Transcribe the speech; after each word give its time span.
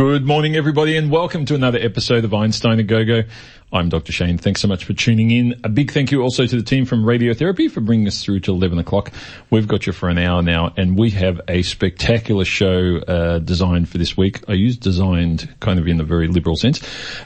Good 0.00 0.24
morning 0.24 0.56
everybody 0.56 0.96
and 0.96 1.10
welcome 1.10 1.44
to 1.44 1.54
another 1.54 1.78
episode 1.78 2.24
of 2.24 2.32
Einstein 2.32 2.80
A 2.80 2.82
Go-Go. 2.82 3.24
I'm 3.70 3.90
Dr. 3.90 4.12
Shane. 4.12 4.38
Thanks 4.38 4.62
so 4.62 4.66
much 4.66 4.86
for 4.86 4.94
tuning 4.94 5.30
in. 5.30 5.60
A 5.62 5.68
big 5.68 5.92
thank 5.92 6.10
you 6.10 6.22
also 6.22 6.46
to 6.46 6.56
the 6.56 6.62
team 6.62 6.86
from 6.86 7.04
Radiotherapy 7.04 7.70
for 7.70 7.82
bringing 7.82 8.06
us 8.06 8.24
through 8.24 8.40
to 8.40 8.50
11 8.52 8.78
o'clock. 8.78 9.12
We've 9.50 9.68
got 9.68 9.86
you 9.86 9.92
for 9.92 10.08
an 10.08 10.16
hour 10.16 10.40
now 10.40 10.72
and 10.74 10.98
we 10.98 11.10
have 11.10 11.42
a 11.48 11.60
spectacular 11.60 12.46
show 12.46 12.96
uh, 12.96 13.40
designed 13.40 13.90
for 13.90 13.98
this 13.98 14.16
week. 14.16 14.42
I 14.48 14.54
use 14.54 14.78
designed 14.78 15.54
kind 15.60 15.78
of 15.78 15.86
in 15.86 16.00
a 16.00 16.04
very 16.04 16.28
liberal 16.28 16.56
sense. 16.56 16.80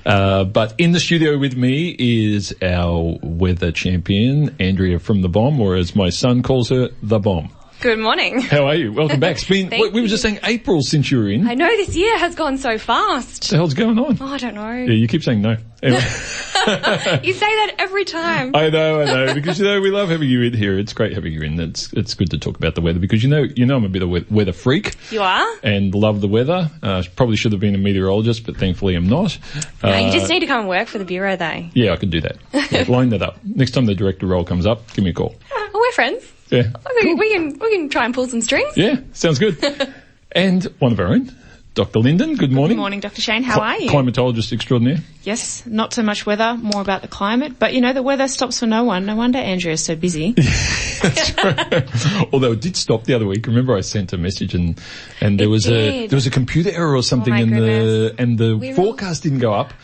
Uh, 0.04 0.42
but 0.42 0.74
in 0.76 0.90
the 0.90 0.98
studio 0.98 1.38
with 1.38 1.56
me 1.56 1.94
is 1.96 2.56
our 2.60 3.20
weather 3.22 3.70
champion, 3.70 4.56
Andrea 4.58 4.98
from 4.98 5.22
The 5.22 5.28
BoM, 5.28 5.60
or 5.60 5.76
as 5.76 5.94
my 5.94 6.10
son 6.10 6.42
calls 6.42 6.70
her, 6.70 6.88
The 7.04 7.20
Bomb. 7.20 7.52
Good 7.84 7.98
morning. 7.98 8.40
How 8.40 8.66
are 8.68 8.74
you? 8.74 8.94
Welcome 8.94 9.20
back. 9.20 9.32
It's 9.36 9.44
been, 9.44 9.68
we, 9.70 9.90
we 9.90 10.00
were 10.00 10.06
just 10.06 10.22
saying 10.22 10.38
April 10.42 10.80
since 10.80 11.10
you 11.10 11.18
were 11.18 11.28
in. 11.28 11.46
I 11.46 11.52
know 11.52 11.68
this 11.68 11.94
year 11.94 12.16
has 12.16 12.34
gone 12.34 12.56
so 12.56 12.78
fast. 12.78 13.44
What 13.44 13.50
the 13.50 13.56
hell's 13.56 13.74
going 13.74 13.98
on? 13.98 14.16
Oh, 14.22 14.26
I 14.26 14.38
don't 14.38 14.54
know. 14.54 14.72
Yeah, 14.72 14.94
you 14.94 15.06
keep 15.06 15.22
saying 15.22 15.42
no. 15.42 15.58
Anyway. 15.82 16.00
you 17.22 17.34
say 17.34 17.46
that 17.46 17.74
every 17.78 18.06
time. 18.06 18.56
I 18.56 18.70
know, 18.70 19.02
I 19.02 19.04
know, 19.04 19.34
because 19.34 19.58
you 19.58 19.66
know 19.66 19.82
we 19.82 19.90
love 19.90 20.08
having 20.08 20.30
you 20.30 20.40
in 20.40 20.54
here. 20.54 20.78
It's 20.78 20.94
great 20.94 21.12
having 21.12 21.34
you 21.34 21.42
in. 21.42 21.60
It's 21.60 21.92
it's 21.92 22.14
good 22.14 22.30
to 22.30 22.38
talk 22.38 22.56
about 22.56 22.74
the 22.74 22.80
weather 22.80 22.98
because 22.98 23.22
you 23.22 23.28
know 23.28 23.42
you 23.42 23.66
know 23.66 23.76
I'm 23.76 23.84
a 23.84 23.90
bit 23.90 24.02
of 24.02 24.08
a 24.08 24.24
weather 24.30 24.54
freak. 24.54 24.94
You 25.10 25.20
are. 25.20 25.46
And 25.62 25.94
love 25.94 26.22
the 26.22 26.28
weather. 26.28 26.70
Uh, 26.82 27.02
probably 27.16 27.36
should 27.36 27.52
have 27.52 27.60
been 27.60 27.74
a 27.74 27.78
meteorologist, 27.78 28.46
but 28.46 28.56
thankfully 28.56 28.94
I'm 28.94 29.10
not. 29.10 29.38
No, 29.82 29.92
uh, 29.92 29.98
you 29.98 30.10
just 30.10 30.30
need 30.30 30.40
to 30.40 30.46
come 30.46 30.60
and 30.60 30.68
work 30.70 30.88
for 30.88 30.96
the 30.96 31.04
bureau, 31.04 31.36
though. 31.36 31.68
Yeah, 31.74 31.92
I 31.92 31.96
can 31.96 32.08
do 32.08 32.22
that. 32.22 32.38
Yeah, 32.70 32.86
line 32.88 33.10
that 33.10 33.20
up. 33.20 33.44
Next 33.44 33.72
time 33.72 33.84
the 33.84 33.94
director 33.94 34.26
role 34.26 34.42
comes 34.42 34.64
up, 34.64 34.90
give 34.94 35.04
me 35.04 35.10
a 35.10 35.12
call. 35.12 35.34
Oh, 35.52 35.70
we're 35.74 35.92
friends. 35.92 36.33
Yeah. 36.54 36.70
Cool. 37.02 37.16
We 37.16 37.30
can 37.32 37.58
we 37.58 37.70
can 37.70 37.88
try 37.88 38.04
and 38.04 38.14
pull 38.14 38.26
some 38.28 38.40
strings. 38.40 38.76
Yeah, 38.76 39.00
sounds 39.12 39.38
good. 39.38 39.56
and 40.32 40.64
one 40.78 40.92
of 40.92 41.00
our 41.00 41.08
own. 41.08 41.34
Dr. 41.74 41.98
Linden, 41.98 42.36
good 42.36 42.52
morning. 42.52 42.76
Good 42.76 42.80
morning, 42.82 43.00
Dr. 43.00 43.20
Shane. 43.20 43.42
How 43.42 43.58
are 43.60 43.76
you? 43.76 43.90
Climatologist 43.90 44.52
extraordinaire. 44.52 44.98
Yes, 45.24 45.66
not 45.66 45.92
so 45.92 46.04
much 46.04 46.24
weather, 46.24 46.56
more 46.56 46.80
about 46.80 47.02
the 47.02 47.08
climate. 47.08 47.58
But 47.58 47.74
you 47.74 47.80
know, 47.80 47.92
the 47.92 48.00
weather 48.02 48.28
stops 48.28 48.60
for 48.60 48.66
no 48.66 48.84
one. 48.84 49.06
No 49.06 49.16
wonder 49.16 49.38
Andrea's 49.40 49.80
is 49.80 49.86
so 49.86 49.96
busy. 49.96 50.30
That's 51.02 51.32
true. 51.34 52.26
Although 52.32 52.52
it 52.52 52.60
did 52.60 52.76
stop 52.76 53.02
the 53.04 53.14
other 53.14 53.26
week. 53.26 53.48
Remember 53.48 53.76
I 53.76 53.80
sent 53.80 54.12
a 54.12 54.16
message 54.18 54.54
and, 54.54 54.80
and 55.20 55.40
there 55.40 55.48
It 55.48 55.50
was 55.50 55.64
did. 55.64 56.04
a, 56.04 56.06
there 56.06 56.16
was 56.16 56.28
a 56.28 56.30
computer 56.30 56.70
error 56.70 56.94
or 56.94 57.02
something 57.02 57.32
Oh 57.32 57.36
my 57.36 57.42
and 57.42 57.52
the, 57.52 58.14
and 58.18 58.38
the 58.38 58.56
We 58.56 58.68
were- 58.68 58.74
forecast 58.76 59.24
didn't 59.24 59.40
go 59.40 59.52
up 59.52 59.74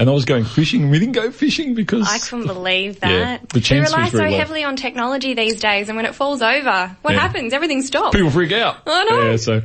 and 0.00 0.08
I 0.10 0.12
was 0.12 0.24
going 0.24 0.44
fishing 0.44 0.90
we 0.90 0.98
didn't 0.98 1.12
go 1.14 1.30
fishing 1.30 1.74
because. 1.74 2.08
I 2.08 2.18
couldn't 2.18 2.46
believe 2.48 2.98
that. 3.00 3.10
Yeah, 3.10 3.36
the 3.38 3.46
we 3.54 3.60
chance 3.60 3.90
rely 3.90 4.02
was 4.04 4.12
so 4.12 4.18
low. 4.18 4.30
heavily 4.36 4.64
on 4.64 4.74
technology 4.74 5.34
these 5.34 5.60
days, 5.60 5.88
and 5.88 5.96
when 5.96 6.06
it 6.06 6.14
falls 6.16 6.42
over, 6.42 6.96
what 7.02 7.14
Yeah. 7.14 7.20
happens? 7.20 7.52
Everything 7.52 7.82
stops. 7.82 8.16
People 8.16 8.30
freak 8.30 8.50
out. 8.52 8.78
I 8.86 9.04
know. 9.04 9.30
Yeah, 9.30 9.36
so, 9.36 9.62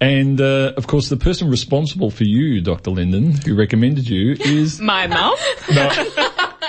and, 0.00 0.40
uh, 0.40 0.72
of 0.76 0.86
course 0.86 1.08
the 1.10 1.16
person 1.16 1.48
responsible 1.50 2.10
for 2.10 2.24
you, 2.24 2.60
Dr. 2.62 2.90
Linden, 2.90 3.32
who 3.36 3.54
recommended 3.54 4.08
you 4.08 4.32
is 4.40 4.80
My 4.80 5.06
mum. 5.06 5.34
No. 5.72 5.90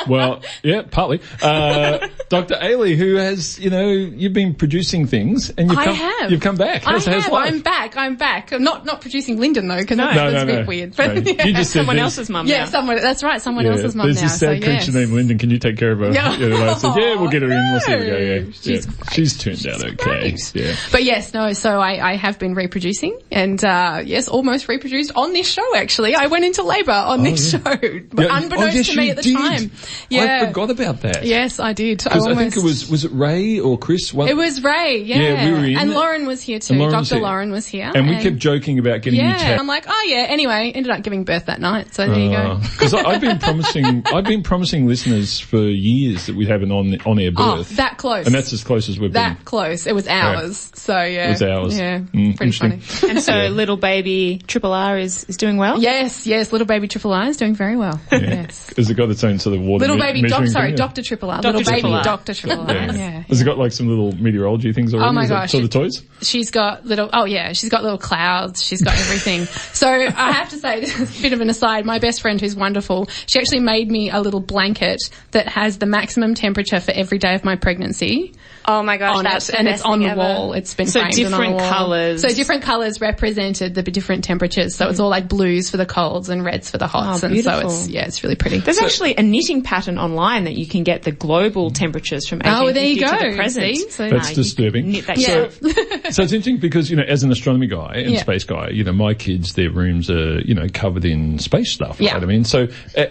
well, 0.07 0.41
yeah, 0.61 0.83
partly. 0.91 1.21
Uh, 1.41 2.07
Dr. 2.29 2.55
Ailie, 2.55 2.95
who 2.95 3.15
has, 3.15 3.59
you 3.59 3.69
know, 3.69 3.87
you've 3.87 4.33
been 4.33 4.55
producing 4.55 5.05
things 5.05 5.49
and 5.51 5.69
you've 5.69 5.77
I 5.77 5.85
come, 5.85 5.95
have. 5.95 6.31
you've 6.31 6.41
come 6.41 6.55
back. 6.55 6.87
I 6.87 6.91
How's, 6.93 7.05
how's 7.05 7.23
have. 7.23 7.31
life? 7.31 7.53
I'm 7.53 7.61
back. 7.61 7.95
I'm 7.97 8.15
back. 8.15 8.51
I'm 8.51 8.63
not 8.63 8.85
not 8.85 9.01
producing 9.01 9.39
Linden 9.39 9.67
though, 9.67 9.77
because 9.77 9.97
no, 9.97 10.05
that's, 10.05 10.15
no, 10.17 10.31
that's 10.31 10.43
a 10.43 10.45
no. 10.47 10.55
bit 10.59 10.67
weird. 10.67 10.95
But 10.95 11.07
No, 11.23 11.31
yeah, 11.31 11.45
You 11.45 11.53
just 11.53 11.71
said 11.71 11.79
Someone 11.81 11.99
else's 11.99 12.29
mum 12.29 12.47
yeah, 12.47 12.59
now. 12.59 12.65
someone. 12.65 12.95
That's 13.01 13.21
right. 13.23 13.41
Someone 13.41 13.65
Yeah, 13.65 13.71
else's 13.73 13.95
mum 13.95 14.07
there's 14.07 14.17
now. 14.17 14.23
this 14.23 14.39
So 14.39 14.53
sad 14.53 14.63
creature 14.63 14.85
yes. 14.85 14.93
named 14.93 15.11
Linden. 15.11 15.37
Can 15.37 15.49
you 15.51 15.59
take 15.59 15.77
care 15.77 15.91
of 15.91 15.99
her? 15.99 16.11
Yeah. 16.11 16.35
You 16.35 16.49
know, 16.49 16.73
said, 16.73 16.95
yeah, 16.97 17.15
we'll 17.15 17.29
get 17.29 17.41
her 17.43 17.51
in. 17.51 17.71
We'll 17.71 17.79
see 17.81 17.91
how 17.91 17.99
we 17.99 18.05
go. 18.07 18.17
Yeah, 18.17 18.43
she's 18.53 18.85
yeah. 18.87 18.91
She's 19.11 19.37
turned 19.37 19.67
out 19.67 19.83
okay. 19.83 19.95
Great. 19.95 20.51
Yeah. 20.55 20.75
But 20.91 21.03
yes, 21.03 21.33
no. 21.33 21.53
So 21.53 21.79
I, 21.79 22.11
I 22.13 22.15
have 22.15 22.39
been 22.39 22.55
reproducing, 22.55 23.19
and 23.31 23.63
uh, 23.63 24.01
yes, 24.03 24.27
almost 24.27 24.67
reproduced 24.67 25.11
on 25.15 25.33
this 25.33 25.47
show. 25.47 25.75
Actually, 25.75 26.15
I 26.15 26.25
went 26.27 26.43
into 26.45 26.63
labour 26.63 26.91
on 26.91 27.23
this 27.23 27.53
yeah. 27.53 27.59
show, 27.59 27.75
but 28.11 28.25
Yeah, 28.25 28.37
unbeknownst 28.37 28.77
oh, 28.77 28.93
to 28.93 28.97
me 28.97 29.09
at 29.11 29.17
the 29.17 29.33
time. 29.33 29.71
Yeah. 30.09 30.39
I 30.41 30.47
forgot 30.47 30.71
about 30.71 31.01
that. 31.01 31.23
Yes, 31.25 31.59
I 31.59 31.73
did. 31.73 32.03
I, 32.15 32.17
Because 32.17 32.27
I, 32.27 32.29
almost, 32.31 32.53
think 32.55 32.63
it 32.63 32.67
was, 32.67 32.89
was 32.89 33.05
it 33.05 33.11
Ray 33.11 33.59
or 33.59 33.77
Chris? 33.77 34.13
One, 34.13 34.27
It 34.27 34.35
was 34.37 34.63
Ray. 34.63 34.97
Yeah. 35.03 35.17
Yeah, 35.19 35.45
we 35.45 35.51
were 35.51 35.57
in 35.65 35.77
and 35.77 35.91
it. 35.91 35.93
Lauren 35.93 36.25
was 36.25 36.41
here 36.41 36.59
too. 36.59 36.73
And 36.73 36.79
Lauren 36.81 36.95
was 36.99 37.09
Dr. 37.09 37.15
here. 37.19 37.23
Lauren 37.23 37.51
was 37.51 37.65
here, 37.67 37.91
and 37.93 38.07
we 38.07 38.17
kept 38.21 38.37
joking 38.37 38.79
about 38.79 39.01
getting 39.01 39.19
you 39.19 39.25
Yeah, 39.25 39.37
tapped. 39.37 39.59
I'm 39.59 39.67
like, 39.67 39.85
oh 39.87 40.05
yeah. 40.07 40.25
Anyway, 40.29 40.71
ended 40.73 40.91
up 40.91 41.01
giving 41.03 41.23
birth 41.23 41.45
that 41.47 41.59
night. 41.59 41.93
So 41.93 42.07
there 42.07 42.17
you 42.19 42.29
go. 42.31 42.57
Because 42.61 42.93
I've 42.93 43.21
been 43.21 43.39
promising, 43.39 44.03
I've 44.13 44.23
been 44.25 44.43
promising 44.43 44.87
listeners 44.87 45.39
for 45.39 45.59
years 45.61 46.25
that 46.27 46.35
we'd 46.35 46.47
have 46.49 46.63
an 46.63 46.71
on 46.71 46.97
on 47.05 47.19
air 47.19 47.31
birth. 47.31 47.45
Oh, 47.45 47.55
birth. 47.57 47.75
that 47.77 47.97
close. 47.97 48.25
and 48.25 48.33
that's 48.35 48.53
as 48.53 48.63
close 48.63 48.89
as 48.89 48.99
we've 48.99 49.13
that 49.13 49.29
been. 49.29 49.37
That 49.37 49.45
close. 49.45 49.87
It 49.87 49.95
was 49.95 50.07
hours. 50.07 50.71
So 50.75 50.93
yeah. 51.01 51.27
It 51.27 51.29
was 51.31 51.41
hours. 51.43 51.77
Yeah. 51.79 51.99
Mm, 51.99 52.37
pretty 52.37 52.51
funny. 52.51 52.73
interesting. 52.75 53.09
And 53.09 53.21
so 53.21 53.47
little 53.47 53.77
baby 53.77 54.41
Triple 54.47 54.73
R 54.73 54.97
is, 54.97 55.23
is 55.25 55.37
doing 55.37 55.57
well? 55.57 55.79
yes, 55.79 56.25
yes. 56.27 56.51
Little 56.51 56.67
baby 56.67 56.87
Triple 56.87 57.13
R 57.13 57.25
is 57.27 57.37
doing 57.37 57.55
very 57.55 57.75
well. 57.77 57.99
Yes. 58.11 58.71
Has 58.77 58.89
it 58.89 58.95
got 58.95 59.09
its 59.09 59.23
own 59.23 59.39
sort 59.39 59.55
of 59.55 59.61
water 59.61 59.81
Little 59.81 59.97
me- 59.97 60.01
baby 60.13 60.21
doc, 60.27 60.47
sorry. 60.47 60.73
Doctor 60.73 61.01
Triple 61.01 61.29
R. 61.29 61.41
Dr. 61.41 61.57
Little 61.57 61.71
baby 61.71 62.03
Triple 62.05 62.17
Doctor 62.17 62.33
Triple 62.33 62.73
Yeah. 62.73 62.93
Yeah. 62.93 63.23
Has 63.27 63.41
it 63.41 63.45
got 63.45 63.57
like 63.57 63.71
some 63.71 63.87
little 63.87 64.11
meteorology 64.13 64.71
things 64.73 64.93
already? 64.93 65.09
Oh 65.09 65.13
my 65.13 65.23
Is 65.23 65.29
gosh. 65.29 65.51
Sort 65.51 65.63
of 65.63 65.69
toys? 65.69 66.03
She's 66.21 66.51
got 66.51 66.85
little, 66.85 67.09
oh 67.13 67.25
yeah, 67.25 67.53
she's 67.53 67.69
got 67.69 67.83
little 67.83 67.97
clouds, 67.97 68.63
she's 68.63 68.81
got 68.81 68.93
everything. 68.97 69.45
so 69.73 69.89
I 69.89 70.31
have 70.31 70.49
to 70.49 70.57
say, 70.57 70.79
this 70.81 70.99
is 70.99 71.19
a 71.19 71.21
bit 71.21 71.33
of 71.33 71.41
an 71.41 71.49
aside, 71.49 71.85
my 71.85 71.99
best 71.99 72.21
friend 72.21 72.39
who's 72.39 72.55
wonderful, 72.55 73.07
she 73.25 73.39
actually 73.39 73.59
made 73.59 73.89
me 73.89 74.09
a 74.09 74.19
little 74.19 74.39
blanket 74.39 74.99
that 75.31 75.47
has 75.47 75.77
the 75.77 75.85
maximum 75.85 76.35
temperature 76.35 76.79
for 76.79 76.91
every 76.91 77.17
day 77.17 77.35
of 77.35 77.43
my 77.43 77.55
pregnancy 77.55 78.33
Oh 78.67 78.81
my 78.83 78.97
gosh, 78.97 79.17
on 79.17 79.23
that's 79.25 79.49
it, 79.49 79.55
and 79.55 79.67
it's 79.67 79.81
on 79.83 79.99
the 79.99 80.07
ever. 80.07 80.19
wall. 80.19 80.53
It's 80.53 80.73
been 80.73 80.87
So 80.87 80.99
framed 81.01 81.17
and 81.19 81.25
on 81.25 81.31
the 81.31 81.37
different 81.37 81.61
wall. 81.61 81.69
colours. 81.69 82.21
So 82.21 82.29
different 82.29 82.63
colours 82.63 82.99
represented 83.01 83.75
the 83.75 83.83
different 83.83 84.23
temperatures. 84.23 84.75
So 84.75 84.89
it's 84.89 84.99
all 84.99 85.09
like 85.09 85.27
blues 85.27 85.69
for 85.69 85.77
the 85.77 85.85
colds 85.85 86.29
and 86.29 86.43
reds 86.43 86.69
for 86.71 86.77
the 86.77 86.87
hots, 86.87 87.23
Oh, 87.23 87.27
and 87.27 87.43
so 87.43 87.59
it's 87.59 87.87
yeah, 87.87 88.05
it's 88.05 88.23
really 88.23 88.35
pretty. 88.35 88.57
There's 88.59 88.79
actually 88.79 89.15
a 89.17 89.21
knitting 89.23 89.61
pattern 89.61 89.97
online 89.99 90.45
that 90.45 90.55
you 90.55 90.65
can 90.65 90.83
get 90.83 91.03
the 91.03 91.11
global 91.11 91.69
temperatures 91.71 92.27
from 92.27 92.39
1850 92.39 92.69
Oh, 92.69 92.73
there 92.73 92.85
you 92.85 92.99
to 93.19 93.23
go. 93.23 93.29
the 93.31 93.35
present. 93.35 93.75
See? 93.77 93.89
So- 93.89 94.09
That's 94.09 94.29
you 94.31 94.35
disturbing. 94.35 94.91
Knit 94.91 95.05
that 95.07 95.17
Yeah. 95.17 95.35
yourself. 95.45 95.59
So 96.15 96.23
it's 96.23 96.31
interesting 96.33 96.57
because, 96.57 96.89
you 96.89 96.95
know, 96.95 97.03
as 97.03 97.23
an 97.23 97.31
astronomy 97.31 97.67
guy 97.67 97.95
and 97.97 98.11
Yeah. 98.13 98.19
space 98.21 98.43
guy, 98.43 98.69
you 98.69 98.83
know, 98.83 98.93
my 98.93 99.13
kids, 99.13 99.53
their 99.53 99.69
rooms 99.71 100.09
are, 100.09 100.39
you 100.41 100.53
know, 100.53 100.67
covered 100.73 101.03
in 101.05 101.39
space 101.39 101.71
stuff, 101.71 101.99
Yeah. 101.99 102.13
right? 102.13 102.23
I 102.23 102.25
mean, 102.25 102.43
so 102.45 102.67
uh, 102.97 103.05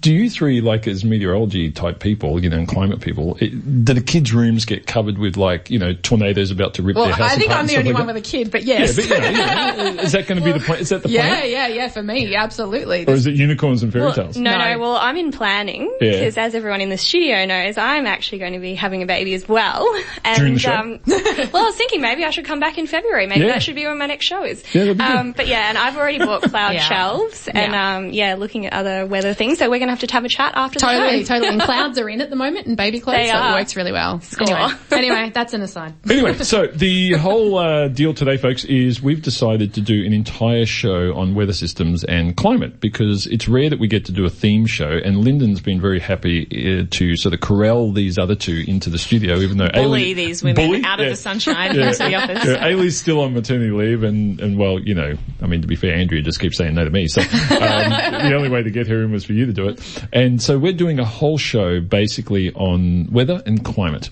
do 0.00 0.12
you 0.12 0.28
three, 0.28 0.60
like 0.60 0.86
as 0.86 1.04
meteorology 1.04 1.70
type 1.70 2.00
people, 2.00 2.42
you 2.42 2.50
know, 2.50 2.58
and 2.58 2.68
climate 2.68 3.00
people, 3.00 3.36
it, 3.40 3.84
do 3.84 3.94
the 3.94 4.00
kids' 4.00 4.32
rooms 4.34 4.64
get 4.64 4.86
covered 4.86 4.99
with 5.06 5.36
like, 5.36 5.70
you 5.70 5.78
know, 5.78 5.92
tornadoes 5.94 6.50
about 6.50 6.74
to 6.74 6.82
rip 6.82 6.96
Well, 6.96 7.06
their 7.06 7.14
house 7.14 7.32
I 7.32 7.36
think 7.36 7.46
apart 7.50 7.60
I'm 7.60 7.66
the 7.66 7.76
only 7.78 7.92
like 7.92 7.98
one 7.98 8.06
that? 8.06 8.14
with 8.14 8.24
a 8.26 8.28
kid, 8.28 8.50
but 8.50 8.62
Yeah, 8.64 8.80
yes. 8.80 8.96
but, 8.96 9.04
you 9.04 9.10
know, 9.10 9.26
you 9.28 9.94
know, 9.96 10.02
is 10.02 10.12
that 10.12 10.26
going 10.26 10.38
to 10.38 10.44
be 10.44 10.52
the 10.52 10.60
plan? 10.60 10.78
Is 10.80 10.88
that 10.90 10.96
the 11.02 11.08
point? 11.08 11.14
Yeah, 11.14 11.28
plan? 11.38 11.50
yeah, 11.50 11.66
yeah, 11.68 11.88
for 11.88 12.02
me, 12.02 12.34
absolutely. 12.34 13.06
Or 13.06 13.14
is 13.14 13.26
it 13.26 13.34
unicorns 13.34 13.82
and 13.82 13.92
fairy 13.92 14.06
Well, 14.06 14.14
tales? 14.14 14.36
no, 14.36 14.50
no, 14.58 14.72
No. 14.72 14.78
Well, 14.78 14.96
I'm 14.96 15.16
in 15.16 15.32
planning 15.32 15.94
Yeah. 16.00 16.12
because, 16.12 16.36
as 16.38 16.54
everyone 16.54 16.80
in 16.80 16.88
the 16.90 16.98
studio 16.98 17.44
knows, 17.46 17.78
I'm 17.78 18.06
actually 18.06 18.38
going 18.38 18.52
to 18.54 18.58
be 18.60 18.74
having 18.74 19.02
a 19.02 19.06
baby 19.06 19.34
as 19.34 19.48
well. 19.48 19.86
And 20.24 20.36
During 20.38 20.54
the 20.54 20.60
show? 20.60 20.72
um, 20.72 21.00
well, 21.06 21.62
I 21.62 21.66
was 21.66 21.76
thinking 21.76 22.00
maybe 22.00 22.24
I 22.24 22.30
should 22.30 22.44
come 22.44 22.60
back 22.60 22.78
in 22.78 22.86
February. 22.86 23.26
Maybe 23.26 23.40
Yeah. 23.42 23.52
that 23.52 23.62
should 23.62 23.74
be 23.74 23.86
when 23.86 23.98
my 23.98 24.06
next 24.06 24.26
show 24.26 24.44
is. 24.44 24.62
Yeah, 24.74 24.82
that'd 24.84 24.98
be 24.98 25.04
good. 25.04 25.12
um, 25.16 25.32
but 25.32 25.46
yeah, 25.48 25.68
and 25.68 25.78
I've 25.78 25.96
already 25.96 26.18
bought 26.18 26.42
cloud 26.42 26.70
Yeah. 26.74 26.80
shelves 26.80 27.48
and 27.48 27.72
Yeah. 27.72 27.96
um, 27.96 28.10
yeah, 28.10 28.34
looking 28.34 28.66
at 28.66 28.72
other 28.72 29.06
weather 29.06 29.34
things. 29.34 29.58
So 29.58 29.66
we're 29.70 29.78
going 29.78 29.88
to 29.88 29.92
have 29.96 30.00
to 30.00 30.12
have 30.12 30.24
a 30.24 30.28
chat 30.28 30.52
after 30.56 30.78
Totally, 30.78 31.20
the 31.20 31.24
show. 31.26 31.34
totally. 31.34 31.48
And 31.48 31.60
clouds 31.70 31.98
are 31.98 32.08
in 32.08 32.20
at 32.20 32.30
the 32.30 32.36
moment 32.36 32.66
and 32.66 32.76
baby 32.76 33.00
clothes, 33.00 33.16
They 33.18 33.28
so 33.28 33.34
are. 33.34 33.52
it 33.56 33.60
works 33.60 33.76
really 33.76 33.92
well. 33.92 34.20
Anyway, 34.40 34.72
anyway, 34.92 35.30
that's 35.34 35.52
an 35.54 35.62
aside. 35.62 35.94
Anyway, 36.10 36.34
so 36.38 36.66
the 36.66 37.12
whole 37.14 37.56
uh, 37.58 37.88
deal 37.88 38.12
today, 38.14 38.36
folks, 38.36 38.64
is 38.64 39.00
we've 39.02 39.22
decided 39.22 39.74
to 39.74 39.80
do 39.80 40.04
an 40.04 40.12
entire 40.12 40.66
show 40.66 41.14
on 41.14 41.34
weather 41.34 41.52
systems 41.52 42.02
and 42.04 42.36
climate 42.36 42.80
because 42.80 43.26
it's 43.26 43.48
rare 43.48 43.70
that 43.70 43.78
we 43.78 43.86
get 43.86 44.04
to 44.06 44.12
do 44.12 44.24
a 44.24 44.30
theme 44.30 44.66
show, 44.66 44.88
and 45.04 45.18
Linden's 45.18 45.60
been 45.60 45.80
very 45.80 46.00
happy 46.00 46.46
uh, 46.80 46.86
to 46.90 47.16
sort 47.16 47.32
of 47.34 47.40
corral 47.40 47.92
these 47.92 48.18
other 48.18 48.34
two 48.34 48.64
into 48.66 48.90
the 48.90 48.98
studio, 48.98 49.36
even 49.38 49.56
though 49.58 49.68
Bully 49.72 50.02
Ailie- 50.12 50.14
these 50.14 50.42
women 50.42 50.56
Bully? 50.56 50.82
out 50.84 50.98
of 51.00 51.04
Yeah. 51.06 51.10
the 51.10 51.16
sunshine 51.16 51.74
Yeah. 51.76 51.86
into 51.88 51.98
the 51.98 52.14
office. 52.14 52.44
Yeah, 52.44 52.66
Ailie's 52.66 52.98
still 52.98 53.20
on 53.20 53.32
maternity 53.34 53.70
leave, 53.70 54.02
and, 54.02 54.40
and 54.40 54.58
well, 54.58 54.78
you 54.80 54.94
know, 54.94 55.14
I 55.40 55.46
mean, 55.46 55.62
to 55.62 55.68
be 55.68 55.76
fair, 55.76 55.94
Andrea 55.94 56.22
just 56.22 56.40
keeps 56.40 56.56
saying 56.58 56.74
no 56.74 56.84
to 56.84 56.90
me, 56.90 57.06
so 57.08 57.20
um, 57.20 57.28
the 57.30 58.32
only 58.36 58.48
way 58.48 58.62
to 58.62 58.70
get 58.70 58.88
her 58.88 59.02
in 59.02 59.12
was 59.12 59.24
for 59.24 59.32
you 59.32 59.46
to 59.46 59.52
do 59.52 59.68
it. 59.68 59.80
And 60.12 60.42
so 60.42 60.58
we're 60.58 60.72
doing 60.72 60.98
a 60.98 61.04
whole 61.04 61.38
show 61.38 61.80
basically 61.80 62.52
on 62.52 63.08
weather 63.12 63.42
and 63.46 63.64
climate. 63.64 64.10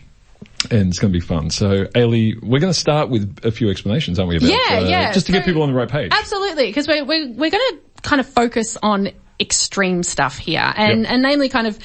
And 0.70 0.88
it's 0.88 0.98
going 0.98 1.12
to 1.12 1.18
be 1.18 1.24
fun. 1.24 1.50
So, 1.50 1.86
Ailie, 1.94 2.36
we're 2.42 2.58
going 2.58 2.72
to 2.72 2.78
start 2.78 3.08
with 3.10 3.38
a 3.44 3.50
few 3.52 3.70
explanations, 3.70 4.18
aren't 4.18 4.28
we? 4.30 4.36
About, 4.38 4.50
Yeah, 4.50 4.78
uh, 4.78 4.88
yeah. 4.88 5.12
Just 5.12 5.26
to 5.26 5.32
get 5.32 5.44
people 5.44 5.62
on 5.62 5.70
the 5.70 5.74
right 5.76 5.88
page. 5.88 6.10
Absolutely, 6.12 6.66
because 6.66 6.88
we're, 6.88 7.04
we're, 7.04 7.28
we're 7.28 7.50
going 7.50 7.70
to 7.70 7.78
kind 8.02 8.20
of 8.20 8.26
focus 8.28 8.76
on 8.82 9.10
extreme 9.40 10.02
stuff 10.02 10.36
here, 10.36 10.72
and, 10.76 11.02
Yep. 11.02 11.10
and 11.12 11.22
namely 11.22 11.48
kind 11.48 11.66
of, 11.68 11.78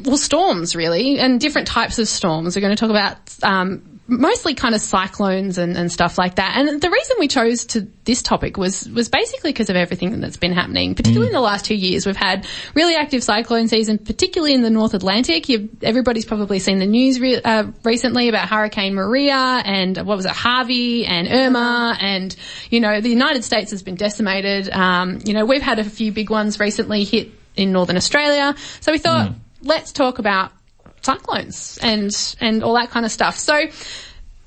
well, 0.00 0.16
storms 0.16 0.74
really, 0.74 1.18
and 1.20 1.40
different 1.40 1.68
types 1.68 1.98
of 2.00 2.08
storms. 2.08 2.56
We're 2.56 2.62
going 2.62 2.74
to 2.76 2.80
talk 2.80 2.90
about, 2.90 3.18
um, 3.44 3.91
mostly 4.12 4.54
kind 4.54 4.74
of 4.74 4.80
cyclones 4.80 5.58
and, 5.58 5.76
and 5.76 5.90
stuff 5.90 6.18
like 6.18 6.36
that. 6.36 6.56
And 6.56 6.80
the 6.80 6.90
reason 6.90 7.16
we 7.18 7.28
chose 7.28 7.64
to 7.66 7.88
this 8.04 8.22
topic 8.22 8.56
was 8.56 8.88
was 8.88 9.08
basically 9.08 9.52
because 9.52 9.70
of 9.70 9.76
everything 9.76 10.20
that's 10.20 10.36
been 10.36 10.52
happening, 10.52 10.94
particularly 10.94 11.28
in 11.28 11.32
the 11.32 11.40
last 11.40 11.64
two 11.64 11.74
years. 11.74 12.04
We've 12.04 12.16
had 12.16 12.46
really 12.74 12.94
active 12.94 13.24
cyclone 13.24 13.68
season, 13.68 13.98
particularly 13.98 14.54
in 14.54 14.62
the 14.62 14.70
North 14.70 14.94
Atlantic. 14.94 15.48
You've, 15.48 15.82
everybody's 15.82 16.24
probably 16.24 16.58
seen 16.58 16.78
the 16.78 16.86
news 16.86 17.20
re- 17.20 17.40
uh, 17.40 17.70
recently 17.84 18.28
about 18.28 18.48
Hurricane 18.48 18.94
Maria 18.94 19.34
and 19.34 19.96
what 19.96 20.16
was 20.16 20.26
it, 20.26 20.32
Harvey 20.32 21.06
and 21.06 21.28
Irma, 21.28 21.96
and 22.00 22.34
you 22.70 22.80
know 22.80 23.00
the 23.00 23.10
United 23.10 23.44
States 23.44 23.70
has 23.70 23.82
been 23.82 23.96
decimated. 23.96 24.68
Um, 24.70 25.20
you 25.24 25.32
know 25.32 25.46
we've 25.46 25.62
had 25.62 25.78
a 25.78 25.84
few 25.84 26.12
big 26.12 26.30
ones 26.30 26.60
recently 26.60 27.04
hit 27.04 27.30
in 27.56 27.72
Northern 27.72 27.96
Australia, 27.96 28.54
so 28.80 28.92
we 28.92 28.98
thought 28.98 29.32
let's 29.62 29.92
talk 29.92 30.18
about 30.18 30.52
cyclones 31.02 31.78
and 31.82 32.14
and 32.40 32.62
all 32.62 32.74
that 32.74 32.90
kind 32.90 33.04
of 33.04 33.12
stuff. 33.12 33.36
So 33.36 33.68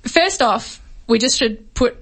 first 0.04 0.42
off, 0.42 0.82
we 1.08 1.20
just 1.20 1.38
should 1.38 1.74
put 1.74 1.98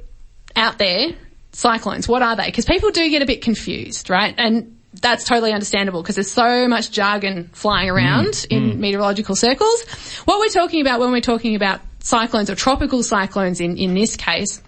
out 0.55 0.77
there 0.77 1.13
cyclones. 1.51 2.07
What 2.07 2.21
are 2.21 2.35
they? 2.35 2.45
Because 2.45 2.65
people 2.65 2.91
do 2.91 3.09
get 3.09 3.21
a 3.21 3.25
bit 3.25 3.41
confused, 3.41 4.09
right? 4.09 4.33
And 4.37 4.77
that's 5.01 5.25
totally 5.25 5.51
understandable 5.51 6.01
because 6.01 6.15
there's 6.15 6.31
so 6.31 6.67
much 6.67 6.91
jargon 6.91 7.49
flying 7.53 7.89
around 7.89 8.45
in 8.49 8.79
meteorological 8.79 9.35
circles. 9.35 9.83
What 10.25 10.39
we're 10.39 10.49
talking 10.49 10.81
about 10.81 10.99
when 10.99 11.11
we're 11.11 11.21
talking 11.21 11.55
about 11.55 11.81
cyclones 11.99 12.49
or 12.49 12.55
tropical 12.55 13.01
cyclones 13.01 13.59
in, 13.59 13.77
in 13.77 13.95
this 13.95 14.15
case 14.15 14.61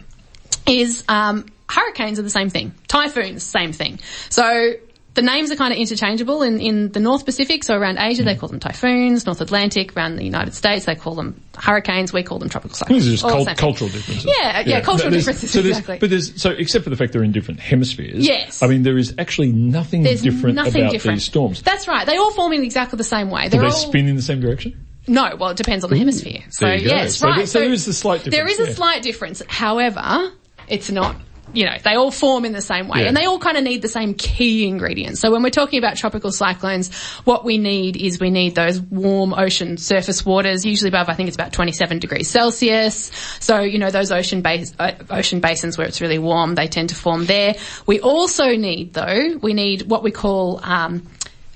is 0.65 1.03
um, 1.07 1.45
hurricanes 1.69 2.17
are 2.17 2.23
the 2.23 2.29
same 2.29 2.49
thing. 2.49 2.73
Typhoons, 2.87 3.43
same 3.43 3.71
thing. 3.71 3.99
So 4.29 4.73
the 5.15 5.21
names 5.21 5.49
are 5.49 5.55
kind 5.55 5.73
of 5.73 5.79
interchangeable 5.79 6.43
in, 6.43 6.59
in 6.59 6.91
the 6.91 6.99
North 6.99 7.25
Pacific. 7.25 7.63
So 7.63 7.75
around 7.75 7.97
Asia, 7.97 8.23
they 8.23 8.35
call 8.35 8.49
them 8.49 8.59
typhoons. 8.59 9.25
North 9.25 9.41
Atlantic, 9.41 9.95
around 9.97 10.17
the 10.17 10.23
United 10.23 10.53
States, 10.53 10.85
they 10.85 10.93
call 10.95 11.15
them 11.15 11.41
hurricanes. 11.57 12.13
We 12.13 12.21
call 12.23 12.37
them 12.37 12.49
tropical 12.49 12.75
cyclones. 12.75 13.05
These 13.05 13.13
are 13.13 13.15
just 13.15 13.23
All 13.23 13.29
the 13.29 13.35
cult- 13.35 13.47
same 13.47 13.55
thing. 13.55 13.61
cultural 13.61 13.89
differences. 13.89 14.25
Yeah, 14.39 14.59
yeah, 14.65 14.81
cultural 14.81 15.09
There's- 15.09 15.25
differences, 15.25 15.51
So 15.51 15.59
exactly. 15.61 15.97
But 15.99 16.09
there's 16.09 16.41
so 16.41 16.51
except 16.51 16.83
for 16.83 16.89
the 16.89 16.95
fact 16.97 17.13
they're 17.13 17.23
in 17.23 17.31
different 17.31 17.59
hemispheres. 17.59 18.27
Yes. 18.27 18.61
I 18.61 18.67
mean, 18.67 18.83
there 18.83 18.97
is 18.97 19.15
actually 19.17 19.51
nothing 19.53 20.03
There's 20.03 20.21
different 20.21 20.55
nothing 20.55 20.81
about 20.83 20.91
different. 20.91 21.17
these 21.17 21.25
storms. 21.25 21.61
That's 21.61 21.87
right. 21.87 22.05
They 22.05 22.17
all 22.17 22.31
form 22.31 22.53
in 22.53 22.63
exactly 22.63 22.97
the 22.97 23.03
same 23.03 23.29
way. 23.31 23.47
They're 23.47 23.61
they 23.61 23.67
all 23.67 23.71
spin 23.71 24.07
in 24.07 24.15
the 24.15 24.21
same 24.21 24.41
direction? 24.41 24.85
No, 25.07 25.35
well, 25.39 25.51
it 25.51 25.57
depends 25.57 25.83
on 25.83 25.91
the 25.91 25.97
hemisphere. 25.97 26.41
So 26.49 26.65
there 26.65 26.77
you 26.77 26.89
go. 26.89 26.95
yes, 26.95 27.15
So 27.17 27.27
right. 27.27 27.37
there- 27.37 27.45
so 27.47 27.59
there 27.59 27.71
is 27.71 27.87
a 27.87 27.93
slight 27.93 28.23
difference. 28.23 28.35
There 28.35 28.47
is 28.47 28.59
a 28.59 28.67
yeah. 28.71 28.75
slight 28.75 29.01
difference. 29.03 29.41
However, 29.47 30.31
it's 30.67 30.89
not. 30.91 31.15
You 31.53 31.65
know, 31.65 31.75
they 31.83 31.95
all 31.95 32.11
form 32.11 32.43
in 32.43 32.51
the 32.51 32.61
same 32.61 32.87
way, 32.87 33.01
Yeah. 33.01 33.07
and 33.07 33.15
they 33.15 33.25
all 33.25 33.39
kind 33.39 33.55
of 33.55 33.63
need 33.63 33.81
the 33.81 33.87
same 33.87 34.13
key 34.13 34.67
ingredients. 34.67 35.21
So 35.21 35.31
when 35.31 35.41
we're 35.41 35.49
talking 35.51 35.79
about 35.79 35.95
tropical 35.95 36.31
cyclones, 36.31 36.93
what 37.23 37.45
we 37.45 37.57
need 37.57 37.95
is 37.95 38.19
we 38.19 38.29
need 38.29 38.55
those 38.55 38.81
warm 38.81 39.33
ocean 39.33 39.77
surface 39.77 40.25
waters, 40.25 40.65
usually 40.65 40.89
above 40.89 41.07
I 41.07 41.13
think 41.13 41.27
it's 41.27 41.37
about 41.37 41.53
27 41.53 41.99
degrees 41.99 42.27
Celsius. 42.29 43.11
So 43.39 43.61
you 43.61 43.79
know 43.79 43.89
those 43.91 44.11
ocean 44.11 44.41
base, 44.41 44.73
uh, 44.79 44.93
ocean 45.09 45.39
basins 45.39 45.77
where 45.77 45.87
it's 45.87 46.01
really 46.01 46.19
warm, 46.19 46.55
they 46.55 46.67
tend 46.67 46.89
to 46.89 46.95
form 46.95 47.25
there. 47.25 47.55
We 47.85 48.01
also 48.01 48.55
need 48.55 48.93
though, 48.93 49.37
we 49.41 49.53
need 49.53 49.83
what 49.83 50.03
we 50.03 50.11
call 50.11 50.59
um, 50.63 51.07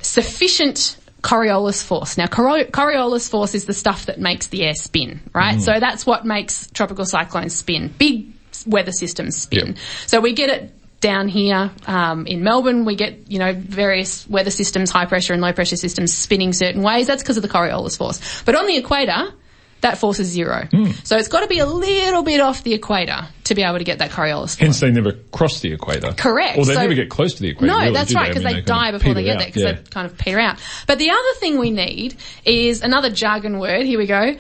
sufficient 0.01 0.97
Coriolis 1.21 1.83
force. 1.83 2.17
Now, 2.17 2.27
Coriolis 2.27 3.29
force 3.29 3.53
is 3.53 3.65
the 3.65 3.73
stuff 3.73 4.05
that 4.05 4.19
makes 4.19 4.47
the 4.47 4.63
air 4.63 4.73
spin, 4.73 5.19
right? 5.33 5.61
So 5.61 5.77
that's 5.79 6.05
what 6.05 6.25
makes 6.25 6.69
tropical 6.71 7.05
cyclones 7.05 7.53
spin. 7.55 7.93
Big 7.97 8.27
weather 8.67 8.91
systems 8.91 9.37
spin. 9.37 9.67
Yep. 9.67 9.77
So 10.07 10.19
we 10.21 10.33
get 10.33 10.49
it 10.49 10.73
down 11.01 11.27
here 11.27 11.71
um, 11.87 12.27
in 12.27 12.43
Melbourne. 12.43 12.85
We 12.85 12.95
get 12.95 13.31
you 13.31 13.39
know 13.39 13.53
various 13.53 14.27
weather 14.27 14.51
systems, 14.51 14.91
high 14.91 15.05
pressure 15.05 15.33
and 15.33 15.41
low 15.41 15.53
pressure 15.53 15.77
systems 15.77 16.13
spinning 16.13 16.53
certain 16.53 16.81
ways. 16.81 17.07
That's 17.07 17.23
because 17.23 17.37
of 17.37 17.43
the 17.43 17.49
Coriolis 17.49 17.97
force. 17.97 18.43
But 18.43 18.55
on 18.55 18.67
the 18.67 18.77
equator. 18.77 19.33
That 19.81 19.97
force 19.97 20.19
is 20.19 20.27
zero. 20.27 20.67
So 21.05 21.15
it's 21.15 21.29
got 21.29 21.39
to 21.39 21.47
be 21.47 21.59
a 21.59 21.65
little 21.65 22.21
bit 22.21 22.41
off 22.41 22.63
the 22.63 22.73
equator 22.73 23.29
to 23.45 23.55
be 23.55 23.63
able 23.63 23.77
to 23.77 23.85
get 23.85 23.99
that 23.99 24.11
Coriolis 24.11 24.39
force. 24.39 24.55
Hence, 24.57 24.79
they 24.81 24.91
never 24.91 25.13
cross 25.13 25.61
the 25.61 25.71
equator. 25.71 26.11
Correct. 26.11 26.57
Or 26.57 26.65
they 26.65 26.73
So- 26.73 26.81
never 26.81 26.95
get 26.95 27.09
close 27.09 27.35
to 27.35 27.41
the 27.41 27.47
equator. 27.51 27.71
No, 27.71 27.79
really, 27.79 27.93
that's 27.93 28.13
right, 28.13 28.25
I 28.25 28.27
because 28.27 28.43
mean, 28.43 28.55
they, 28.55 28.61
die 28.61 28.91
before 28.91 29.13
they 29.13 29.23
get 29.23 29.37
there, 29.37 29.47
because 29.47 29.63
yeah. 29.63 29.71
they 29.71 29.83
kind 29.83 30.05
of 30.05 30.17
peter 30.17 30.37
out. 30.37 30.59
But 30.85 30.99
the 30.99 31.11
other 31.11 31.33
thing 31.39 31.59
we 31.59 31.71
need 31.71 32.17
is 32.43 32.81
another 32.81 33.09
jargon 33.09 33.57
word. 33.57 33.85
Here 33.85 33.97
we 33.97 34.05
go. 34.05 34.35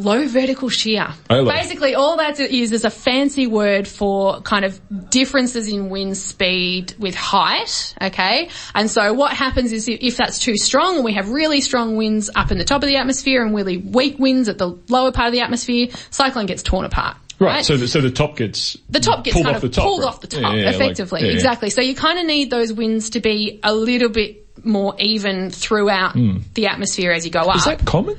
Low 0.00 0.26
vertical 0.26 0.68
shear. 0.68 1.08
Oh. 1.28 1.44
Basically, 1.44 1.94
all 1.94 2.16
that 2.16 2.40
is 2.40 2.72
is 2.72 2.84
a 2.84 2.90
fancy 2.90 3.46
word 3.46 3.86
for 3.86 4.40
kind 4.40 4.64
of 4.64 4.80
differences 5.10 5.68
in 5.68 5.90
wind 5.90 6.16
speed 6.16 6.94
with 6.98 7.14
height. 7.14 7.94
Okay, 8.00 8.48
and 8.74 8.90
so 8.90 9.12
what 9.12 9.32
happens 9.32 9.72
is 9.72 9.88
if, 9.88 10.16
that's 10.16 10.38
too 10.38 10.56
strong, 10.56 10.96
and 10.96 11.04
we 11.04 11.12
have 11.14 11.30
really 11.30 11.60
strong 11.60 11.96
winds 11.96 12.30
up 12.34 12.50
in 12.50 12.58
the 12.58 12.64
top 12.64 12.82
of 12.82 12.88
the 12.88 12.96
atmosphere 12.96 13.44
and 13.44 13.54
really 13.54 13.76
weak 13.76 14.18
winds 14.18 14.48
at 14.48 14.58
the 14.58 14.68
lower 14.88 15.12
part 15.12 15.28
of 15.28 15.32
the 15.32 15.40
atmosphere, 15.40 15.88
cyclone 16.10 16.46
gets 16.46 16.62
torn 16.62 16.84
apart. 16.84 17.16
Right, 17.38 17.64
so 17.64 17.76
the, 17.78 17.88
so 17.88 18.02
the 18.02 18.10
top 18.10 18.36
gets 18.36 18.76
the 18.90 19.00
top 19.00 19.24
gets 19.24 19.34
pulled 19.34 19.46
kind 19.46 19.56
off 19.56 19.62
of 19.62 19.70
the 19.70 19.74
top, 19.74 19.84
pulled 19.84 20.00
right? 20.00 20.08
off 20.08 20.20
the 20.20 20.26
top, 20.26 20.40
Yeah, 20.40 20.52
yeah, 20.52 20.70
effectively. 20.70 21.22
yeah, 21.22 21.28
yeah. 21.28 21.34
Exactly. 21.34 21.70
So 21.70 21.80
you 21.80 21.94
kind 21.94 22.18
of 22.18 22.26
need 22.26 22.50
those 22.50 22.72
winds 22.72 23.10
to 23.10 23.20
be 23.20 23.60
a 23.62 23.74
little 23.74 24.10
bit 24.10 24.46
more 24.64 24.94
even 24.98 25.50
throughout 25.50 26.12
hmm. 26.12 26.38
the 26.54 26.66
atmosphere 26.66 27.12
as 27.12 27.24
you 27.24 27.30
go 27.30 27.40
up. 27.40 27.56
Is 27.56 27.64
that 27.64 27.84
common? 27.86 28.18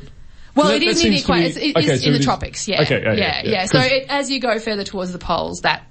Well, 0.55 0.67
that- 0.67 0.81
it 0.81 0.83
is 0.83 1.03
in 1.03 1.13
equator. 1.13 1.47
It's, 1.47 1.57
it 1.57 1.77
okay, 1.77 1.93
is 1.93 2.01
so 2.03 2.07
in 2.07 2.13
the 2.13 2.19
tropics. 2.19 2.67
Yeah. 2.67 2.81
okay, 2.81 3.01
yeah, 3.01 3.13
yeah, 3.13 3.17
yeah, 3.17 3.41
yeah. 3.43 3.51
yeah. 3.51 3.65
So 3.65 3.79
it, 3.79 4.05
as 4.09 4.29
you 4.29 4.39
go 4.39 4.59
further 4.59 4.83
towards 4.83 5.11
the 5.11 5.19
poles, 5.19 5.61
that 5.61 5.83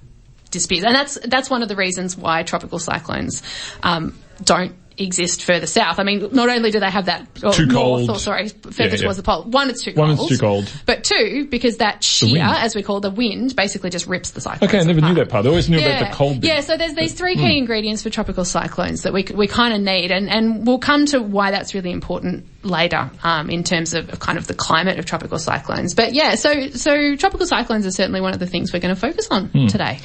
disappears, 0.49 0.83
and 0.83 0.93
that's 0.93 1.17
that's 1.25 1.49
one 1.49 1.63
of 1.63 1.69
the 1.69 1.75
reasons 1.75 2.17
why 2.17 2.43
tropical 2.43 2.79
cyclones 2.79 3.41
um, 3.83 4.17
don't 4.43 4.75
exist 4.97 5.43
further 5.43 5.67
south. 5.67 5.99
I 5.99 6.03
mean, 6.03 6.29
not 6.31 6.49
only 6.49 6.71
do 6.71 6.79
they 6.79 6.89
have 6.89 7.05
that 7.05 7.27
or 7.43 7.53
Too 7.53 7.65
north 7.65 8.07
cold. 8.07 8.09
or 8.09 8.19
sorry 8.19 8.49
further 8.49 8.83
Yeah, 8.83 8.85
yeah. 8.87 8.97
towards 8.97 9.17
the 9.17 9.23
pole. 9.23 9.43
One, 9.43 9.69
it's 9.69 9.83
too 9.83 9.93
One, 9.93 10.15
cold. 10.15 10.19
One, 10.19 10.27
it's 10.27 10.37
too 10.37 10.45
cold. 10.45 10.71
But 10.85 11.03
two, 11.03 11.47
because 11.49 11.77
that 11.77 12.03
shear, 12.03 12.43
as 12.43 12.75
we 12.75 12.83
call 12.83 12.99
the 12.99 13.11
wind, 13.11 13.55
basically 13.55 13.89
just 13.89 14.07
rips 14.07 14.31
the 14.31 14.41
cyclone. 14.41 14.69
Okay, 14.69 14.79
I 14.79 14.83
never 14.83 15.01
knew 15.01 15.13
that 15.15 15.29
part. 15.29 15.45
I 15.45 15.49
always 15.49 15.69
knew 15.69 15.79
Yeah. 15.79 15.97
about 15.97 16.11
the 16.11 16.15
cold 16.15 16.41
bit. 16.41 16.47
Yeah, 16.47 16.61
so 16.61 16.77
there's 16.77 16.93
these 16.93 17.13
three 17.13 17.35
hmm. 17.35 17.41
key 17.41 17.57
ingredients 17.57 18.03
for 18.03 18.09
tropical 18.09 18.45
cyclones 18.45 19.03
that 19.03 19.13
we 19.13 19.25
we 19.33 19.47
kind 19.47 19.73
of 19.73 19.81
need, 19.81 20.11
and 20.11 20.29
and 20.29 20.65
we'll 20.65 20.79
come 20.79 21.05
to 21.07 21.21
why 21.21 21.51
that's 21.51 21.73
really 21.73 21.91
important 21.91 22.45
later 22.63 23.09
um, 23.23 23.49
in 23.49 23.63
terms 23.63 23.93
of, 23.93 24.09
of 24.09 24.19
kind 24.19 24.37
of 24.37 24.47
the 24.47 24.53
climate 24.53 24.99
of 24.99 25.05
tropical 25.05 25.39
cyclones. 25.39 25.93
But 25.93 26.13
yeah, 26.13 26.35
so 26.35 26.69
so 26.69 27.15
tropical 27.15 27.45
cyclones 27.47 27.85
are 27.85 27.91
certainly 27.91 28.21
one 28.21 28.33
of 28.33 28.39
the 28.39 28.47
things 28.47 28.73
we're 28.73 28.79
going 28.79 28.93
to 28.93 28.99
focus 28.99 29.27
on 29.31 29.47
hmm. 29.47 29.67
today. 29.67 29.99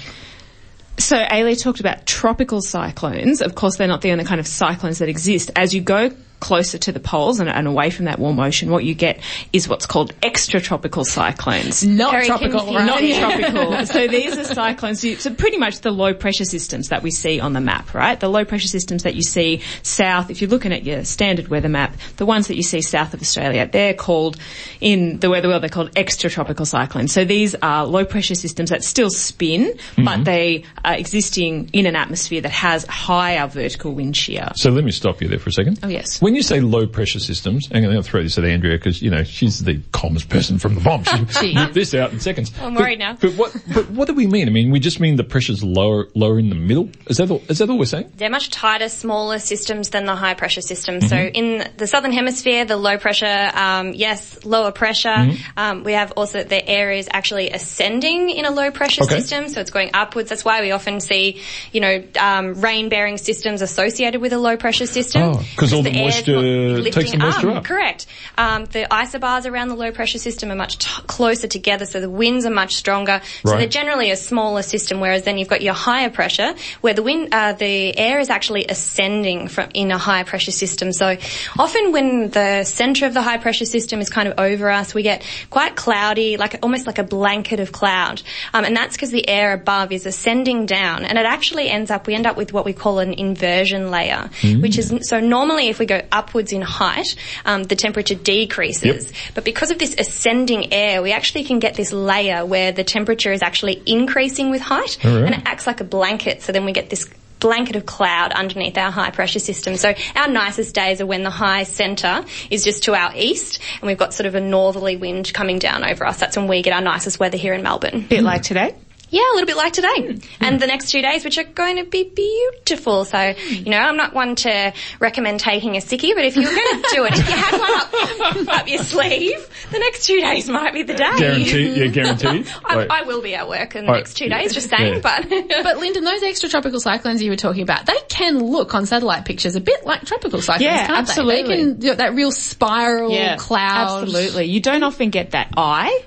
So 0.99 1.17
Ailie 1.17 1.57
talked 1.57 1.81
about 1.81 2.07
tropical 2.07 2.61
cyclones. 2.63 3.43
Of 3.43 3.55
course, 3.55 3.77
they're 3.77 3.87
not 3.87 4.01
the 4.01 4.13
only 4.13 4.25
kind 4.25 4.41
of 4.41 4.47
cyclones 4.47 4.99
that 4.99 5.09
exist. 5.09 5.51
As 5.55 5.75
you 5.75 5.83
go 5.83 6.11
closer 6.41 6.79
to 6.79 6.93
the 6.93 7.01
poles 7.01 7.41
and, 7.41 7.49
and 7.49 7.67
away 7.67 7.91
from 7.91 8.05
that 8.07 8.19
warm 8.19 8.39
ocean, 8.39 8.71
what 8.71 8.85
you 8.85 8.95
get 8.95 9.21
is 9.53 9.69
what's 9.69 9.87
called 9.87 10.19
extratropical 10.21 11.05
cyclones. 11.05 11.85
Not 11.85 12.13
Very 12.13 12.27
tropical, 12.27 12.75
right? 12.75 12.87
Not 12.87 13.01
tropical. 13.01 13.87
so 13.95 14.07
these 14.07 14.37
are 14.37 14.45
cyclones. 14.45 15.01
So 15.21 15.35
pretty 15.35 15.57
much 15.57 15.81
the 15.81 15.91
low 15.91 16.15
pressure 16.15 16.45
systems 16.45 16.89
that 16.89 17.03
we 17.03 17.11
see 17.11 17.41
on 17.41 17.53
the 17.53 17.61
map, 17.61 17.95
right? 17.95 18.19
The 18.19 18.29
low 18.29 18.45
pressure 18.45 18.69
systems 18.69 19.03
that 19.05 19.15
you 19.15 19.23
see 19.23 19.63
south. 19.83 20.31
If 20.31 20.41
you're 20.41 20.51
looking 20.51 20.73
at 20.73 20.85
your 20.85 21.05
standard 21.05 21.49
weather 21.49 21.69
map, 21.69 21.97
the 22.17 22.27
ones 22.27 22.49
that 22.49 22.57
you 22.57 22.63
see 22.63 22.83
south 22.83 23.15
of 23.15 23.21
Australia, 23.21 23.69
they're 23.71 23.95
called 23.95 24.37
in 24.81 25.19
the 25.21 25.31
weather 25.31 25.49
world. 25.49 25.63
They're 25.63 25.71
called 25.71 25.93
extratropical 25.93 26.67
cyclones. 26.67 27.13
So 27.13 27.25
these 27.25 27.55
are 27.57 27.87
low 27.87 28.05
pressure 28.05 28.35
systems 28.35 28.71
that 28.71 28.85
still 28.85 29.11
spin, 29.11 29.73
mm-hmm. 29.73 30.05
but 30.05 30.25
they 30.25 30.65
are 30.85 30.95
existing 30.95 31.71
in 31.73 31.87
an 31.87 31.97
atmosphere 31.97 32.41
that 32.43 32.53
has 32.53 32.85
higher 32.87 33.47
vertical 33.47 33.93
wind 33.93 34.17
shear. 34.17 34.51
So 34.55 34.71
let 34.71 34.85
me 34.85 34.91
stop 34.91 35.23
you 35.23 35.29
there 35.29 35.39
for 35.39 35.49
a 35.49 35.53
second. 35.53 35.81
Oh, 35.83 35.89
yes. 35.89 36.21
When 36.27 36.35
you 36.35 36.43
say 36.43 36.59
low 36.59 36.89
pressure 36.89 37.21
systems, 37.21 37.69
I'm 37.73 37.83
going 37.85 37.95
to 37.95 38.03
throw 38.03 38.21
this 38.21 38.37
at 38.37 38.45
Andrea 38.45 38.77
because 38.77 39.01
you 39.01 39.11
know 39.13 39.23
she's 39.23 39.63
the 39.63 39.81
calmest 39.93 40.29
person 40.29 40.59
from 40.59 40.75
the 40.75 40.81
BoM. 40.81 41.05
She 41.05 41.17
She 41.41 41.55
whipped 41.55 41.77
is. 41.77 41.93
this 41.93 41.95
out 41.95 42.13
in 42.13 42.19
seconds. 42.19 42.51
I'm 42.61 42.75
But- 42.75 42.81
worried 42.81 42.99
now. 42.99 43.15
But 43.21 43.35
what? 43.35 43.57
But 43.73 43.91
what 43.91 44.09
do 44.09 44.15
we 44.15 44.27
mean? 44.27 44.49
I 44.49 44.51
mean, 44.51 44.73
we 44.73 44.81
just 44.81 44.99
mean 44.99 45.15
the 45.15 45.23
pressure's 45.23 45.63
lower, 45.63 46.09
lower 46.17 46.41
in 46.41 46.49
the 46.49 46.57
middle. 46.57 46.91
Is 47.07 47.19
that 47.19 47.31
all, 47.31 47.43
is 47.49 47.59
that 47.59 47.71
all 47.71 47.79
we're 47.79 47.85
saying? 47.85 48.11
They're 48.17 48.29
much 48.29 48.51
tighter, 48.51 48.89
smaller 48.89 49.39
systems 49.39 49.91
than 49.91 50.05
the 50.07 50.17
high 50.17 50.35
pressure 50.35 50.63
systems. 50.63 51.09
So 51.09 51.17
in 51.17 51.71
the 51.77 51.87
southern 51.87 52.11
hemisphere, 52.13 52.65
the 52.65 52.77
low 52.77 52.99
pressure, 52.99 53.53
um, 53.55 53.93
yes, 53.95 54.45
lower 54.45 54.73
pressure. 54.73 55.29
Um, 55.57 55.85
we 55.85 55.93
have 55.93 56.11
also 56.17 56.43
the 56.43 56.69
air 56.69 56.91
is 56.91 57.09
actually 57.13 57.51
ascending 57.51 58.31
in 58.31 58.47
a 58.47 58.51
low 58.51 58.73
pressure 58.73 59.05
Okay. 59.05 59.21
system, 59.21 59.49
so 59.49 59.61
it's 59.61 59.71
going 59.71 59.91
upwards. 59.95 60.29
That's 60.31 60.45
why 60.45 60.61
we 60.61 60.73
often 60.73 60.99
see, 60.99 61.41
you 61.71 61.81
know, 61.81 62.03
um, 62.19 62.61
rain 62.61 62.89
bearing 62.89 63.17
systems 63.17 63.63
associated 63.63 64.21
with 64.21 64.33
a 64.33 64.39
low 64.39 64.57
pressure 64.57 64.87
system. 64.87 65.23
Oh, 65.23 65.45
'cause 65.57 65.73
all 65.73 65.85
the 65.85 65.93
air's 65.95 66.16
moisture 66.17 66.33
not 66.35 66.43
takes 66.43 67.13
the 67.13 67.17
lifting 67.17 67.21
moisture 67.21 67.51
up. 67.51 67.65
Correct. 67.65 68.07
Um, 68.39 68.65
the 68.67 68.87
isobars 68.91 69.51
around 69.51 69.69
the 69.69 69.75
low 69.75 69.93
pressure 69.93 70.19
system 70.19 70.51
are 70.51 70.57
much 70.57 70.79
t- 70.79 71.03
closer 71.07 71.47
together, 71.47 71.87
so 71.87 72.01
the 72.01 72.11
winds 72.11 72.47
are 72.47 72.51
much 72.51 72.75
stronger. 72.75 73.21
So 73.45 73.53
Right. 73.53 73.59
they're 73.59 73.69
generally 73.69 74.11
a 74.11 74.17
smaller 74.17 74.63
system, 74.63 75.01
whereas 75.01 75.23
then 75.23 75.39
you've 75.39 75.49
got 75.49 75.63
your 75.63 75.75
higher 75.75 76.11
pressure, 76.11 76.55
where 76.81 76.95
the 76.95 77.03
wind, 77.03 77.29
uh, 77.33 77.53
the 77.53 77.97
air 77.99 78.19
is 78.19 78.31
actually 78.31 78.67
ascending 78.69 79.49
from 79.49 79.69
in 79.75 79.91
a 79.91 79.99
high 79.99 80.23
pressure 80.23 80.53
system. 80.53 80.93
So 80.93 81.17
often 81.59 81.93
when 81.93 82.31
the 82.31 82.65
center 82.65 83.07
of 83.07 83.15
the 83.15 83.23
high 83.23 83.39
pressure 83.39 83.65
system 83.65 84.01
is 84.01 84.11
kind 84.11 84.29
of 84.29 84.39
over 84.39 84.71
us, 84.71 84.95
we 84.95 85.03
get 85.03 85.23
quite 85.51 85.77
cloudy, 85.77 86.37
like 86.37 86.59
almost 86.63 86.87
like 86.87 86.99
a 86.99 87.05
blanket 87.05 87.61
of 87.61 87.73
cloud, 87.73 88.23
um, 88.55 88.65
and 88.65 88.77
that's 88.77 88.97
because 88.97 89.11
the 89.11 89.29
air 89.29 89.53
above 89.53 89.93
is 89.93 90.07
ascending 90.07 90.67
down, 90.67 91.05
and 91.05 91.19
it 91.19 91.27
actually 91.27 91.69
ends 91.69 91.91
up 91.91 92.07
we 92.07 92.15
end 92.15 92.27
up 92.27 92.37
with 92.37 92.53
what 92.53 92.65
we 92.65 92.73
call 92.73 92.99
an 92.99 93.13
inversion 93.13 93.91
layer, 93.91 94.31
which 94.61 94.79
is 94.79 94.93
so 95.03 95.21
normally 95.21 95.69
if 95.69 95.79
we 95.79 95.87
go 95.87 96.01
upwards 96.13 96.53
in 96.53 96.63
height, 96.63 97.15
um, 97.45 97.65
the 97.65 97.77
temperature 97.77 98.15
decreases. 98.15 99.13
But 99.35 99.45
because 99.45 99.71
of 99.71 99.79
this 99.79 99.95
ascending 99.99 100.73
air, 100.73 101.03
we 101.03 101.13
actually 101.13 101.45
can 101.45 101.59
get 101.59 101.75
this 101.75 101.93
layer 101.93 102.45
where 102.45 102.73
the 102.73 102.85
temperature 102.85 103.33
is 103.33 103.43
actually 103.43 103.83
increasing 103.87 104.51
with 104.51 104.61
height, 104.61 104.99
All 105.05 105.13
right. 105.21 105.25
and 105.25 105.35
it 105.35 105.43
acts 105.45 105.67
like 105.67 105.81
a 105.81 105.85
blanket. 105.85 106.43
So 106.43 106.53
then 106.53 106.65
we 106.65 106.73
get 106.73 106.91
this 106.91 107.09
blanket 107.39 107.77
of 107.77 107.85
cloud 107.85 108.33
underneath 108.33 108.79
our 108.79 108.91
high 108.91 109.11
pressure 109.11 109.39
system. 109.39 109.77
So 109.77 109.93
our 110.15 110.29
nicest 110.29 110.75
days 110.75 111.01
are 111.03 111.07
when 111.07 111.23
the 111.23 111.31
high 111.31 111.65
centre 111.65 112.25
is 112.51 112.65
just 112.65 112.85
to 112.85 112.95
our 112.95 113.13
east 113.15 113.61
and 113.81 113.87
we've 113.87 113.99
got 113.99 114.15
sort 114.15 114.27
of 114.27 114.35
a 114.35 114.41
northerly 114.41 114.97
wind 114.97 115.33
coming 115.35 115.59
down 115.59 115.85
over 115.85 116.07
us. 116.07 116.19
That's 116.19 116.37
when 116.37 116.49
we 116.49 116.63
get 116.63 116.73
our 116.73 116.81
nicest 116.81 117.21
weather 117.21 117.37
here 117.37 117.53
in 117.53 117.63
Melbourne. 117.63 118.07
bit 118.09 118.23
like 118.23 118.43
today. 118.43 118.75
Yeah, 119.09 119.21
a 119.21 119.35
little 119.35 119.47
bit 119.47 119.57
like 119.57 119.73
today. 119.73 120.15
Hmm. 120.15 120.19
And 120.45 120.61
the 120.61 120.67
next 120.67 120.91
two 120.91 121.01
days, 121.01 121.25
which 121.25 121.39
are 121.39 121.45
going 121.45 121.77
to 121.77 121.85
be 121.85 122.05
beautiful. 122.05 123.05
So, 123.05 123.35
you 123.49 123.71
know, 123.71 123.79
I'm 123.79 123.97
not 123.97 124.13
one 124.15 124.35
to 124.37 124.73
recommend 124.99 125.39
taking 125.39 125.77
a 125.77 125.81
sickie, 125.81 126.13
but 126.15 126.25
if 126.25 126.35
you're 126.35 126.45
going 126.45 126.57
to 126.83 126.89
do 126.93 127.05
it, 127.05 127.13
if 127.13 127.29
you 127.29 127.37
had 127.37 127.59
one 127.59 128.47
up, 128.49 128.61
up 128.61 128.69
your 128.69 128.83
sleeve, 128.83 129.49
the 129.71 129.79
next 129.79 130.07
two 130.07 130.21
days 130.21 130.49
might 130.49 130.75
be 130.75 130.83
the 130.83 130.95
day. 130.95 131.05
Guaranteed, 131.19 131.77
yeah, 131.77 131.87
guaranteed. 131.87 132.49
I, 132.65 132.87
I 132.91 133.03
will 133.03 133.23
be 133.23 133.35
at 133.37 133.49
work 133.49 133.77
in 133.77 133.87
the 133.87 133.93
Right. 133.93 133.99
next 133.99 134.15
two 134.15 134.29
days, 134.29 134.53
just 134.53 134.71
saying, 134.71 134.95
Yeah. 134.95 135.01
but. 135.01 135.27
But 135.67 135.79
Linden, 135.79 136.05
those 136.05 136.23
extra 136.23 136.49
tropical 136.49 136.81
cyclones 136.81 137.23
you 137.23 137.31
were 137.31 137.37
talking 137.37 137.63
about, 137.63 137.87
they 137.87 137.99
can 138.09 138.39
look 138.39 138.75
on 138.75 138.87
satellite 138.87 139.25
pictures 139.25 139.55
a 139.57 139.61
bit 139.61 139.85
like 139.87 140.03
tropical 140.05 140.41
cyclones, 140.41 140.63
Yeah, 140.63 140.87
can't 140.87 140.99
absolutely. 141.09 141.43
they? 141.43 141.65
They 141.65 141.73
can, 141.75 141.81
you 141.83 141.89
know, 141.91 141.95
that 141.97 142.15
real 142.15 142.31
spiral 142.33 143.37
cloud. 143.39 144.03
Absolutely. 144.03 144.47
You 144.47 144.61
don't 144.61 144.83
often 144.83 145.11
get 145.11 145.31
that 145.33 145.53
eye. 145.57 146.03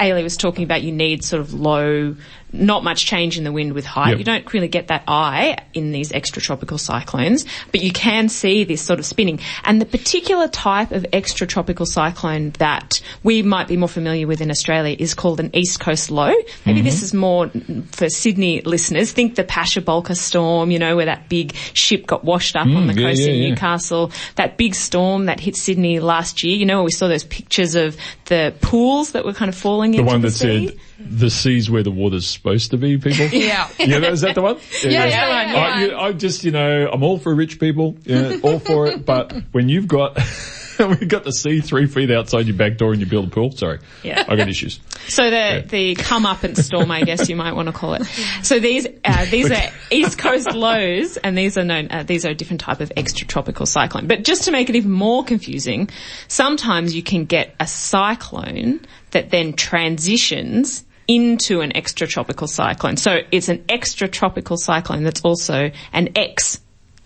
Ailie 0.00 0.22
was 0.22 0.36
talking 0.36 0.64
about, 0.64 0.82
you 0.82 0.92
need 0.92 1.24
sort 1.24 1.40
of 1.40 1.52
low, 1.52 2.16
not 2.52 2.84
much 2.84 3.06
change 3.06 3.38
in 3.38 3.44
the 3.44 3.52
wind 3.52 3.72
with 3.72 3.84
height. 3.84 4.10
Yep. 4.10 4.18
You 4.18 4.24
don't 4.24 4.52
really 4.52 4.68
get 4.68 4.88
that 4.88 5.04
eye 5.08 5.58
in 5.74 5.92
these 5.92 6.12
extratropical 6.12 6.78
cyclones, 6.78 7.44
but 7.72 7.82
you 7.82 7.92
can 7.92 8.28
see 8.28 8.64
this 8.64 8.82
sort 8.82 8.98
of 8.98 9.06
spinning. 9.06 9.40
And 9.64 9.80
the 9.80 9.86
particular 9.86 10.48
type 10.48 10.92
of 10.92 11.04
extratropical 11.12 11.86
cyclone 11.86 12.50
that 12.58 13.00
we 13.22 13.42
might 13.42 13.68
be 13.68 13.76
more 13.76 13.88
familiar 13.88 14.26
with 14.26 14.40
in 14.40 14.50
Australia 14.50 14.96
is 14.98 15.14
called 15.14 15.40
an 15.40 15.54
east 15.54 15.80
coast 15.80 16.10
low. 16.10 16.32
Maybe 16.64 16.82
this 16.82 16.96
mm-hmm. 16.96 17.04
is 17.04 17.14
more 17.14 17.48
for 17.92 18.08
Sydney 18.08 18.62
listeners. 18.62 19.12
Think 19.12 19.34
the 19.34 19.44
Pasha 19.44 19.82
storm, 20.14 20.70
you 20.70 20.78
know, 20.78 20.96
where 20.96 21.06
that 21.06 21.28
big 21.28 21.54
ship 21.54 22.06
got 22.06 22.24
washed 22.24 22.56
up 22.56 22.66
on 22.66 22.86
mm, 22.86 22.94
the 22.94 23.00
yeah, 23.00 23.08
coast 23.08 23.22
yeah, 23.22 23.28
in 23.28 23.42
yeah. 23.42 23.48
Newcastle. 23.50 24.12
That 24.36 24.56
big 24.56 24.74
storm 24.74 25.26
that 25.26 25.40
hit 25.40 25.56
Sydney 25.56 26.00
last 26.00 26.42
year, 26.42 26.56
you 26.56 26.66
know, 26.66 26.82
we 26.82 26.90
saw 26.90 27.08
those 27.08 27.24
pictures 27.24 27.74
of 27.74 27.96
the 28.26 28.54
pools 28.60 29.12
that 29.12 29.24
were 29.24 29.32
kind 29.32 29.48
of 29.48 29.54
falling 29.54 29.92
The 29.92 29.98
into 29.98 30.12
the 30.12 30.18
that 30.18 30.30
sea. 30.30 30.68
said, 30.68 30.78
the 30.98 31.28
sea's 31.30 31.70
where 31.70 31.82
the 31.82 31.90
water's 31.90 32.26
supposed 32.26 32.70
to 32.70 32.76
be, 32.78 32.96
people. 32.98 33.26
Yeah. 33.32 33.68
Yeah, 33.78 33.98
is 34.10 34.22
that 34.22 34.34
the 34.34 34.42
one? 34.42 34.56
Yeah, 34.82 34.90
yeah, 34.90 35.06
yeah, 35.06 35.52
yeah. 35.52 35.58
I, 35.58 35.84
you- 35.84 35.96
I 35.96 36.12
just, 36.12 36.44
you 36.44 36.50
know, 36.50 36.88
I'm 36.92 37.02
all 37.02 37.18
for 37.18 37.34
rich 37.34 37.60
people, 37.60 37.96
yeah, 38.04 38.36
all 38.42 38.58
for 38.58 38.86
it, 38.86 39.04
but 39.04 39.32
when 39.52 39.68
you've 39.68 39.86
got, 39.88 40.16
we've 40.78 41.08
got 41.08 41.24
the 41.24 41.32
sea 41.32 41.60
three 41.60 41.86
feet 41.86 42.10
outside 42.10 42.46
your 42.46 42.56
back 42.56 42.76
door 42.78 42.92
and 42.92 43.00
you 43.00 43.06
build 43.06 43.26
a 43.26 43.30
pool, 43.30 43.50
sorry. 43.52 43.78
Yeah. 44.02 44.24
I 44.26 44.36
got 44.36 44.48
issues. 44.48 44.80
So 45.08 45.30
the 45.30 45.64
the 45.68 45.94
come 45.94 46.26
up 46.26 46.42
and 46.44 46.56
storm, 46.58 46.90
I 46.90 47.02
guess 47.02 47.28
you 47.28 47.36
might 47.36 47.52
want 47.52 47.68
to 47.68 47.72
call 47.72 47.94
it. 47.94 48.04
So 48.42 48.58
these 48.58 48.86
uh, 49.04 49.24
these 49.30 49.50
are 49.50 49.62
east 49.90 50.18
coast 50.18 50.52
lows, 50.52 51.16
and 51.18 51.36
these 51.38 51.56
are 51.56 51.64
known 51.64 51.88
uh, 51.90 52.02
these 52.02 52.26
are 52.26 52.30
a 52.30 52.34
different 52.34 52.60
type 52.60 52.80
of 52.80 52.90
extratropical 52.96 53.66
cyclone. 53.68 54.06
But 54.08 54.24
just 54.24 54.44
to 54.44 54.50
make 54.50 54.68
it 54.68 54.74
even 54.76 54.90
more 54.90 55.24
confusing, 55.24 55.88
sometimes 56.28 56.94
you 56.94 57.02
can 57.02 57.24
get 57.26 57.54
a 57.60 57.66
cyclone 57.66 58.80
that 59.12 59.30
then 59.30 59.52
transitions 59.52 60.84
into 61.08 61.60
an 61.60 61.72
extratropical 61.72 62.48
cyclone. 62.48 62.96
So 62.96 63.20
it's 63.30 63.48
an 63.48 63.58
extratropical 63.64 64.58
cyclone 64.58 65.04
that's 65.04 65.20
also 65.22 65.70
an 65.92 66.08
ex 66.16 66.60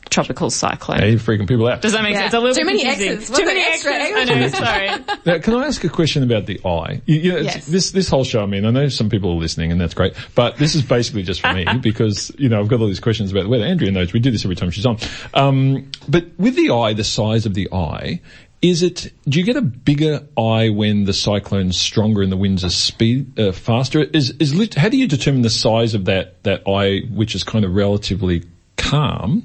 tropical 0.09 0.51
cyclone. 0.51 0.99
Hey, 0.99 1.11
you're 1.11 1.21
freaking 1.21 1.47
people 1.47 1.69
out. 1.69 1.83
Does 1.83 1.93
that 1.93 2.03
make 2.03 2.15
Yeah. 2.15 2.23
sense? 2.23 2.35
A 2.35 2.41
little 2.41 2.55
Too 2.57 2.65
many 2.65 2.83
confusing. 2.85 3.13
X's. 3.19 3.37
Too 3.39 3.45
many 3.47 3.61
an 3.61 3.67
X's. 3.69 3.87
I 3.87 4.25
know. 4.25 4.49
Sorry. 4.49 4.89
Now, 5.25 5.39
can 5.39 5.55
I 5.55 5.67
ask 5.67 5.85
a 5.85 5.89
question 5.89 6.25
about 6.25 6.47
the 6.47 6.61
eye? 6.65 7.01
You, 7.07 7.17
you 7.17 7.33
know, 7.33 7.39
Yes. 7.39 7.67
this 7.67 7.93
this 7.93 8.09
whole 8.09 8.25
show. 8.25 8.43
I 8.43 8.47
mean, 8.47 8.65
I 8.65 8.71
know 8.71 8.89
some 8.89 9.09
people 9.09 9.31
are 9.31 9.37
listening, 9.37 9.71
and 9.71 9.81
that's 9.81 9.95
great. 9.95 10.15
But 10.35 10.57
this 10.57 10.75
is 10.75 10.83
basically 10.83 11.23
just 11.23 11.41
for 11.43 11.53
me 11.53 11.65
because 11.81 12.33
you 12.39 12.49
know 12.49 12.59
I've 12.59 12.67
got 12.67 12.81
all 12.81 12.89
these 12.89 12.99
questions 12.99 13.31
about 13.31 13.45
the 13.45 13.51
weather. 13.51 13.65
Andrea 13.67 13.93
knows 13.93 14.13
we 14.13 14.19
do 14.19 14.33
this 14.33 14.45
every 14.45 14.57
time 14.57 14.73
she's 14.73 14.87
on. 14.87 14.99
Um, 15.33 15.91
but 16.09 16.25
with 16.39 16.57
the 16.57 16.71
eye, 16.71 16.93
the 16.95 17.05
size 17.05 17.47
of 17.47 17.55
the 17.55 17.69
eye. 17.73 18.21
Is 18.63 18.83
it? 18.83 19.13
Do 19.27 19.39
you 19.39 19.45
get 19.45 19.57
a 19.57 19.63
bigger 19.63 20.27
eye 20.37 20.69
when 20.69 21.05
the 21.05 21.15
cyclone's 21.15 21.81
stronger 21.81 22.21
and 22.21 22.31
the 22.31 22.37
winds 22.37 22.63
are 22.63 22.71
speed 22.71 23.39
uh, 23.39 23.53
faster? 23.53 24.01
Is 24.03 24.31
is 24.39 24.75
how 24.75 24.91
do 24.91 24.99
you 24.99 25.09
determine 25.09 25.41
the 25.43 25.51
size 25.51 25.95
of 25.95 26.05
that 26.05 26.43
that 26.43 26.69
eye, 26.69 27.01
which 27.11 27.35
is 27.35 27.43
kind 27.43 27.65
of 27.65 27.75
relatively 27.75 28.45
calm? 28.77 29.45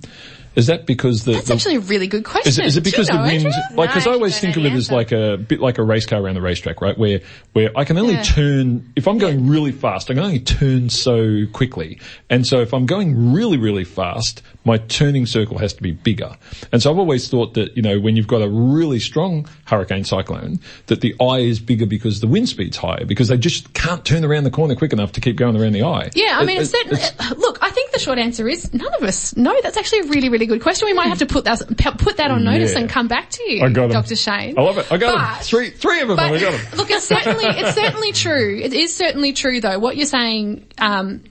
Is 0.55 0.67
that 0.67 0.85
because 0.85 1.25
the, 1.25 1.33
That's 1.33 1.47
the 1.47 1.53
actually 1.53 1.75
a 1.75 1.79
really 1.81 2.07
good 2.07 2.24
question. 2.24 2.50
is 2.50 2.57
it, 2.59 2.65
is 2.65 2.77
it 2.77 2.83
Do 2.83 2.89
you 2.89 2.93
because 2.93 3.09
know, 3.09 3.17
the 3.17 3.24
wind, 3.24 3.45
Andrea? 3.45 3.67
like, 3.74 3.89
because 3.89 4.05
No, 4.05 4.12
I 4.12 4.15
always 4.15 4.39
think 4.39 4.55
of 4.57 4.65
it 4.65 4.74
as 4.74 4.91
like 4.91 5.12
a 5.12 5.38
bit 5.38 5.59
like 5.59 5.77
a 5.77 5.83
race 5.83 6.05
car 6.05 6.21
around 6.21 6.35
the 6.35 6.41
racetrack, 6.41 6.81
right? 6.81 6.97
Where, 6.97 7.19
where 7.53 7.71
I 7.75 7.83
can 7.83 7.97
only 7.97 8.13
Yeah. 8.13 8.24
turn, 8.24 8.91
if 8.95 9.07
I'm 9.07 9.17
going 9.17 9.47
really 9.50 9.71
fast, 9.71 10.09
I 10.09 10.13
can 10.13 10.24
only 10.24 10.39
turn 10.39 10.89
so 10.89 11.45
quickly. 11.51 12.00
And 12.29 12.45
so 12.47 12.62
if 12.62 12.74
I'm 12.74 12.85
going 12.85 13.33
really, 13.33 13.57
really 13.57 13.83
fast, 13.83 14.41
my 14.63 14.77
turning 14.77 15.25
circle 15.25 15.57
has 15.57 15.74
to 15.74 15.83
be 15.83 15.91
bigger. 15.91 16.35
And 16.71 16.81
so 16.81 16.91
I've 16.91 16.97
always 17.00 17.27
thought 17.29 17.53
that, 17.55 17.75
you 17.75 17.81
know, 17.83 18.00
when 18.00 18.15
you've 18.15 18.27
got 18.27 18.41
a 18.41 18.50
really 18.50 19.00
strong 19.00 19.47
hurricane 19.65 20.03
cyclone, 20.05 20.59
that 20.88 21.01
the 21.01 21.15
eye 21.21 21.39
is 21.39 21.59
bigger 21.59 21.85
because 21.85 22.21
the 22.21 22.27
wind 22.27 22.50
speed's 22.50 22.77
higher, 22.77 23.05
because 23.05 23.27
they 23.27 23.38
just 23.38 23.74
can't 23.74 24.03
turn 24.05 24.24
around 24.24 24.45
the 24.45 24.51
corner 24.51 24.75
quick 24.75 24.93
enough 24.93 25.12
to 25.13 25.21
keep 25.21 25.35
going 25.35 25.55
around 25.59 25.74
the 25.74 25.83
eye. 25.83 26.09
Yeah, 26.15 26.38
I 26.39 26.45
mean, 26.45 26.62
it's 26.62 26.74
it- 26.74 26.88
certainly, 26.97 27.38
look, 27.41 27.59
I 27.62 27.69
think 27.71 27.91
the 27.91 28.00
short 28.00 28.17
answer 28.17 28.47
is 28.47 28.74
none 28.74 28.93
of 28.95 29.03
us 29.03 29.35
know. 29.35 29.55
That's 29.62 29.77
actually 29.77 30.00
a 30.00 30.03
really, 30.05 30.29
really 30.29 30.45
good 30.48 30.62
question. 30.62 30.88
We 30.88 30.94
might 30.94 31.08
have 31.08 31.20
to 31.20 31.25
put 31.25 31.46
that, 31.46 31.62
put 31.98 32.18
that 32.18 32.32
on 32.32 32.44
notice 32.44 32.74
Yeah. 32.74 32.80
and 32.80 32.90
come 32.90 33.08
back 33.08 33.30
to 33.32 33.44
you, 33.52 33.64
I 33.64 33.70
got 33.70 33.86
'em. 33.86 33.90
Dr. 33.92 34.16
Shane. 34.16 34.58
I 34.58 34.62
love 34.62 34.78
it. 34.78 34.92
I 34.92 34.98
got 34.98 35.18
them. 35.18 35.44
Three, 35.44 35.70
three 35.72 36.02
of 36.02 36.08
them. 36.08 36.18
But 36.18 36.34
I 36.34 36.40
got 36.40 36.52
them. 36.52 36.62
look, 36.78 36.92
it's 36.92 37.06
certainly 37.08 37.46
it's 37.46 37.75
certainly 37.75 38.12
true. 38.12 38.60
It 38.64 38.74
is 38.74 38.96
certainly 38.96 39.34
true, 39.34 39.62
though. 39.62 39.80
What 39.80 39.98
you're 39.98 40.06
saying 40.06 40.68
um, 40.78 41.24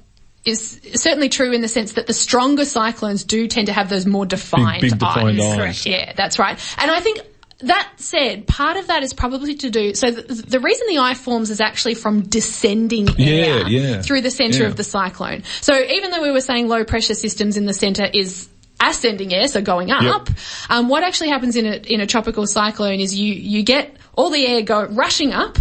is 0.44 0.80
certainly 0.94 1.28
true 1.28 1.52
in 1.52 1.60
the 1.62 1.68
sense 1.68 1.92
that 1.92 2.06
the 2.06 2.12
stronger 2.12 2.64
cyclones 2.64 3.24
do 3.24 3.46
tend 3.48 3.66
to 3.68 3.72
have 3.72 3.88
those 3.88 4.06
more 4.06 4.26
defined 4.26 4.82
big 4.82 4.90
defined 4.98 5.40
eyes. 5.40 5.46
eyes. 5.46 5.56
Correct. 5.56 5.86
Yeah, 5.86 6.12
that's 6.16 6.38
right. 6.38 6.58
And 6.78 6.90
I 6.90 7.00
think. 7.00 7.20
That 7.60 7.88
said, 7.96 8.46
part 8.48 8.76
of 8.76 8.88
that 8.88 9.04
is 9.04 9.14
probably 9.14 9.54
to 9.54 9.70
do, 9.70 9.94
so 9.94 10.10
the, 10.10 10.22
the 10.34 10.60
reason 10.60 10.86
the 10.88 10.98
eye 10.98 11.14
forms 11.14 11.50
is 11.50 11.60
actually 11.62 11.94
from 11.94 12.22
descending 12.22 13.08
air 13.18 13.66
Yeah, 13.66 13.66
yeah. 13.68 14.02
through 14.02 14.20
the 14.22 14.30
centre 14.30 14.64
Yeah. 14.64 14.68
of 14.68 14.76
the 14.76 14.84
cyclone. 14.84 15.44
So 15.62 15.72
even 15.72 16.10
though 16.10 16.20
we 16.20 16.30
were 16.32 16.40
saying 16.42 16.68
low 16.68 16.84
pressure 16.84 17.14
systems 17.14 17.56
in 17.56 17.64
the 17.64 17.72
centre 17.72 18.06
is 18.12 18.48
ascending 18.90 19.32
air, 19.34 19.48
so 19.48 19.60
going 19.62 19.90
up, 19.90 20.28
um, 20.70 20.88
what 20.88 21.02
actually 21.02 21.28
happens 21.30 21.56
in 21.56 21.66
a, 21.66 21.76
in 21.76 22.00
a 22.00 22.06
tropical 22.06 22.46
cyclone 22.46 23.00
is 23.00 23.14
you, 23.14 23.32
you 23.34 23.62
get 23.62 23.96
all 24.16 24.30
the 24.30 24.46
air 24.46 24.62
go 24.62 24.84
rushing 24.86 25.32
up, 25.32 25.58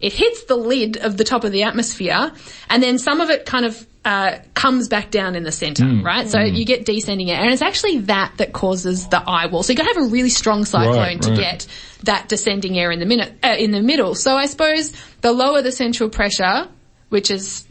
it 0.00 0.12
hits 0.12 0.44
the 0.44 0.56
lid 0.56 0.96
of 0.98 1.16
the 1.16 1.24
top 1.24 1.44
of 1.44 1.52
the 1.52 1.62
atmosphere, 1.64 2.32
and 2.70 2.82
then 2.82 2.98
some 2.98 3.20
of 3.20 3.30
it 3.30 3.46
kind 3.46 3.64
of 3.64 3.86
uh, 4.04 4.38
comes 4.54 4.88
back 4.88 5.10
down 5.10 5.34
in 5.34 5.42
the 5.42 5.50
centre, 5.50 5.84
Hmm. 5.84 6.04
right? 6.04 6.28
So 6.28 6.38
you 6.38 6.64
get 6.64 6.84
descending 6.84 7.28
air, 7.30 7.40
and 7.42 7.52
it's 7.52 7.62
actually 7.62 7.98
that 8.00 8.34
that 8.36 8.52
causes 8.52 9.08
the 9.08 9.18
eye 9.26 9.46
wall. 9.46 9.64
So 9.64 9.72
you 9.72 9.76
got 9.76 9.88
to 9.88 9.94
have 9.94 10.06
a 10.06 10.10
really 10.10 10.30
strong 10.30 10.64
cyclone 10.64 10.96
Right, 10.96 11.22
to 11.22 11.30
right. 11.30 11.38
get 11.38 11.66
that 12.04 12.28
descending 12.28 12.78
air 12.78 12.92
in 12.92 13.00
the 13.00 13.06
minute 13.06 13.32
uh, 13.42 13.56
in 13.58 13.72
the 13.72 13.82
middle. 13.82 14.14
So 14.14 14.36
I 14.36 14.46
suppose 14.46 14.92
the 15.22 15.32
lower 15.32 15.60
the 15.60 15.72
central 15.72 16.08
pressure, 16.08 16.68
which 17.08 17.32
is 17.32 17.65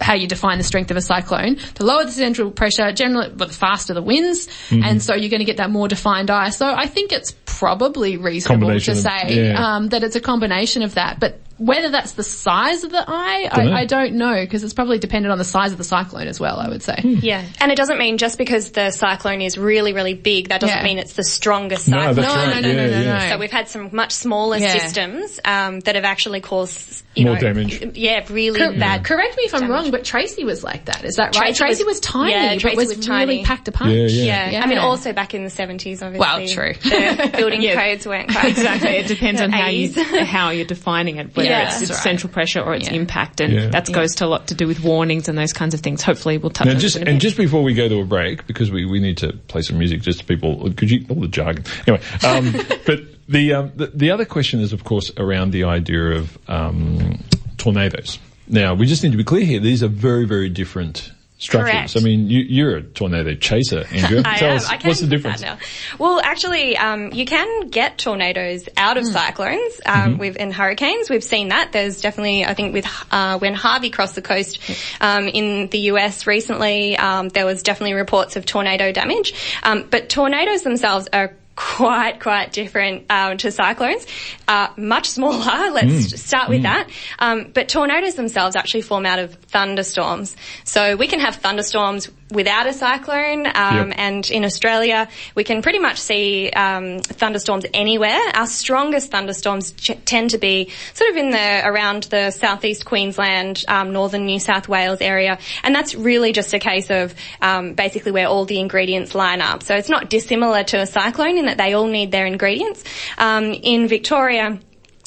how 0.00 0.14
you 0.14 0.26
define 0.26 0.58
the 0.58 0.64
strength 0.64 0.90
of 0.90 0.96
a 0.96 1.00
cyclone, 1.00 1.56
the 1.74 1.84
lower 1.84 2.04
the 2.04 2.12
central 2.12 2.50
pressure, 2.50 2.92
generally, 2.92 3.30
but 3.34 3.48
the 3.48 3.54
faster 3.54 3.94
the 3.94 4.02
winds, 4.02 4.46
Mm-hmm. 4.68 4.82
and 4.84 5.02
so 5.02 5.14
you're 5.14 5.30
going 5.30 5.40
to 5.40 5.44
get 5.46 5.56
that 5.58 5.70
more 5.70 5.88
defined 5.88 6.30
eye. 6.30 6.50
So 6.50 6.66
I 6.66 6.86
think 6.86 7.12
it's 7.12 7.34
probably 7.44 8.16
reasonable 8.16 8.68
to 8.68 8.80
Combination 8.80 8.92
of- 8.92 8.98
say 8.98 9.46
yeah. 9.50 9.76
um, 9.76 9.88
that 9.88 10.02
it's 10.02 10.16
a 10.16 10.20
combination 10.20 10.82
of 10.82 10.94
that, 10.94 11.20
but. 11.20 11.40
Whether 11.58 11.90
that's 11.90 12.12
the 12.12 12.22
size 12.22 12.84
of 12.84 12.90
the 12.90 13.02
eye, 13.06 13.48
Dunno. 13.54 13.72
I, 13.72 13.80
I 13.80 13.84
don't 13.86 14.14
know 14.14 14.34
because 14.34 14.62
it's 14.62 14.74
probably 14.74 14.98
dependent 14.98 15.32
on 15.32 15.38
the 15.38 15.44
size 15.44 15.72
of 15.72 15.78
the 15.78 15.84
cyclone 15.84 16.26
as 16.28 16.38
well. 16.38 16.58
I 16.58 16.68
would 16.68 16.82
say. 16.82 16.96
Yeah, 17.02 17.44
and 17.60 17.72
it 17.72 17.76
doesn't 17.76 17.98
mean 17.98 18.18
just 18.18 18.36
because 18.38 18.72
the 18.72 18.90
cyclone 18.90 19.40
is 19.40 19.56
really, 19.56 19.92
really 19.92 20.14
big, 20.14 20.48
that 20.50 20.60
doesn't 20.60 20.76
Yeah. 20.76 20.84
mean 20.84 20.98
it's 20.98 21.14
the 21.14 21.24
strongest 21.24 21.88
No, 21.88 21.96
cyclone. 21.98 22.14
that's 22.16 22.28
No, 22.28 22.34
right. 22.34 22.46
no, 22.54 22.60
no, 22.60 22.68
yeah, 22.68 22.74
no, 22.74 22.90
no, 22.90 23.00
yeah. 23.02 23.18
no. 23.28 23.28
So 23.34 23.38
we've 23.38 23.50
had 23.52 23.68
some 23.68 23.88
much 23.92 24.12
smaller 24.12 24.58
Yeah. 24.58 24.72
systems 24.78 25.40
um, 25.44 25.80
that 25.80 25.94
have 25.94 26.04
actually 26.04 26.40
caused 26.42 27.02
you 27.14 27.24
More 27.24 27.34
know, 27.36 27.40
damage. 27.40 27.96
Yeah, 27.96 28.26
really 28.28 28.60
Cor- 28.60 28.72
bad. 28.72 29.02
Correct 29.04 29.38
me 29.38 29.44
if 29.44 29.54
I'm 29.54 29.62
damage. 29.62 29.72
wrong, 29.74 29.90
but 29.90 30.04
Tracy 30.04 30.44
was 30.44 30.62
like 30.62 30.84
that. 30.84 31.02
Is 31.04 31.14
that 31.16 31.34
right? 31.36 31.54
Tracy 31.54 31.58
Tracy 31.58 31.84
was- 31.84 31.96
was, 31.96 32.00
tiny, 32.00 32.32
yeah, 32.32 32.52
but 32.54 32.60
Tracy 32.60 32.76
was, 32.76 32.96
was 32.98 33.08
really 33.08 33.42
packed 33.42 33.66
a 33.68 33.72
punch. 33.72 33.94
Yeah, 33.94 34.06
yeah. 34.08 34.24
Yeah. 34.24 34.50
Yeah. 34.50 34.62
I 34.62 34.66
mean, 34.66 34.76
also 34.76 35.14
back 35.14 35.32
in 35.32 35.42
the 35.42 35.48
70s, 35.50 36.02
obviously. 36.02 36.18
Well, 36.18 36.46
true. 36.46 36.74
The 36.74 37.30
building 37.34 37.62
Yeah. 37.62 37.80
codes 37.82 38.06
weren't 38.06 38.28
quite 38.30 38.44
Exactly. 38.50 38.90
It 38.90 39.06
depends 39.06 39.40
on 39.40 39.50
how 39.50 39.68
you 39.68 39.92
how 40.26 40.50
you're 40.50 40.66
defining 40.66 41.16
it, 41.16 41.34
whether 41.34 41.45
Yeah, 41.48 41.62
it's, 41.64 41.70
that's 41.72 41.82
it's 41.82 41.90
right. 41.92 42.02
central 42.02 42.32
pressure 42.32 42.60
or 42.60 42.74
it's 42.74 42.88
Yeah. 42.88 42.96
impact, 42.96 43.40
and 43.40 43.52
Yeah. 43.52 43.68
that 43.68 43.90
goes 43.92 44.14
to 44.16 44.26
a 44.26 44.28
lot 44.28 44.48
to 44.48 44.54
do 44.54 44.66
with 44.66 44.80
warnings 44.82 45.28
and 45.28 45.36
those 45.38 45.52
kinds 45.52 45.74
of 45.74 45.80
things. 45.80 46.02
Hopefully, 46.02 46.38
we'll 46.38 46.50
touch 46.50 46.66
Now, 46.66 46.74
on 46.74 46.78
just 46.80 46.96
it 46.96 47.08
and 47.08 47.20
just 47.20 47.36
before 47.36 47.62
we 47.62 47.74
go 47.74 47.88
to 47.88 48.00
a 48.00 48.04
break, 48.04 48.46
because 48.46 48.70
we, 48.70 48.84
we 48.84 49.00
need 49.00 49.16
to 49.18 49.32
play 49.48 49.62
some 49.62 49.78
music, 49.78 50.02
just 50.02 50.20
to 50.20 50.24
people, 50.24 50.72
could 50.74 50.90
you 50.90 51.04
all 51.08 51.20
the 51.20 51.28
jargon 51.28 51.64
anyway? 51.86 52.02
Um, 52.24 52.52
but 52.86 53.00
the, 53.28 53.52
um, 53.54 53.72
the 53.76 53.86
the 53.88 54.10
other 54.10 54.24
question 54.24 54.60
is, 54.60 54.72
of 54.72 54.84
course, 54.84 55.10
around 55.16 55.50
the 55.50 55.64
idea 55.64 56.12
of 56.12 56.38
um, 56.48 57.22
tornadoes. 57.58 58.18
Now, 58.48 58.74
we 58.74 58.86
just 58.86 59.02
need 59.02 59.10
to 59.12 59.18
be 59.18 59.24
clear 59.24 59.44
here; 59.44 59.58
these 59.60 59.82
are 59.82 59.88
very 59.88 60.24
very 60.26 60.48
different 60.48 61.10
structures. 61.38 61.92
Correct. 61.92 61.96
I 61.96 62.00
mean, 62.00 62.28
you, 62.30 62.40
you're 62.40 62.76
a 62.76 62.82
tornado 62.82 63.34
chaser, 63.34 63.84
Andrea. 63.92 64.22
I 64.24 64.38
Tell 64.38 64.50
am. 64.50 64.56
us, 64.56 64.70
what's 64.84 65.00
the 65.00 65.06
difference? 65.06 65.42
now. 65.42 65.58
Well, 65.98 66.20
actually, 66.22 66.76
um, 66.76 67.12
you 67.12 67.26
can 67.26 67.68
get 67.68 67.98
tornadoes 67.98 68.68
out 68.76 68.96
of 68.96 69.04
Hmm. 69.04 69.12
cyclones. 69.12 69.80
Um, 69.84 69.94
Mm-hmm. 70.06 70.18
We've 70.20 70.36
in 70.36 70.50
hurricanes, 70.52 71.10
we've 71.10 71.24
seen 71.24 71.48
that. 71.48 71.72
There's 71.72 72.00
definitely, 72.00 72.44
I 72.44 72.54
think, 72.54 72.72
with 72.72 72.86
uh, 73.10 73.38
when 73.38 73.54
Harvey 73.54 73.90
crossed 73.90 74.14
the 74.14 74.22
coast 74.22 74.60
um, 75.00 75.26
in 75.28 75.68
the 75.68 75.78
US 75.92 76.26
recently, 76.26 76.96
um, 76.96 77.28
there 77.28 77.44
was 77.46 77.62
definitely 77.62 77.94
reports 77.94 78.36
of 78.36 78.46
tornado 78.46 78.92
damage. 78.92 79.34
Um, 79.62 79.86
but 79.90 80.08
tornadoes 80.08 80.62
themselves 80.62 81.08
are 81.12 81.34
quite, 81.56 82.20
quite 82.20 82.52
different 82.52 83.06
um, 83.10 83.36
to 83.38 83.50
cyclones. 83.50 84.06
Uh, 84.46 84.68
much 84.76 85.08
smaller. 85.08 85.70
Let's 85.72 85.86
Mm. 85.86 86.18
start 86.18 86.48
with 86.48 86.62
that. 86.62 86.88
Um, 87.18 87.50
but 87.54 87.68
tornadoes 87.68 88.14
themselves 88.14 88.56
actually 88.56 88.82
form 88.82 89.06
out 89.06 89.18
of 89.18 89.34
thunderstorms. 89.34 90.36
So 90.64 90.96
we 90.96 91.06
can 91.08 91.20
have 91.20 91.36
thunderstorms 91.36 92.10
without 92.30 92.66
a 92.66 92.72
cyclone. 92.72 93.46
Um, 93.46 93.88
Yep. 93.88 93.94
And 93.98 94.30
in 94.30 94.44
Australia, 94.44 95.08
we 95.34 95.44
can 95.44 95.62
pretty 95.62 95.78
much 95.78 95.98
see 95.98 96.50
um, 96.50 96.98
thunderstorms 97.00 97.64
anywhere. 97.72 98.18
Our 98.34 98.46
strongest 98.46 99.10
thunderstorms 99.10 99.72
ch- 99.72 99.92
tend 100.04 100.30
to 100.30 100.38
be 100.38 100.70
sort 100.94 101.10
of 101.10 101.16
in 101.16 101.30
the 101.30 101.62
around 101.64 102.04
the 102.04 102.30
southeast 102.32 102.84
Queensland, 102.84 103.64
um, 103.68 103.92
northern 103.92 104.26
New 104.26 104.38
South 104.40 104.68
Wales 104.68 105.00
area, 105.00 105.38
and 105.62 105.74
that's 105.74 105.94
really 105.94 106.32
just 106.32 106.52
a 106.52 106.58
case 106.58 106.90
of 106.90 107.14
um, 107.40 107.74
basically 107.74 108.12
where 108.12 108.26
all 108.28 108.44
the 108.44 108.58
ingredients 108.60 109.14
line 109.14 109.40
up. 109.40 109.62
So 109.62 109.74
it's 109.74 109.88
not 109.88 110.10
dissimilar 110.10 110.64
to 110.64 110.80
a 110.80 110.86
cyclone 110.86 111.38
that 111.46 111.58
they 111.58 111.72
all 111.74 111.86
need 111.86 112.10
their 112.10 112.26
ingredients. 112.26 112.84
Um, 113.18 113.52
in 113.52 113.88
Victoria 113.88 114.58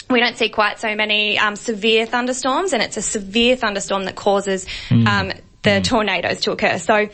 we 0.09 0.19
don't 0.19 0.37
see 0.37 0.49
quite 0.49 0.79
so 0.79 0.95
many 0.95 1.37
um, 1.37 1.55
severe 1.55 2.05
thunderstorms, 2.05 2.73
and 2.73 2.81
it's 2.81 2.97
a 2.97 3.01
severe 3.01 3.55
thunderstorm 3.55 4.05
that 4.05 4.15
causes 4.15 4.65
um, 4.89 5.31
the 5.61 5.81
tornadoes 5.81 6.41
to 6.41 6.51
occur. 6.51 6.79
So, 6.79 7.09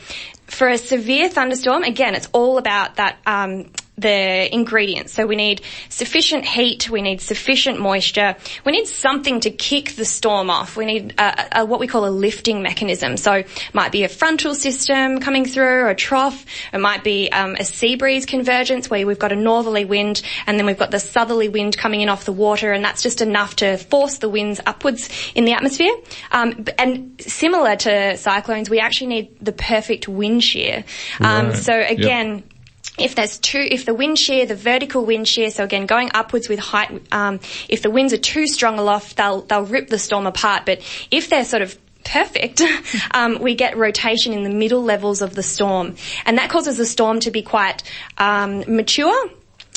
for 0.46 0.68
a 0.68 0.78
severe 0.78 1.28
thunderstorm, 1.28 1.82
again, 1.82 2.14
it's 2.14 2.28
all 2.32 2.58
about 2.58 2.96
that. 2.96 3.18
Um, 3.26 3.70
the 3.98 4.52
ingredients. 4.54 5.12
So 5.12 5.26
we 5.26 5.36
need 5.36 5.62
sufficient 5.88 6.44
heat, 6.44 6.90
we 6.90 7.00
need 7.00 7.20
sufficient 7.20 7.80
moisture, 7.80 8.36
we 8.64 8.72
need 8.72 8.86
something 8.86 9.40
to 9.40 9.50
kick 9.50 9.92
the 9.92 10.04
storm 10.04 10.50
off. 10.50 10.76
We 10.76 10.84
need 10.84 11.14
a, 11.18 11.60
a, 11.60 11.64
what 11.66 11.80
we 11.80 11.86
call 11.86 12.06
a 12.06 12.10
lifting 12.10 12.62
mechanism. 12.62 13.16
So 13.16 13.32
it 13.32 13.48
might 13.72 13.92
be 13.92 14.04
a 14.04 14.08
frontal 14.08 14.54
system 14.54 15.20
coming 15.20 15.46
through, 15.46 15.88
a 15.88 15.94
trough. 15.94 16.44
It 16.72 16.78
might 16.78 17.04
be 17.04 17.30
um, 17.30 17.56
a 17.58 17.64
sea 17.64 17.96
breeze 17.96 18.26
convergence 18.26 18.90
where 18.90 19.06
we've 19.06 19.18
got 19.18 19.32
a 19.32 19.36
northerly 19.36 19.84
wind 19.84 20.22
and 20.46 20.58
then 20.58 20.66
we've 20.66 20.78
got 20.78 20.90
the 20.90 21.00
southerly 21.00 21.48
wind 21.48 21.76
coming 21.76 22.00
in 22.00 22.08
off 22.08 22.24
the 22.24 22.32
water, 22.32 22.72
and 22.72 22.84
that's 22.84 23.02
just 23.02 23.20
enough 23.22 23.56
to 23.56 23.78
force 23.78 24.18
the 24.18 24.28
winds 24.28 24.60
upwards 24.66 25.08
in 25.34 25.44
the 25.44 25.52
atmosphere. 25.52 25.94
Um, 26.32 26.66
and 26.78 27.20
similar 27.20 27.76
to 27.76 28.16
cyclones, 28.16 28.68
we 28.68 28.80
actually 28.80 29.08
need 29.08 29.38
the 29.40 29.52
perfect 29.52 30.08
wind 30.08 30.44
shear. 30.44 30.84
Um, 31.20 31.46
Right. 31.48 31.56
so 31.56 31.76
Yep. 31.76 31.98
If 32.98 33.14
there's 33.14 33.38
two, 33.38 33.66
if 33.70 33.84
the 33.84 33.94
wind 33.94 34.18
shear, 34.18 34.46
the 34.46 34.54
vertical 34.54 35.04
wind 35.04 35.28
shear, 35.28 35.50
so 35.50 35.64
again 35.64 35.86
going 35.86 36.10
upwards 36.14 36.48
with 36.48 36.58
height, 36.58 37.02
um, 37.12 37.40
if 37.68 37.82
the 37.82 37.90
winds 37.90 38.12
are 38.12 38.18
too 38.18 38.46
strong 38.46 38.78
aloft, 38.78 39.16
they'll 39.16 39.42
they'll 39.42 39.64
rip 39.64 39.88
the 39.88 39.98
storm 39.98 40.26
apart. 40.26 40.66
But 40.66 40.80
if 41.10 41.28
they're 41.28 41.44
sort 41.44 41.62
of 41.62 41.78
perfect, 42.04 42.62
um, 43.12 43.40
we 43.40 43.54
get 43.54 43.76
rotation 43.76 44.32
in 44.32 44.44
the 44.44 44.50
middle 44.50 44.82
levels 44.82 45.22
of 45.22 45.34
the 45.34 45.42
storm, 45.42 45.96
and 46.24 46.38
that 46.38 46.50
causes 46.50 46.76
the 46.76 46.86
storm 46.86 47.20
to 47.20 47.30
be 47.30 47.42
quite 47.42 47.82
um, 48.18 48.64
mature. 48.66 49.30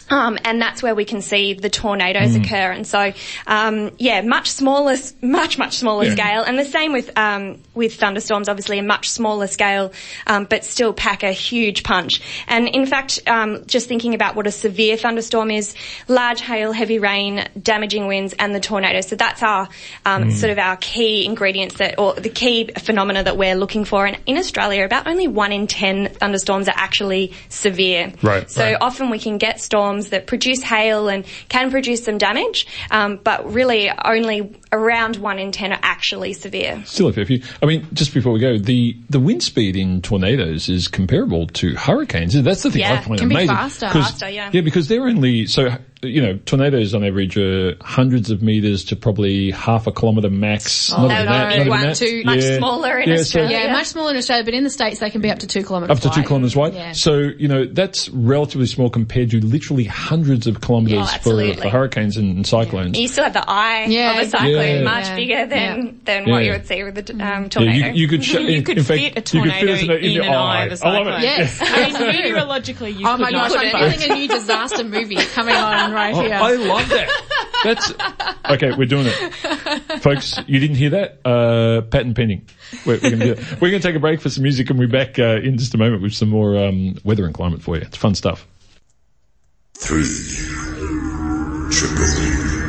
Um, 0.09 0.37
and 0.43 0.61
that's 0.61 0.81
where 0.81 0.95
we 0.95 1.05
can 1.05 1.21
see 1.21 1.53
the 1.53 1.69
tornadoes 1.69 2.35
Mm. 2.35 2.43
occur. 2.45 2.71
And 2.71 2.87
so, 2.87 3.13
um, 3.47 3.91
yeah, 3.97 4.21
much 4.21 4.49
smaller, 4.49 4.95
much 5.21 5.57
much 5.57 5.77
smaller 5.77 6.05
Yeah. 6.05 6.11
scale, 6.13 6.43
and 6.43 6.57
the 6.57 6.65
same 6.65 6.93
with 6.93 7.11
um, 7.17 7.59
with 7.75 7.95
thunderstorms. 7.95 8.49
Obviously, 8.49 8.79
a 8.79 8.83
much 8.83 9.09
smaller 9.09 9.47
scale, 9.47 9.91
um, 10.27 10.45
but 10.45 10.65
still 10.65 10.93
pack 10.93 11.23
a 11.23 11.31
huge 11.31 11.83
punch. 11.83 12.21
And 12.47 12.67
in 12.67 12.85
fact, 12.85 13.19
um, 13.27 13.63
just 13.67 13.87
thinking 13.87 14.15
about 14.15 14.35
what 14.35 14.47
a 14.47 14.51
severe 14.51 14.97
thunderstorm 14.97 15.51
is: 15.51 15.75
large 16.07 16.41
hail, 16.41 16.71
heavy 16.71 16.99
rain, 16.99 17.45
damaging 17.61 18.07
winds, 18.07 18.33
and 18.39 18.53
the 18.55 18.59
tornado. 18.59 19.01
So 19.01 19.15
that's 19.15 19.43
our 19.43 19.67
um, 20.05 20.25
Mm. 20.25 20.31
sort 20.33 20.51
of 20.51 20.57
our 20.59 20.77
key 20.77 21.25
ingredients 21.25 21.75
that, 21.75 21.99
or 21.99 22.13
the 22.13 22.29
key 22.29 22.69
phenomena 22.79 23.23
that 23.23 23.37
we're 23.37 23.55
looking 23.55 23.85
for. 23.85 24.05
And 24.05 24.17
in 24.25 24.37
Australia, 24.37 24.85
about 24.85 25.07
only 25.07 25.27
one 25.27 25.51
in 25.51 25.67
ten 25.67 26.09
thunderstorms 26.09 26.67
are 26.67 26.75
actually 26.75 27.33
severe. 27.49 28.11
Right, 28.21 28.49
So 28.49 28.63
right. 28.63 28.77
often 28.81 29.09
we 29.09 29.19
can 29.19 29.37
get 29.37 29.59
storms 29.61 29.98
that 30.07 30.25
produce 30.25 30.63
hail 30.63 31.09
and 31.09 31.25
can 31.49 31.69
produce 31.69 32.03
some 32.05 32.17
damage, 32.17 32.65
um, 32.89 33.19
but 33.23 33.51
really 33.53 33.91
only 34.05 34.55
around 34.71 35.17
one 35.17 35.37
in 35.37 35.51
ten 35.51 35.73
are 35.73 35.79
actually 35.83 36.33
severe. 36.33 36.81
Still 36.85 37.09
a 37.09 37.13
fair 37.13 37.25
few. 37.25 37.43
I 37.61 37.65
mean, 37.65 37.85
just 37.93 38.13
before 38.13 38.31
we 38.31 38.39
go, 38.39 38.57
the, 38.57 38.95
the 39.09 39.19
wind 39.19 39.43
speed 39.43 39.75
in 39.75 40.01
tornadoes 40.01 40.69
is 40.69 40.87
comparable 40.87 41.47
to 41.47 41.75
hurricanes. 41.75 42.41
That's 42.41 42.63
the 42.63 42.71
thing 42.71 42.83
I 42.83 42.93
Yeah, 42.93 43.01
find 43.01 43.19
can 43.19 43.29
be 43.29 43.35
amazing. 43.35 43.55
faster. 43.55 43.89
Faster, 43.89 44.29
yeah. 44.29 44.49
Yeah, 44.53 44.61
because 44.61 44.87
they're 44.87 45.03
only, 45.03 45.45
so, 45.45 45.75
you 46.01 46.21
know, 46.21 46.37
tornadoes 46.45 46.93
on 46.95 47.03
average 47.03 47.35
are 47.37 47.75
hundreds 47.81 48.31
of 48.31 48.41
meters 48.41 48.85
to 48.85 48.95
probably 48.95 49.51
half 49.51 49.85
a 49.85 49.91
kilometer 49.91 50.29
max. 50.29 50.91
not 50.91 50.99
no, 51.09 51.13
even 51.13 51.25
that, 51.25 51.27
no, 51.27 51.47
not 51.49 51.59
even 51.59 51.81
that. 51.81 51.95
two, 51.97 52.23
much 52.23 52.41
smaller 52.41 52.99
in 52.99 53.09
Yeah, 53.09 53.15
so- 53.17 53.21
Australia. 53.21 53.57
Yeah, 53.65 53.73
much 53.73 53.87
smaller 53.87 54.11
in 54.11 54.17
Australia, 54.17 54.45
but 54.45 54.53
in 54.53 54.63
the 54.63 54.69
States 54.69 54.99
they 54.99 55.09
can 55.09 55.19
be 55.21 55.29
up 55.29 55.39
to 55.39 55.47
two 55.47 55.63
kilometres 55.63 55.97
up 55.97 56.03
to 56.03 56.21
two 56.21 56.25
kilometres 56.25 56.55
wide. 56.55 56.73
Yeah. 56.73 56.93
So, 56.93 57.17
you 57.17 57.47
know, 57.49 57.65
that's 57.65 58.07
relatively 58.09 58.65
small 58.67 58.89
compared 58.89 59.31
to 59.31 59.41
literally 59.45 59.83
hundreds 59.83 60.47
of 60.47 60.61
kilometres 60.61 61.11
Yeah, 61.11 61.17
for, 61.17 61.53
for 61.61 61.69
hurricanes 61.69 62.15
and, 62.15 62.33
and 62.37 62.47
cyclones. 62.47 62.97
You 62.97 63.07
still 63.09 63.25
have 63.25 63.33
the 63.33 63.43
eye 63.49 63.85
Yeah, 63.89 64.13
of 64.21 64.27
a 64.27 64.29
cyclone, 64.29 64.53
Yeah. 64.53 64.81
much 64.83 65.05
Yeah. 65.07 65.15
bigger 65.15 65.45
than, 65.47 65.85
Yeah. 65.85 65.91
than 66.05 66.29
what 66.29 66.43
you 66.45 66.51
would 66.51 66.65
see 66.65 66.83
with 66.83 66.97
a 67.09 67.11
um, 67.13 67.19
Yeah, 67.43 67.47
tornado. 67.49 67.87
you, 67.87 67.93
you 67.93 68.07
could, 68.07 68.23
sh- 68.23 68.33
You 68.39 68.47
in, 68.47 68.63
could 68.63 68.77
in 68.77 68.83
fact, 68.85 68.99
fit 69.01 69.33
a 69.33 69.37
you 69.37 69.43
could 69.43 69.51
fit 69.51 69.59
tornado 69.67 69.73
in, 69.95 70.03
in 70.05 70.11
in 70.11 70.21
an 70.21 70.29
eye 70.33 70.65
of 70.65 70.81
a 70.81 70.85
I 70.87 70.89
love 70.91 71.07
it. 71.07 71.11
cyclone. 71.11 71.21
Yes. 71.23 71.59
I 71.61 71.89
mean, 71.99 72.23
meteorologically, 72.33 72.91
you 72.97 73.05
Oh 73.05 73.11
could 73.17 73.21
my 73.21 73.29
not. 73.31 73.51
gosh, 73.51 73.59
I'm 73.73 73.91
feeling 73.97 74.11
a 74.11 74.15
new 74.15 74.27
disaster 74.29 74.83
movie 74.85 75.15
coming 75.17 75.55
on 75.55 75.88
right 75.91 76.13
Oh, 76.15 76.21
here. 76.21 76.33
I 76.33 76.53
love 76.55 76.87
that. 76.89 77.09
That's 77.63 77.93
okay. 78.53 78.71
We're 78.77 78.85
doing 78.85 79.07
it, 79.07 80.01
folks. 80.01 80.37
You 80.47 80.59
didn't 80.59 80.77
hear 80.77 80.91
that? 80.91 81.19
Uh, 81.25 81.81
patent 81.81 82.15
pending. 82.15 82.47
We're, 82.85 82.93
we're 82.95 82.99
going 83.09 83.19
to 83.19 83.25
do 83.25 83.31
it. 83.33 83.61
We're 83.61 83.69
going 83.71 83.81
to 83.81 83.87
take 83.87 83.95
a 83.95 83.99
break 83.99 84.21
for 84.21 84.29
some 84.29 84.43
music, 84.43 84.69
and 84.69 84.79
we're 84.79 84.87
back 84.87 85.19
uh, 85.19 85.39
in 85.43 85.57
just 85.57 85.73
a 85.73 85.77
moment 85.77 86.01
with 86.01 86.13
some 86.13 86.29
more 86.29 86.57
um, 86.57 86.97
weather 87.03 87.25
and 87.25 87.33
climate 87.33 87.61
for 87.61 87.75
you. 87.75 87.81
It's 87.81 87.97
fun 87.97 88.15
stuff. 88.15 88.47
Three. 89.77 90.03
Triple. 91.71 92.68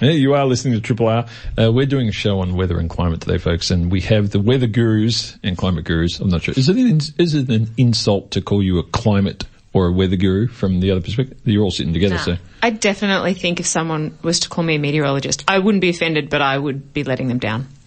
Yeah, 0.00 0.12
you 0.12 0.32
are 0.32 0.46
listening 0.46 0.72
to 0.74 0.80
Triple 0.80 1.08
R. 1.08 1.26
Uh, 1.58 1.70
we're 1.70 1.84
doing 1.84 2.08
a 2.08 2.12
show 2.12 2.40
on 2.40 2.54
weather 2.54 2.78
and 2.78 2.88
climate 2.88 3.20
today, 3.20 3.36
folks, 3.36 3.70
and 3.70 3.92
we 3.92 4.00
have 4.02 4.30
the 4.30 4.40
weather 4.40 4.66
gurus 4.66 5.38
and 5.42 5.58
climate 5.58 5.84
gurus. 5.84 6.20
I'm 6.20 6.30
not 6.30 6.42
sure. 6.42 6.54
Is 6.56 6.70
it 6.70 6.76
an, 6.78 7.00
is 7.18 7.34
it 7.34 7.50
an 7.50 7.68
insult 7.76 8.30
to 8.30 8.40
call 8.40 8.62
you 8.62 8.78
a 8.78 8.82
climate 8.82 9.44
or 9.74 9.88
a 9.88 9.92
weather 9.92 10.16
guru 10.16 10.48
from 10.48 10.80
the 10.80 10.90
other 10.90 11.02
perspective? 11.02 11.38
You're 11.44 11.62
all 11.64 11.70
sitting 11.70 11.92
together, 11.92 12.16
so. 12.16 12.38
I 12.62 12.70
definitely 12.70 13.34
think 13.34 13.60
if 13.60 13.66
someone 13.66 14.16
was 14.22 14.40
to 14.40 14.48
call 14.48 14.64
me 14.64 14.76
a 14.76 14.78
meteorologist, 14.78 15.44
I 15.46 15.58
wouldn't 15.58 15.82
be 15.82 15.90
offended, 15.90 16.30
but 16.30 16.40
I 16.40 16.56
would 16.56 16.94
be 16.94 17.04
letting 17.04 17.28
them 17.28 17.38
down. 17.38 17.68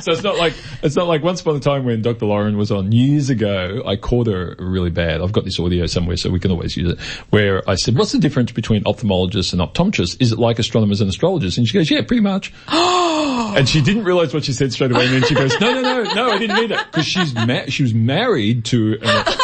So 0.00 0.12
it's 0.12 0.22
not 0.22 0.36
like 0.36 0.54
it's 0.82 0.96
not 0.96 1.06
like 1.06 1.22
once 1.22 1.40
upon 1.40 1.56
a 1.56 1.60
time 1.60 1.84
when 1.84 2.02
Dr. 2.02 2.26
Lauren 2.26 2.56
was 2.56 2.70
on 2.70 2.92
years 2.92 3.30
ago, 3.30 3.82
I 3.86 3.96
caught 3.96 4.26
her 4.26 4.54
really 4.58 4.90
bad. 4.90 5.20
I've 5.20 5.32
got 5.32 5.44
this 5.44 5.58
audio 5.58 5.86
somewhere, 5.86 6.16
so 6.16 6.30
we 6.30 6.38
can 6.40 6.50
always 6.50 6.76
use 6.76 6.92
it. 6.92 7.00
Where 7.30 7.68
I 7.68 7.74
said, 7.76 7.96
"What's 7.96 8.12
the 8.12 8.18
difference 8.18 8.52
between 8.52 8.84
ophthalmologists 8.84 9.52
and 9.52 9.62
optometrists? 9.62 10.20
Is 10.20 10.32
it 10.32 10.38
like 10.38 10.58
astronomers 10.58 11.00
and 11.00 11.08
astrologers?" 11.08 11.58
And 11.58 11.66
she 11.66 11.74
goes, 11.78 11.90
"Yeah, 11.90 12.02
pretty 12.02 12.22
much." 12.22 12.52
and 12.68 13.68
she 13.68 13.80
didn't 13.80 14.04
realize 14.04 14.34
what 14.34 14.44
she 14.44 14.52
said 14.52 14.72
straight 14.72 14.92
away. 14.92 15.06
And 15.06 15.14
then 15.14 15.22
she 15.24 15.34
goes, 15.34 15.58
"No, 15.60 15.72
no, 15.72 15.82
no, 15.82 16.14
no, 16.14 16.30
I 16.30 16.38
didn't 16.38 16.56
mean 16.56 16.68
that 16.70 16.92
because 16.92 17.06
she's 17.06 17.34
ma- 17.34 17.66
she 17.68 17.82
was 17.82 17.94
married 17.94 18.64
to." 18.66 18.98
An, 19.00 19.08
uh, 19.08 19.36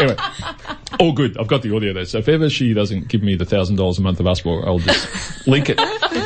anyway, 0.00 0.16
all 1.00 1.12
good. 1.12 1.38
I've 1.38 1.48
got 1.48 1.62
the 1.62 1.74
audio 1.74 1.92
there. 1.92 2.04
so 2.04 2.18
if 2.18 2.28
ever 2.28 2.48
she 2.50 2.74
doesn't 2.74 3.08
give 3.08 3.22
me 3.22 3.36
the 3.36 3.44
thousand 3.44 3.76
dollars 3.76 3.98
a 3.98 4.02
month 4.02 4.20
of 4.20 4.26
Usmore, 4.26 4.66
I'll 4.66 4.78
just 4.78 5.46
link 5.46 5.68
it. 5.70 5.80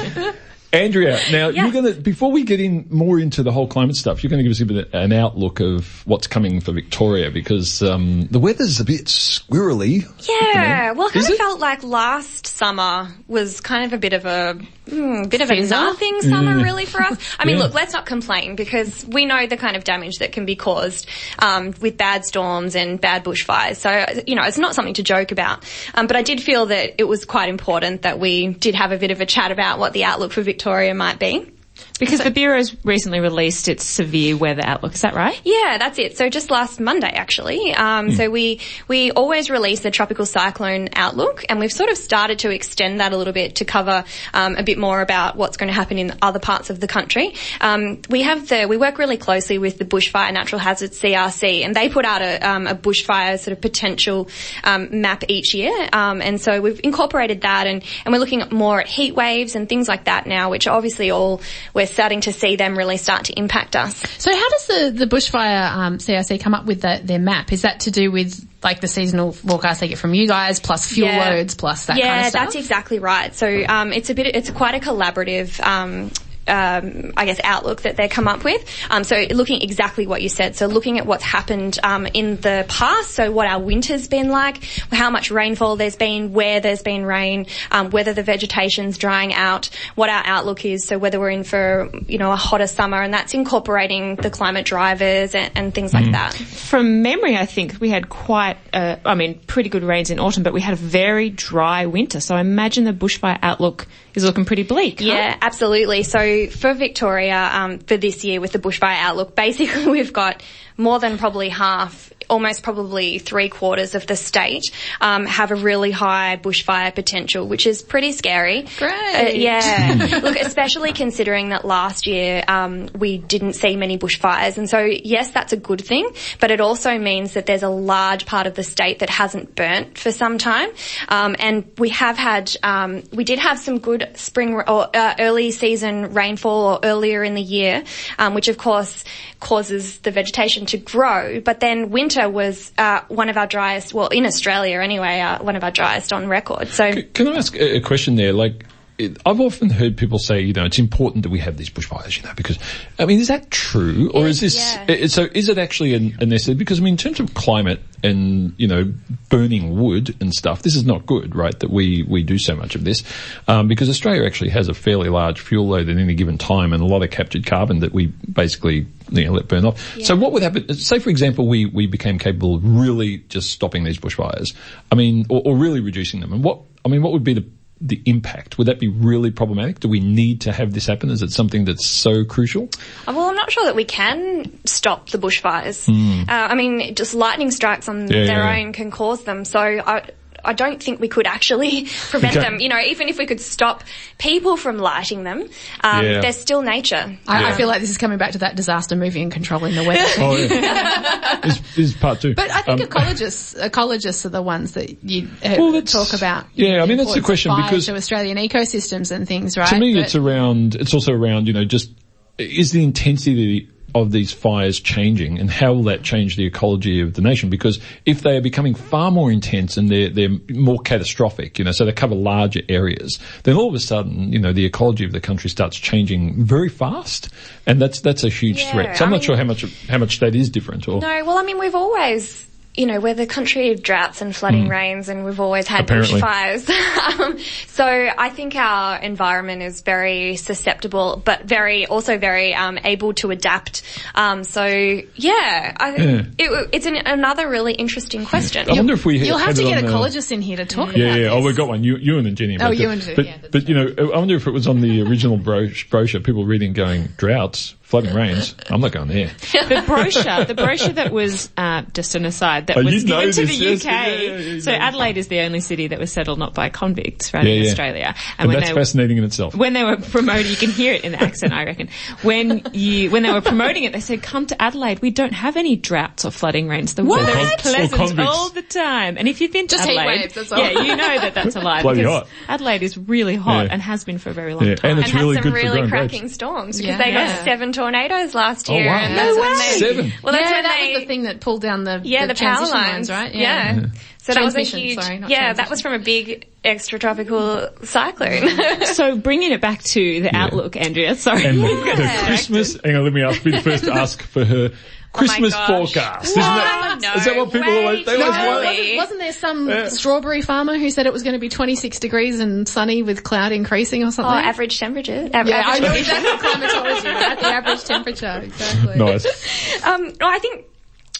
Andrea, 0.73 1.19
now 1.33 1.49
you're 1.49 1.73
going 1.73 1.85
to, 1.93 2.01
before 2.01 2.31
we 2.31 2.45
get 2.45 2.61
in 2.61 2.87
more 2.91 3.19
into 3.19 3.43
the 3.43 3.51
whole 3.51 3.67
climate 3.67 3.97
stuff, 3.97 4.23
you're 4.23 4.31
going 4.31 4.39
to 4.39 4.45
give 4.45 4.53
us 4.53 4.61
a 4.61 4.67
bit 4.67 4.87
of 4.87 4.95
an 4.95 5.13
outlook 5.13 5.59
of 5.61 6.07
what's 6.07 6.29
coming 6.29 6.61
for 6.61 6.71
Victoria 6.73 7.31
because 7.31 7.83
um, 7.83 8.27
the 8.31 8.39
weather's 8.39 8.79
a 8.79 8.85
bit 8.85 9.07
squirrely. 9.07 10.05
Yeah, 10.29 10.93
well, 10.93 11.09
it 11.09 11.13
kind 11.15 11.25
Is 11.25 11.29
of 11.29 11.35
it? 11.35 11.39
felt 11.39 11.59
like 11.59 11.83
last 11.83 12.47
summer 12.47 13.09
was 13.27 13.61
kind 13.61 13.85
of 13.85 13.93
a 13.93 13.99
bit 13.99 14.13
of 14.13 14.25
a 14.27 14.61
mm, 14.87 15.29
bit 15.29 15.41
of 15.41 15.51
a 15.51 15.61
nothing 15.61 16.21
summer, 16.23 16.63
really, 16.63 16.87
for 16.87 17.03
us. 17.03 17.19
I 17.39 17.47
mean, 17.47 17.57
Yeah. 17.57 17.65
look, 17.65 17.75
let's 17.75 17.93
not 17.93 18.07
complain 18.07 18.55
because 18.55 19.05
we 19.07 19.27
know 19.27 19.49
the 19.49 19.57
kind 19.57 19.75
of 19.77 19.83
damage 19.83 20.19
that 20.21 20.31
can 20.31 20.47
be 20.47 20.55
caused 20.55 21.09
um, 21.41 21.75
with 21.81 21.97
bad 21.97 22.25
storms 22.25 22.77
and 22.77 23.01
bad 23.01 23.25
bushfires. 23.25 23.77
So, 23.77 24.23
you 24.25 24.37
know, 24.37 24.43
it's 24.45 24.59
not 24.59 24.77
something 24.77 24.95
to 24.95 25.03
joke 25.03 25.33
about. 25.33 25.65
Um, 25.95 26.07
but 26.07 26.15
I 26.15 26.23
did 26.23 26.41
feel 26.41 26.67
that 26.67 26.95
it 26.99 27.05
was 27.05 27.25
quite 27.25 27.49
important 27.49 28.03
that 28.03 28.21
we 28.21 28.49
did 28.49 28.77
have 28.77 28.93
a 28.93 28.99
bit 28.99 29.11
of 29.11 29.21
a 29.21 29.27
chat 29.27 29.51
about 29.51 29.81
what 29.81 29.93
the 29.95 30.05
outlook 30.05 30.31
for 30.31 30.43
Victoria 30.43 30.60
might 30.95 31.19
be. 31.19 31.51
Because 31.99 32.21
the 32.21 32.31
Bureau's 32.31 32.75
recently 32.85 33.21
released 33.21 33.69
its 33.69 33.85
severe 33.85 34.37
weather 34.37 34.63
outlook. 34.65 34.95
Is 34.95 35.03
that 35.03 35.15
right? 35.15 35.39
Yeah, 35.45 35.77
that's 35.79 35.99
it. 35.99 36.17
So 36.17 36.29
just 36.29 36.51
last 36.51 36.81
Monday, 36.81 37.11
actually. 37.11 37.75
Um, 37.75 38.11
So 38.11 38.29
we 38.31 38.61
we 38.89 39.11
always 39.13 39.51
release 39.51 39.81
the 39.81 39.91
tropical 39.91 40.27
cyclone 40.27 40.89
outlook, 40.95 41.45
and 41.49 41.59
we've 41.61 41.73
sort 41.73 41.91
of 41.91 41.97
started 41.97 42.41
to 42.41 42.51
extend 42.51 43.01
that 43.01 43.13
a 43.13 43.17
little 43.17 43.33
bit 43.33 43.57
to 43.57 43.65
cover 43.65 44.05
um, 44.35 44.57
a 44.57 44.63
bit 44.63 44.79
more 44.79 45.01
about 45.01 45.37
what's 45.37 45.57
going 45.57 45.69
to 45.69 45.75
happen 45.75 45.99
in 45.99 46.15
other 46.21 46.39
parts 46.39 46.71
of 46.71 46.81
the 46.81 46.87
country. 46.87 47.35
Um, 47.61 48.03
we 48.09 48.23
have 48.23 48.49
the 48.49 48.67
we 48.67 48.77
work 48.77 48.99
really 48.99 49.17
closely 49.17 49.59
with 49.59 49.79
the 49.79 49.85
Bushfire 49.85 50.33
Natural 50.33 50.59
Hazards 50.59 51.01
CRC, 51.01 51.65
and 51.65 51.75
they 51.75 51.89
put 51.89 52.05
out 52.05 52.21
a, 52.23 52.39
um, 52.41 52.67
a 52.67 52.75
bushfire 52.75 53.39
sort 53.39 53.57
of 53.57 53.61
potential 53.61 54.29
um, 54.65 55.01
map 55.01 55.25
each 55.29 55.55
year, 55.55 55.89
um, 55.93 56.21
and 56.21 56.41
so 56.41 56.61
we've 56.61 56.81
incorporated 56.83 57.43
that, 57.43 57.67
and 57.67 57.83
and 58.05 58.13
we're 58.13 58.21
looking 58.21 58.43
at 58.43 58.53
more 58.53 58.81
at 58.81 58.87
heat 58.89 59.15
waves 59.15 59.55
and 59.55 59.69
things 59.69 59.89
like 59.89 60.05
that 60.05 60.27
now, 60.27 60.51
which 60.51 60.67
are 60.67 60.77
obviously 60.77 61.11
all 61.11 61.41
we're 61.75 61.87
starting 61.87 62.21
to 62.23 62.33
see 62.33 62.57
them 62.57 62.77
really 62.77 62.97
start 62.97 63.25
to 63.27 63.39
impact 63.39 63.77
us. 63.77 63.95
So 64.19 64.35
how 64.35 64.49
does 64.51 64.67
the, 64.67 64.91
the 64.95 65.07
bushfire 65.07 65.71
um, 65.71 65.99
CRC 65.99 66.41
come 66.41 66.55
up 66.55 66.67
with 66.67 66.83
the, 66.83 67.01
their 67.03 67.19
map? 67.19 67.53
Is 67.53 67.63
that 67.63 67.81
to 67.81 67.91
do 67.91 68.11
with 68.11 68.49
like 68.63 68.81
the 68.81 68.89
seasonal 68.89 69.33
forecast 69.33 69.81
they 69.81 69.89
get 69.89 69.99
from 69.99 70.15
you 70.15 70.27
guys, 70.27 70.61
plus 70.61 70.87
fuel 70.87 71.09
Yeah. 71.09 71.31
loads, 71.31 71.55
plus 71.55 71.87
that 71.87 71.97
yeah, 71.97 72.07
kind 72.07 72.21
of 72.21 72.27
stuff? 72.27 72.41
Yeah, 72.41 72.45
that's 72.45 72.57
exactly 72.57 72.99
right. 72.99 73.35
So 73.35 73.65
um, 73.69 73.93
it's 73.93 74.11
a 74.11 74.15
bit, 74.15 74.27
it's 74.35 74.51
quite 74.51 74.75
a 74.75 74.79
collaborative. 74.79 75.61
Um, 75.61 76.11
um, 76.51 77.13
I 77.17 77.25
guess 77.25 77.41
outlook 77.45 77.83
that 77.83 77.97
they 77.97 78.09
come 78.09 78.29
up 78.29 78.45
with. 78.45 78.69
Um, 78.91 79.05
so 79.05 79.17
looking 79.31 79.63
exactly 79.63 80.07
what 80.07 80.23
you 80.23 80.29
said. 80.29 80.57
So 80.57 80.67
looking 80.67 80.99
at 80.99 81.07
what's 81.07 81.25
happened 81.25 81.79
um, 81.83 82.07
in 82.07 82.37
the 82.41 82.67
past. 82.69 83.13
So 83.13 83.31
what 83.31 83.47
our 83.47 83.61
winter's 83.61 84.09
been 84.09 84.29
like, 84.29 84.63
how 84.93 85.11
much 85.11 85.31
rainfall 85.31 85.77
there's 85.77 85.97
been, 85.97 86.33
where 86.33 86.61
there's 86.61 86.83
been 86.83 87.07
rain, 87.07 87.47
um, 87.71 87.91
whether 87.91 88.13
the 88.13 88.23
vegetation's 88.23 88.99
drying 88.99 89.33
out, 89.33 89.71
what 89.95 90.11
our 90.11 90.23
outlook 90.27 90.65
is. 90.65 90.87
So 90.87 90.99
whether 90.99 91.21
we're 91.21 91.31
in 91.31 91.45
for 91.45 91.89
you 92.07 92.19
know 92.19 92.33
a 92.33 92.37
hotter 92.37 92.67
summer, 92.67 93.01
and 93.01 93.15
that's 93.15 93.35
incorporating 93.35 94.17
the 94.17 94.31
climate 94.31 94.67
drivers 94.67 95.35
and, 95.35 95.51
and 95.55 95.75
things 95.75 95.95
like 95.95 96.11
that. 96.13 96.35
From 96.35 97.03
memory, 97.03 97.37
I 97.37 97.47
think 97.47 97.81
we 97.81 97.91
had 97.91 98.09
quite, 98.09 98.57
uh, 98.73 98.97
I 99.05 99.15
mean, 99.15 99.39
pretty 99.47 99.69
good 99.69 99.85
rains 99.85 100.11
in 100.11 100.19
autumn, 100.19 100.43
but 100.43 100.53
we 100.53 100.61
had 100.61 100.75
a 100.75 100.77
very 100.77 101.31
dry 101.31 101.87
winter. 101.87 102.21
So 102.21 102.35
I 102.35 102.41
imagine 102.41 102.85
the 102.85 102.93
bushfire 102.93 103.39
outlook 103.43 103.87
is 104.15 104.25
looking 104.25 104.45
pretty 104.45 104.63
bleak. 104.63 105.01
Yeah, 105.01 105.37
absolutely. 105.41 106.03
So 106.03 106.49
for 106.49 106.75
Victoria, 106.75 107.51
um, 107.53 107.79
for 107.79 107.97
this 107.97 108.25
year 108.25 108.41
with 108.41 108.53
the 108.53 108.59
bushfire 108.59 108.99
outlook, 108.99 109.35
basically 109.35 109.87
we've 109.91 110.13
got 110.13 110.43
more 110.77 110.99
than 110.99 111.19
probably 111.19 111.49
half, 111.49 112.13
almost 112.31 112.63
probably 112.63 113.19
three 113.19 113.49
quarters 113.49 113.95
of 113.95 114.07
the 114.07 114.17
state 114.17 114.65
um, 115.01 115.27
have 115.27 115.51
a 115.51 115.57
really 115.57 115.91
high 115.91 116.39
bushfire 116.43 116.95
potential, 116.95 117.47
which 117.47 117.67
is 117.67 117.83
pretty 117.83 118.13
scary. 118.13 118.67
Great. 118.79 118.93
Uh, 118.93 119.31
yeah. 119.35 120.21
Look, 120.23 120.37
especially 120.37 120.93
considering 120.93 121.51
that 121.51 121.65
last 121.65 122.07
year 122.07 122.43
um, 122.49 122.89
we 122.95 123.19
didn't 123.19 123.55
see 123.55 123.77
many 123.77 123.99
bushfires, 123.99 124.57
and 124.57 124.71
so 124.71 124.79
yes, 124.81 125.33
that's 125.33 125.53
a 125.53 125.57
good 125.57 125.85
thing, 125.85 126.09
but 126.41 126.51
it 126.51 126.61
also 126.61 126.99
means 126.99 127.35
that 127.35 127.47
there's 127.47 127.63
a 127.63 127.69
large 127.69 128.25
part 128.27 128.47
of 128.47 128.55
the 128.55 128.63
state 128.63 129.01
that 129.01 129.11
hasn't 129.11 129.55
burnt 129.55 129.99
for 129.99 130.13
some 130.13 130.39
time, 130.39 130.71
um, 131.09 131.37
and 131.39 131.71
we 131.79 131.91
have 131.91 132.17
had, 132.17 132.55
um, 132.63 133.03
we 133.13 133.25
did 133.25 133.39
have 133.39 133.59
some 133.59 133.79
good 133.81 134.11
spring 134.15 134.55
or 134.55 134.97
uh, 134.97 135.15
early 135.19 135.51
season 135.51 136.15
rainfall 136.15 136.75
or 136.75 136.81
earlier 136.83 137.25
in 137.25 137.35
the 137.35 137.43
year, 137.43 137.85
um, 138.19 138.35
which 138.35 138.49
of 138.49 138.57
course 138.57 139.05
causes 139.41 139.99
the 140.01 140.11
vegetation 140.11 140.67
to 140.67 140.77
grow. 140.77 141.41
But 141.41 141.61
then 141.61 141.91
winter 141.91 142.20
was 142.29 142.73
uh, 142.77 143.01
one 143.09 143.29
of 143.29 143.37
our 143.37 143.47
driest, 143.47 143.95
well, 143.95 144.09
in 144.09 144.27
Australia 144.27 144.81
anyway, 144.81 145.21
uh, 145.21 145.43
one 145.43 145.57
of 145.57 145.65
our 145.65 145.71
driest 145.71 146.13
on 146.13 146.29
record. 146.29 146.69
So. 146.69 147.03
Can 147.03 147.29
I 147.29 147.37
ask 147.37 147.57
a 147.57 147.81
question 147.81 148.17
there? 148.17 148.33
Like, 148.33 148.65
it, 149.01 149.17
I've 149.27 149.41
often 149.41 149.71
heard 149.71 149.97
people 149.97 150.19
say, 150.19 150.41
you 150.41 150.53
know, 150.53 150.65
it's 150.65 150.79
important 150.79 151.23
that 151.25 151.31
we 151.31 151.39
have 151.41 151.57
these 151.57 151.71
bushfires, 151.71 152.17
you 152.19 152.23
know, 152.23 152.33
because, 152.37 152.59
I 152.99 153.07
mean, 153.07 153.19
is 153.21 153.29
that 153.29 153.51
true? 153.51 154.11
Or 154.15 154.27
is 154.27 154.41
this, 154.41 154.57
Yeah. 154.57 154.85
i- 154.89 155.07
so 155.07 155.27
is 155.33 155.49
it 155.49 155.59
actually 155.59 155.95
a, 155.95 155.99
necessity? 156.27 156.55
Because, 156.55 156.79
I 156.79 156.83
mean, 156.83 156.95
in 156.95 156.99
terms 156.99 157.19
of 157.21 157.33
climate 157.35 157.81
and, 158.03 158.53
you 158.59 158.67
know, 158.69 158.93
burning 159.29 159.79
wood 159.79 160.15
and 160.21 160.35
stuff, 160.35 160.63
this 160.63 160.77
is 160.77 160.85
not 160.85 161.07
good, 161.07 161.35
right, 161.35 161.59
that 161.61 161.71
we, 161.71 162.03
we 162.09 162.23
do 162.23 162.39
so 162.39 162.55
much 162.57 162.75
of 162.75 162.85
this. 162.85 163.03
Um, 163.49 163.69
because 163.69 163.89
Australia 163.89 164.25
actually 164.25 164.51
has 164.51 164.69
a 164.69 164.75
fairly 164.75 165.09
large 165.09 165.41
fuel 165.41 165.69
load 165.69 165.89
at 165.89 165.97
any 165.97 166.15
given 166.15 166.39
time 166.39 166.73
and 166.73 166.83
a 166.83 166.87
lot 166.87 167.03
of 167.03 167.11
captured 167.11 167.47
carbon 167.47 167.81
that 167.81 167.93
we 167.93 168.07
basically, 168.33 168.87
you 169.11 169.25
know, 169.25 169.33
let 169.33 169.49
burn 169.49 169.65
off. 169.65 169.99
So 170.03 170.15
what 170.17 170.33
would 170.33 170.43
happen, 170.43 170.73
say 170.75 170.99
for 170.99 171.11
example, 171.11 171.49
we, 171.49 171.67
we 171.67 171.87
became 171.87 172.19
capable 172.19 172.57
of 172.57 172.63
really 172.65 173.19
just 173.29 173.51
stopping 173.51 173.85
these 173.85 173.99
bushfires, 173.99 174.55
I 174.93 174.95
mean, 174.95 175.27
or, 175.29 175.43
or 175.45 175.57
really 175.57 175.81
reducing 175.81 176.21
them. 176.21 176.33
And 176.33 176.45
what, 176.45 176.61
I 176.85 176.89
mean, 176.89 177.03
what 177.03 177.13
would 177.13 177.25
be 177.25 177.35
the, 177.35 177.45
the 177.81 178.03
impact? 178.05 178.59
Would 178.59 178.67
that 178.67 178.79
be 178.79 178.89
really 178.89 179.31
problematic? 179.31 179.81
Do 179.81 179.89
we 179.89 180.01
need 180.01 180.43
to 180.43 180.53
have 180.53 180.75
this 180.75 180.87
happen? 180.87 181.11
Is 181.11 181.23
it 181.23 181.33
something 181.33 181.65
that's 181.65 181.87
so 181.87 182.25
crucial? 182.25 182.69
Uh, 183.07 183.13
Well, 183.17 183.29
I'm 183.29 183.37
not 183.37 183.51
sure 183.51 183.65
that 183.65 183.75
we 183.75 183.85
can 183.85 184.59
stop 184.67 185.09
the 185.11 185.19
bushfires. 185.19 185.89
Uh, 185.89 186.25
I 186.29 186.55
mean, 186.55 186.95
just 186.95 187.15
lightning 187.15 187.51
strikes 187.51 187.89
on. 187.89 188.03
Yeah, 188.03 188.27
their 188.27 188.45
yeah. 188.45 188.59
own 188.59 188.73
can 188.73 188.91
cause 188.91 189.25
them. 189.25 189.45
So 189.45 189.61
I, 189.61 190.11
I 190.45 190.53
don't 190.53 190.83
think 190.83 191.01
we 191.01 191.09
could 191.09 191.27
actually 191.27 191.85
prevent 192.11 192.37
Okay. 192.37 192.45
them. 192.49 192.61
You 192.61 192.69
know, 192.69 192.79
even 192.81 193.09
if 193.09 193.19
we 193.19 193.27
could 193.27 193.41
stop 193.41 193.85
people 194.19 194.57
from 194.57 194.79
lighting 194.79 195.25
them, 195.25 195.49
um, 195.83 196.05
Yeah. 196.05 196.21
they're 196.21 196.33
still 196.33 196.63
nature. 196.63 197.19
I, 197.27 197.53
I 197.53 197.57
feel 197.57 197.69
like 197.69 197.81
this 197.81 197.91
is 197.91 197.99
coming 197.99 198.19
back 198.19 198.33
to 198.33 198.39
that 198.39 198.57
disaster 198.57 198.97
movie 198.97 199.23
and 199.23 199.31
controlling 199.33 199.75
the 199.75 199.85
weather. 199.85 200.05
Oh, 200.19 200.37
yeah. 200.37 201.41
this, 201.43 201.59
this 201.61 201.79
is 201.79 201.95
part 201.95 202.21
two. 202.21 202.35
But 202.35 202.51
I 202.51 202.63
think 202.63 202.81
Um, 202.81 202.87
ecologists, 202.89 203.57
ecologists 203.61 204.25
are 204.27 204.31
the 204.31 204.43
ones 204.43 204.73
that 204.73 205.03
you 205.05 205.29
uh, 205.45 205.57
Well, 205.59 205.83
talk 205.83 206.13
about. 206.13 206.47
yeah, 206.55 206.83
I 206.83 206.87
mean, 206.87 206.97
that's 206.99 207.15
the 207.15 207.21
question 207.21 207.53
because- 207.57 207.87
to 207.87 207.95
Australian 207.95 208.37
ecosystems 208.39 209.11
and 209.11 209.27
things, 209.27 209.57
right? 209.57 209.69
to 209.69 209.79
me, 209.79 209.95
But- 209.95 210.05
it's 210.05 210.15
around, 210.15 210.75
it's 210.75 210.95
also 210.95 211.13
around, 211.13 211.47
you 211.47 211.53
know, 211.53 211.65
just, 211.65 211.91
is 212.39 212.73
the 212.73 212.83
intensity 212.83 213.69
of 213.95 214.13
these 214.13 214.33
fires 214.33 214.81
changing 214.81 215.39
and 215.39 215.51
how 215.51 215.73
will 215.73 215.85
that 215.85 216.03
change 216.03 216.37
the 216.37 216.45
ecology 216.47 217.01
of 217.01 217.15
the 217.15 217.23
nation? 217.23 217.51
Because 217.51 217.79
if 218.07 218.23
they 218.23 218.37
are 218.37 218.41
becoming 218.41 218.75
far 218.75 219.11
more 219.11 219.31
intense 219.31 219.77
and 219.77 219.89
they're, 219.89 220.11
they're 220.11 220.37
more 220.51 220.79
catastrophic, 220.79 221.59
you 221.59 221.65
know, 221.65 221.73
so 221.73 221.85
they 221.85 221.93
cover 221.93 222.15
larger 222.15 222.61
areas, 222.69 223.19
then 223.45 223.57
all 223.57 223.69
of 223.69 223.75
a 223.75 223.81
sudden, 223.81 224.33
you 224.33 224.39
know, 224.39 224.53
the 224.53 224.65
ecology 224.65 225.05
of 225.05 225.13
the 225.13 225.21
country 225.21 225.51
starts 225.51 225.77
changing 225.79 226.43
very 226.45 226.69
fast. 226.69 227.29
And 227.67 227.81
that's, 227.81 228.01
that's 228.01 228.25
a 228.25 228.29
huge 228.29 228.59
Yeah, 228.61 228.73
threat. 228.73 228.97
So 228.97 229.05
I'm 229.05 229.09
I 229.09 229.11
not 229.13 229.17
mean- 229.19 229.27
sure 229.27 229.37
how 229.37 229.45
much, 229.45 229.65
how 229.89 229.99
much 229.99 230.21
that 230.21 230.35
is 230.35 230.51
different 230.51 230.89
or. 230.89 231.01
No, 231.01 231.25
well, 231.25 231.39
I 231.39 231.43
mean, 231.43 231.59
we've 231.59 231.75
always, 231.75 232.47
you 232.75 232.87
know, 232.87 233.01
we're 233.01 233.15
the 233.15 233.27
country 233.27 233.73
of 233.73 233.83
droughts 233.83 234.23
and 234.23 234.35
flooding 234.35 234.69
rains, 234.69 235.09
and 235.09 235.25
we've 235.25 235.41
always 235.41 235.67
had. 235.67 235.81
Apparently. 235.85 236.21
bushfires. 236.21 236.69
um, 237.21 237.39
so 237.67 237.85
I 237.85 238.31
think 238.31 238.55
our 238.55 238.99
environment 239.01 239.63
is 239.63 239.81
very 239.83 240.37
susceptible, 240.37 241.21
but 241.25 241.45
very 241.45 241.87
also 241.87 242.17
very 242.17 242.55
um, 242.55 242.79
able 242.85 243.13
to 243.15 243.31
adapt. 243.33 243.83
Um, 244.15 244.45
so 244.45 244.65
yeah, 244.67 245.77
I, 245.79 245.97
Yeah. 245.97 246.23
It, 246.39 246.69
it's 246.73 246.87
an, 246.87 246.97
another 246.97 247.49
really 247.49 247.75
interesting 247.75 248.25
question. 248.25 248.71
I 248.71 248.75
wonder 248.75 248.95
if 248.95 249.05
we 249.05 249.19
You'll 249.19 249.39
have 249.39 249.57
to 249.57 249.63
get 249.65 249.79
on 249.79 249.85
the- 249.85 249.91
ecologists 249.91 250.31
in 250.31 250.41
here 250.41 250.57
to 250.57 250.65
talk 250.65 250.97
Yeah, 250.97 251.07
about 251.07 251.17
yeah. 251.19 251.23
this. 251.25 251.33
Oh, 251.33 251.43
we've 251.45 251.57
got 251.57 251.69
one. 251.69 251.83
You, 251.85 251.97
you 251.97 252.19
and 252.19 252.37
Jenny. 252.37 252.57
Oh, 252.61 252.71
you 252.71 252.87
the- 252.87 252.93
and 252.93 253.03
Jenny, 253.03 253.15
But, 253.17 253.25
yeah, 253.27 253.37
that's 253.39 253.49
but 253.53 253.69
you 253.69 253.75
know, 253.75 253.95
I 254.15 254.19
wonder 254.19 254.37
if 254.37 254.47
it 254.47 254.53
was 254.53 254.67
on 254.69 254.81
the 254.81 255.03
original 255.03 255.37
broch- 255.37 255.89
brochure, 255.91 256.21
people 256.21 256.45
reading 256.45 256.73
going 256.73 257.09
droughts, 257.17 257.75
flooding 257.91 258.15
rains. 258.15 258.55
I'm 258.71 258.81
not 258.81 258.93
going 258.93 259.09
there. 259.09 259.27
the 259.69 259.83
brochure, 259.87 260.45
the 260.45 260.55
brochure 260.55 260.93
that 260.95 261.13
was 261.13 261.51
uh, 261.57 261.83
just 261.93 262.15
an 262.15 262.25
aside 262.25 262.69
that 262.69 262.77
Oh, 262.77 262.85
was 262.85 263.03
given 263.05 263.33
to 263.33 263.45
the 263.47 263.53
yes, 263.55 263.85
UK. 263.85 263.91
yeah, 263.91 264.07
yeah, 264.17 264.37
yeah, 264.39 264.61
so. 264.61 264.71
Adelaide 264.71 265.17
is 265.19 265.27
the 265.29 265.41
only 265.41 265.59
city 265.61 265.89
that 265.89 265.99
was 265.99 266.13
settled 266.13 266.39
not 266.39 266.55
by 266.55 266.69
convicts, 266.71 267.35
right 267.35 267.45
Yeah, 267.45 267.53
in 267.55 267.63
yeah. 267.65 267.69
Australia. 267.71 268.15
And 268.39 268.49
when 268.49 268.59
that's 268.61 268.71
they 268.71 268.75
fascinating 268.75 269.19
in 269.19 269.25
itself. 269.25 269.55
when 269.57 269.73
they 269.73 269.83
were 269.85 269.97
promoting, 269.97 270.47
you 270.51 270.57
can 270.57 270.71
hear 270.71 270.95
it 270.95 271.05
in 271.05 271.13
the 271.13 271.23
accent, 271.23 271.53
I 271.53 271.65
reckon. 271.65 271.89
When 272.23 272.63
you 272.73 273.11
when 273.11 273.23
they 273.25 273.33
were 273.33 273.41
promoting 273.41 273.85
it, 273.85 273.93
they 273.93 274.01
said, 274.01 274.23
"Come 274.23 274.47
to 274.47 274.63
Adelaide. 274.63 275.01
We 275.01 275.11
don't 275.11 275.33
have 275.35 275.57
any 275.57 275.75
droughts 275.77 276.25
or 276.25 276.31
flooding 276.31 276.69
rains. 276.69 276.95
The 276.95 277.05
weather 277.05 277.37
is 277.39 277.53
pleasant 277.59 278.21
all 278.21 278.51
the 278.51 278.63
time." 278.63 279.19
And 279.19 279.27
if 279.29 279.41
you've 279.41 279.53
been 279.53 279.67
to 279.67 279.77
Just 279.77 279.89
heat 279.89 279.99
Adelaide, 279.99 280.21
waves, 280.21 280.35
that's 280.35 280.53
all. 280.53 280.59
yeah, 280.61 280.81
you 280.83 280.97
know 280.97 281.19
that 281.19 281.35
that's 281.35 281.57
a 281.57 281.61
lie 281.61 281.83
Bloody 281.83 282.03
because 282.03 282.21
hot. 282.21 282.29
Adelaide 282.49 282.83
is 282.83 282.97
really 282.97 283.35
hot 283.37 283.67
Yeah. 283.67 283.73
and 283.73 283.83
has 283.83 284.05
been 284.05 284.19
for 284.19 284.31
a 284.31 284.33
very 284.33 284.55
long 284.55 284.65
Yeah, 284.67 284.75
time. 284.77 284.91
and 284.93 284.99
and 285.01 285.07
it's 285.07 285.13
had 285.13 285.21
really 285.23 285.35
some 285.35 285.43
good 285.43 285.51
for 285.53 285.67
really 285.67 285.89
cracking 285.89 286.21
grapes. 286.21 286.35
storms 286.35 286.77
because 286.81 286.99
they 286.99 287.13
got 287.13 287.27
Yeah. 287.29 287.45
seven 287.45 287.73
tornadoes 287.81 288.35
last 288.35 288.69
year. 288.69 288.79
Oh, 288.79 288.83
year. 288.83 288.91
wow. 288.93 288.99
and 288.99 289.17
No 289.17 289.23
that's 289.25 289.39
when 289.39 289.51
way. 289.51 289.59
they- 289.59 289.79
Seven? 290.05 290.13
Well, 290.23 290.33
that's 290.33 290.45
yeah, 290.51 290.57
when 290.57 290.63
that 290.65 290.77
they, 290.81 290.93
was 290.93 291.01
the 291.03 291.07
thing 291.07 291.23
that 291.23 291.41
pulled 291.41 291.63
down 291.63 291.85
the 291.85 292.01
Yeah, 292.05 292.27
the, 292.27 292.35
power 292.35 292.57
transition 292.57 292.79
lines, 292.79 293.11
right? 293.11 293.35
Yeah. 293.35 293.87
So 294.23 294.35
that 294.35 294.45
was 294.45 294.55
a 294.55 294.59
Transmission, 294.59 294.79
huge. 294.81 294.99
sorry, 295.01 295.19
not 295.19 295.31
yeah, 295.31 295.53
that 295.55 295.71
was 295.71 295.81
from 295.81 295.95
a 295.95 295.99
big 295.99 296.47
extratropical 296.63 297.85
cyclone. 297.87 298.85
So 298.95 299.17
bringing 299.17 299.53
it 299.53 299.61
back 299.61 299.83
to 299.83 300.21
the 300.21 300.35
outlook, 300.37 300.77
Andrea. 300.77 301.15
Sorry. 301.15 301.45
And 301.47 301.63
the 301.63 302.23
Christmas, 302.27 302.77
hang 302.85 302.97
on, 302.97 303.05
let 303.05 303.13
me 303.15 303.23
ask, 303.23 303.43
be 303.43 303.51
the 303.53 303.61
first 303.63 303.85
to 303.85 303.93
ask 303.95 304.23
for 304.23 304.45
her 304.45 304.73
Christmas 305.13 305.53
gosh. 305.53 305.69
forecast. 305.69 306.25
Isn't 306.27 306.41
that, 306.41 306.99
No, 307.03 307.15
is 307.15 307.25
that 307.25 307.37
what 307.37 307.53
people 307.53 307.69
way 307.69 307.85
always, 307.85 308.07
they 308.07 308.23
always 308.23 308.37
early. 308.37 308.47
want? 308.47 308.65
Wasn't, 308.65 308.97
wasn't 308.97 309.21
there 309.21 309.33
some 309.33 309.89
strawberry 309.89 310.41
farmer 310.43 310.79
who 310.79 310.89
said 310.91 311.07
it 311.07 311.13
was 311.13 311.23
going 311.25 311.33
to 311.35 311.41
be 311.41 311.49
26 311.49 311.99
degrees 311.99 312.39
and 312.39 312.69
sunny 312.69 313.03
with 313.03 313.25
cloud 313.25 313.53
increasing 313.53 314.05
or 314.05 314.07
oh, 314.07 314.11
something? 314.11 314.33
average 314.33 314.79
temperature. 314.79 315.29
Av- 315.35 315.49
yeah, 315.49 315.63
I 315.67 315.77
average 315.77 315.83
know 315.83 315.95
exactly 315.95 316.49
climatology, 316.49 317.09
right? 317.09 317.41
The 317.41 317.47
average 317.47 317.85
temperature, 317.85 318.41
exactly. 318.45 318.97
Nice. 318.97 319.27
Um, 319.83 320.13
no, 320.21 320.29
I 320.29 320.39
think 320.39 320.67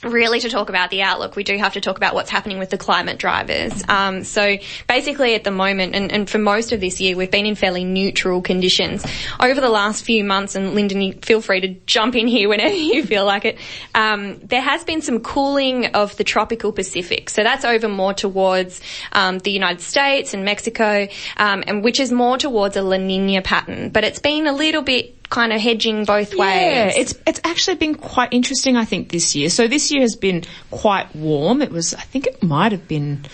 really 0.03 0.41
to 0.41 0.49
talk 0.49 0.69
about 0.69 0.91
the 0.91 1.03
outlook, 1.03 1.37
we 1.37 1.45
do 1.45 1.57
have 1.59 1.75
to 1.75 1.81
talk 1.81 1.97
about 1.97 2.15
what's 2.15 2.31
happening 2.31 2.59
with 2.59 2.71
the 2.71 2.79
climate 2.79 3.19
drivers. 3.19 3.83
Um, 3.89 4.25
so 4.25 4.57
basically 4.89 5.35
at 5.35 5.45
the 5.45 5.51
moment, 5.51 5.95
and, 5.95 6.11
and, 6.11 6.31
for 6.31 6.39
most 6.39 6.73
of 6.73 6.81
this 6.81 7.01
year, 7.01 7.17
we've 7.17 7.31
been 7.31 7.47
in 7.47 7.55
fairly 7.55 7.85
neutral 7.85 8.41
conditions. 8.41 9.05
Over 9.41 9.61
the 9.61 9.69
last 9.69 10.05
few 10.05 10.25
months, 10.25 10.55
and 10.55 10.75
Linden, 10.75 11.21
feel 11.21 11.41
free 11.41 11.61
to 11.61 11.69
jump 11.87 12.15
in 12.15 12.27
here 12.27 12.49
whenever 12.51 12.75
you 12.75 13.05
feel 13.05 13.25
like 13.25 13.45
it, 13.45 13.59
um, 13.95 14.39
there 14.39 14.63
has 14.63 14.85
been 14.85 15.03
some 15.03 15.21
cooling 15.21 15.87
of 15.87 16.17
the 16.17 16.25
tropical 16.25 16.73
Pacific. 16.73 17.29
So 17.31 17.43
that's 17.43 17.65
over 17.65 17.89
more 17.89 18.15
towards 18.15 18.81
um, 19.13 19.39
the 19.39 19.51
United 19.51 19.83
States 19.83 20.35
and 20.35 20.45
Mexico, 20.45 21.09
um, 21.37 21.65
and 21.67 21.85
which 21.85 22.01
is 22.01 22.13
more 22.13 22.39
towards 22.39 22.77
a 22.77 22.83
La 22.83 22.97
Nina 22.97 23.43
pattern. 23.43 23.91
But 23.91 24.05
it's 24.05 24.19
been 24.19 24.47
a 24.47 24.53
little 24.53 24.83
bit 24.83 25.20
kind 25.31 25.53
of 25.53 25.61
hedging 25.61 26.05
both 26.05 26.35
ways. 26.35 26.39
Yeah, 26.39 26.93
it's 26.95 27.15
it's 27.27 27.41
actually 27.45 27.77
been 27.77 27.95
quite 27.95 28.33
interesting, 28.33 28.77
I 28.77 28.85
think, 28.85 29.11
this 29.11 29.35
year. 29.35 29.49
So 29.49 29.69
this 29.69 29.91
year 29.91 30.03
has 30.03 30.17
been 30.17 30.45
quite 30.71 31.15
warm. 31.17 31.63
It 31.63 31.71
was, 31.71 31.95
I 31.95 32.03
think, 32.03 32.27
it 32.27 32.43
might 32.43 32.73
have 32.73 32.87
been 32.87 33.25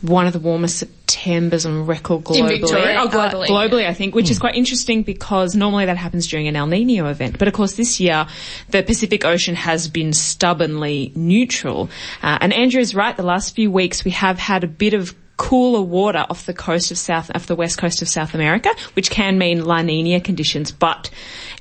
one 0.00 0.26
of 0.28 0.32
the 0.32 0.38
warmest 0.38 0.78
September's 0.78 1.66
on 1.66 1.86
record 1.86 2.22
globally. 2.22 2.38
In 2.38 2.60
Victoria? 2.60 3.00
Oh, 3.00 3.08
globally. 3.08 3.46
Uh, 3.46 3.48
globally, 3.48 3.86
I 3.88 3.94
think, 3.94 4.14
which 4.14 4.26
mm. 4.26 4.30
is 4.30 4.38
quite 4.38 4.54
interesting 4.54 5.02
because 5.02 5.56
normally 5.56 5.86
that 5.86 5.96
happens 5.96 6.28
during 6.28 6.46
an 6.46 6.54
El 6.54 6.66
Nino 6.66 7.08
event. 7.08 7.38
But 7.38 7.48
of 7.48 7.54
course 7.54 7.74
this 7.74 7.98
year, 7.98 8.26
the 8.68 8.82
Pacific 8.82 9.24
Ocean 9.24 9.56
has 9.56 9.88
been 9.88 10.12
stubbornly 10.12 11.12
neutral. 11.16 11.90
Uh, 12.22 12.38
and 12.40 12.52
Andrea 12.52 12.80
is 12.80 12.94
right, 12.94 13.16
the 13.16 13.24
last 13.24 13.56
few 13.56 13.70
weeks 13.70 14.04
we 14.04 14.12
have 14.12 14.38
had 14.38 14.62
a 14.62 14.68
bit 14.68 14.94
of 14.94 15.14
cooler 15.38 15.80
water 15.80 16.26
off 16.28 16.44
the 16.44 16.52
coast 16.52 16.90
of 16.90 16.98
South, 16.98 17.30
off 17.34 17.46
the 17.46 17.54
west 17.56 17.78
coast 17.78 18.02
of 18.02 18.08
South 18.08 18.34
America, 18.34 18.68
which 18.94 19.08
can 19.10 19.38
mean 19.38 19.64
La 19.64 19.80
Nina 19.80 20.20
conditions, 20.20 20.70
but 20.72 21.08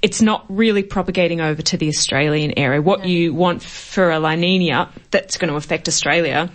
it's 0.01 0.21
not 0.21 0.43
really 0.49 0.83
propagating 0.83 1.39
over 1.39 1.61
to 1.61 1.77
the 1.77 1.87
Australian 1.87 2.57
area. 2.59 2.81
What 2.81 3.05
you 3.05 3.33
want 3.33 3.63
for 3.63 4.11
a 4.11 4.19
La 4.19 4.35
Nina 4.35 4.89
that's 5.11 5.37
going 5.37 5.49
to 5.51 5.55
affect 5.55 5.87
Australia 5.87 6.49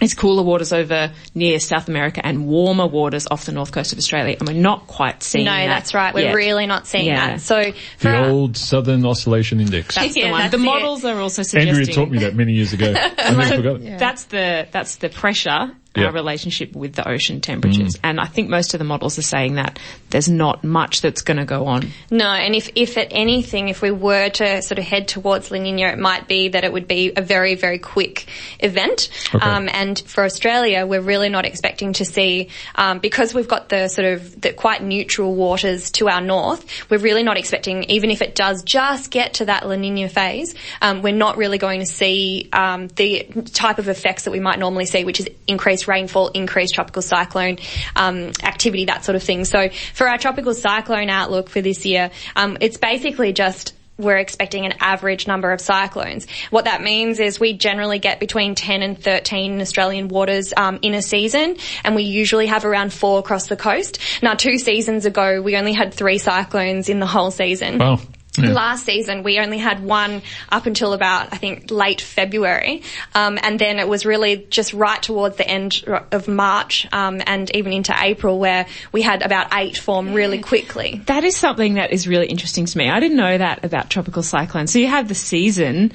is 0.00 0.14
cooler 0.14 0.42
waters 0.42 0.72
over 0.72 1.12
near 1.34 1.60
South 1.60 1.88
America 1.88 2.24
and 2.24 2.46
warmer 2.46 2.86
waters 2.86 3.26
off 3.30 3.44
the 3.44 3.52
north 3.52 3.70
coast 3.70 3.92
of 3.92 3.98
Australia. 3.98 4.36
And 4.38 4.48
we're 4.48 4.54
not 4.54 4.86
quite 4.88 5.22
seeing 5.22 5.44
no, 5.44 5.52
that. 5.52 5.66
No, 5.66 5.68
that's 5.68 5.94
right. 5.94 6.12
We're 6.14 6.22
yet. 6.26 6.34
really 6.34 6.66
not 6.66 6.86
seeing 6.88 7.06
Yeah. 7.06 7.26
that. 7.32 7.40
So 7.40 7.72
for 7.98 8.08
The 8.08 8.16
our- 8.16 8.24
old 8.30 8.56
Southern 8.56 9.04
Oscillation 9.06 9.60
Index. 9.60 9.94
That's 9.94 10.14
the 10.14 10.20
Yeah, 10.20 10.30
one. 10.32 10.40
that's 10.40 10.52
The 10.52 10.58
it. 10.58 10.64
models 10.64 11.04
are 11.04 11.20
also 11.20 11.42
suggesting 11.42 11.68
Andrea 11.76 11.94
taught 11.94 12.10
me 12.10 12.18
that 12.20 12.34
many 12.34 12.52
years 12.52 12.72
ago. 12.72 12.92
I 13.18 13.30
never 13.34 13.56
forgot 13.56 13.80
it. 13.80 13.98
That's 13.98 14.24
the 14.24 14.66
that's 14.72 14.96
the 14.96 15.08
pressure 15.08 15.70
Yeah. 15.94 16.08
uh, 16.08 16.12
relationship 16.12 16.74
with 16.74 16.94
the 16.94 17.06
ocean 17.08 17.40
temperatures, 17.40 17.98
and 18.02 18.18
I 18.20 18.26
think 18.26 18.48
most 18.48 18.74
of 18.74 18.78
the 18.78 18.84
models 18.84 19.18
are 19.18 19.22
saying 19.22 19.54
that 19.56 19.78
there's 20.10 20.28
not 20.28 20.64
much 20.64 21.00
that's 21.00 21.22
going 21.22 21.36
to 21.36 21.44
go 21.44 21.66
on. 21.66 21.90
No, 22.10 22.26
and 22.26 22.54
if, 22.54 22.70
if 22.74 22.96
at 22.96 23.08
anything, 23.10 23.68
if 23.68 23.82
we 23.82 23.90
were 23.90 24.28
to 24.30 24.62
sort 24.62 24.78
of 24.78 24.84
head 24.84 25.08
towards 25.08 25.50
La 25.50 25.58
Nina, 25.58 25.88
it 25.88 25.98
might 25.98 26.28
be 26.28 26.48
that 26.48 26.64
it 26.64 26.72
would 26.72 26.88
be 26.88 27.12
a 27.16 27.22
very, 27.22 27.54
very 27.54 27.78
quick 27.78 28.26
event. 28.60 29.10
Okay. 29.34 29.44
Um, 29.44 29.68
and 29.72 29.98
for 29.98 30.24
Australia, 30.24 30.86
we're 30.86 31.00
really 31.00 31.28
not 31.28 31.44
expecting 31.44 31.92
to 31.94 32.04
see, 32.04 32.48
um, 32.74 32.98
because 32.98 33.34
we've 33.34 33.48
got 33.48 33.68
the 33.68 33.88
sort 33.88 34.06
of 34.06 34.40
the 34.40 34.52
quite 34.52 34.82
neutral 34.82 35.34
waters 35.34 35.90
to 35.92 36.08
our 36.08 36.20
north, 36.20 36.90
we're 36.90 36.98
really 36.98 37.22
not 37.22 37.36
expecting, 37.36 37.84
even 37.84 38.10
if 38.10 38.22
it 38.22 38.34
does 38.34 38.62
just 38.62 39.10
get 39.10 39.34
to 39.34 39.46
that 39.46 39.66
La 39.68 39.76
Nina 39.76 40.08
phase, 40.08 40.54
um, 40.80 41.02
we're 41.02 41.12
not 41.12 41.36
really 41.36 41.58
going 41.58 41.80
to 41.80 41.86
see 41.86 42.48
um, 42.52 42.88
the 42.88 43.24
type 43.52 43.78
of 43.78 43.88
effects 43.88 44.24
that 44.24 44.30
we 44.30 44.40
might 44.40 44.58
normally 44.58 44.86
see, 44.86 45.04
which 45.04 45.20
is 45.20 45.28
increased 45.46 45.81
rainfall, 45.88 46.28
increased 46.28 46.74
tropical 46.74 47.02
cyclone 47.02 47.58
um, 47.96 48.32
activity, 48.42 48.86
that 48.86 49.04
sort 49.04 49.16
of 49.16 49.22
thing. 49.22 49.44
So 49.44 49.68
for 49.94 50.08
our 50.08 50.18
tropical 50.18 50.54
cyclone 50.54 51.10
outlook 51.10 51.48
for 51.48 51.60
this 51.60 51.84
year, 51.84 52.10
um, 52.36 52.58
it's 52.60 52.76
basically 52.76 53.32
just 53.32 53.74
we're 53.98 54.16
expecting 54.16 54.64
an 54.66 54.74
average 54.80 55.26
number 55.26 55.52
of 55.52 55.60
cyclones. 55.60 56.26
What 56.50 56.64
that 56.64 56.82
means 56.82 57.20
is 57.20 57.38
we 57.38 57.52
generally 57.52 57.98
get 57.98 58.20
between 58.20 58.54
10 58.54 58.82
and 58.82 59.02
13 59.02 59.52
in 59.52 59.60
Australian 59.60 60.08
waters 60.08 60.52
um, 60.56 60.78
in 60.82 60.94
a 60.94 61.02
season, 61.02 61.56
and 61.84 61.94
we 61.94 62.02
usually 62.02 62.46
have 62.46 62.64
around 62.64 62.92
four 62.92 63.18
across 63.18 63.46
the 63.46 63.56
coast. 63.56 63.98
Now, 64.22 64.34
two 64.34 64.58
seasons 64.58 65.06
ago, 65.06 65.40
we 65.42 65.56
only 65.56 65.72
had 65.72 65.94
three 65.94 66.18
cyclones 66.18 66.88
in 66.88 67.00
the 67.00 67.06
whole 67.06 67.30
season. 67.30 67.78
Wow. 67.78 68.00
Yeah. 68.38 68.52
Last 68.52 68.86
season, 68.86 69.24
we 69.24 69.38
only 69.40 69.58
had 69.58 69.84
one 69.84 70.22
up 70.50 70.64
until 70.64 70.94
about, 70.94 71.34
I 71.34 71.36
think, 71.36 71.70
late 71.70 72.00
February. 72.00 72.82
Um, 73.14 73.38
and 73.42 73.58
then 73.58 73.78
it 73.78 73.86
was 73.86 74.06
really 74.06 74.46
just 74.48 74.72
right 74.72 75.02
towards 75.02 75.36
the 75.36 75.46
end 75.46 75.84
of 76.10 76.28
March 76.28 76.86
um, 76.92 77.20
and 77.26 77.54
even 77.54 77.74
into 77.74 77.94
April 77.94 78.38
where 78.38 78.66
we 78.90 79.02
had 79.02 79.20
about 79.20 79.48
eight 79.52 79.76
form 79.76 80.14
really 80.14 80.40
quickly. 80.40 81.02
That 81.06 81.24
is 81.24 81.36
something 81.36 81.74
that 81.74 81.92
is 81.92 82.08
really 82.08 82.26
interesting 82.26 82.64
to 82.64 82.78
me. 82.78 82.88
I 82.88 83.00
didn't 83.00 83.18
know 83.18 83.36
that 83.36 83.66
about 83.66 83.90
tropical 83.90 84.22
cyclones. 84.22 84.72
So 84.72 84.78
you 84.78 84.86
have 84.86 85.08
the 85.08 85.14
season, 85.14 85.92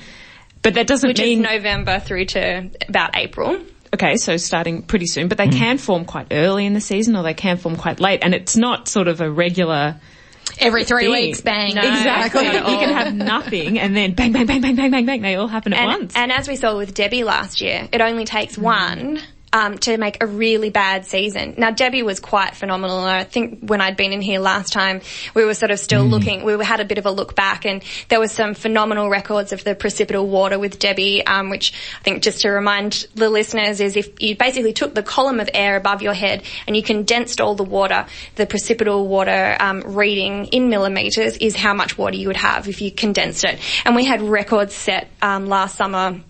but 0.61 0.75
that 0.75 0.85
doesn't 0.85 1.07
Which 1.07 1.19
is 1.19 1.25
mean 1.25 1.41
November 1.41 1.99
through 1.99 2.25
to 2.25 2.69
about 2.87 3.17
April. 3.17 3.57
okay, 3.95 4.15
so 4.15 4.37
starting 4.37 4.83
pretty 4.83 5.07
soon, 5.07 5.27
but 5.27 5.39
they 5.39 5.47
can 5.47 5.79
form 5.79 6.05
quite 6.05 6.27
early 6.29 6.67
in 6.67 6.73
the 6.73 6.81
season 6.81 7.15
or 7.15 7.23
they 7.23 7.33
can 7.33 7.57
form 7.57 7.77
quite 7.77 7.99
late, 7.99 8.19
and 8.21 8.35
it's 8.35 8.55
not 8.55 8.87
sort 8.87 9.07
of 9.07 9.21
a 9.21 9.31
regular 9.31 9.99
Every 10.59 10.85
three 10.85 11.03
thing. 11.05 11.11
weeks, 11.11 11.41
bang. 11.41 11.75
No. 11.75 11.81
Exactly. 11.81 12.45
you 12.45 12.51
can 12.51 12.93
have 12.93 13.13
nothing 13.13 13.79
and 13.79 13.95
then 13.95 14.13
bang, 14.13 14.31
bang, 14.31 14.45
bang, 14.45 14.61
bang, 14.61 14.75
bang, 14.75 14.91
bang, 14.91 15.05
bang. 15.05 15.21
They 15.21 15.35
all 15.35 15.47
happen 15.47 15.73
at 15.73 15.79
And, 15.79 15.87
once. 15.87 16.15
and 16.15 16.31
as 16.31 16.47
we 16.47 16.55
saw 16.55 16.77
with 16.77 16.93
Debbie 16.93 17.23
last 17.23 17.61
year, 17.61 17.87
it 17.91 18.01
only 18.01 18.25
takes 18.25 18.55
mm. 18.57 18.63
one 18.63 19.19
um, 19.57 19.79
to 19.79 19.97
make 19.97 20.21
a 20.21 20.27
really 20.27 20.69
bad 20.69 21.05
season. 21.07 21.55
Now 21.57 21.71
Debbie 21.71 22.03
was 22.03 22.19
quite 22.19 22.55
phenomenal, 22.55 22.99
and 22.99 23.09
I 23.09 23.23
think 23.23 23.67
when 23.67 23.81
I'd 23.81 23.97
been 23.97 24.13
in 24.13 24.21
here 24.21 24.39
last 24.39 24.71
time, 24.71 25.01
we 25.33 25.43
were 25.43 25.55
sort 25.55 25.71
of 25.71 25.79
still 25.79 26.03
looking. 26.05 26.43
We 26.43 26.63
had 26.63 26.79
a 26.79 26.85
bit 26.85 26.99
of 26.99 27.07
a 27.07 27.11
look 27.11 27.35
back, 27.35 27.65
and 27.65 27.83
there 28.09 28.19
was 28.19 28.31
some 28.31 28.53
phenomenal 28.53 29.09
records 29.09 29.53
of 29.53 29.63
the 29.63 29.73
precipitable 29.73 30.27
water 30.27 30.59
with 30.59 30.77
Debbie, 30.77 31.25
um, 31.25 31.49
which 31.49 31.73
I 31.99 32.03
think 32.03 32.21
just 32.21 32.41
to 32.41 32.49
remind 32.49 33.07
the 33.15 33.31
listeners 33.31 33.79
is 33.79 33.97
if 33.97 34.21
you 34.21 34.35
basically 34.35 34.73
took 34.73 34.93
the 34.93 35.01
column 35.01 35.39
of 35.39 35.49
air 35.55 35.75
above 35.75 36.03
your 36.03 36.13
head 36.13 36.43
and 36.67 36.75
you 36.75 36.83
condensed 36.83 37.41
all 37.41 37.55
the 37.55 37.63
water, 37.63 38.05
the 38.35 38.45
precipitable 38.45 39.07
water 39.07 39.57
um, 39.59 39.81
reading 39.81 40.45
in 40.47 40.69
millimeters 40.69 41.35
is 41.37 41.55
how 41.55 41.73
much 41.73 41.97
water 41.97 42.15
you 42.15 42.27
would 42.27 42.37
have 42.37 42.67
if 42.67 42.79
you 42.79 42.91
condensed 42.91 43.43
it. 43.43 43.59
And 43.85 43.95
we 43.95 44.05
had 44.05 44.21
records 44.21 44.75
set 44.75 45.09
um, 45.23 45.47
last 45.47 45.75
summer 45.77 46.21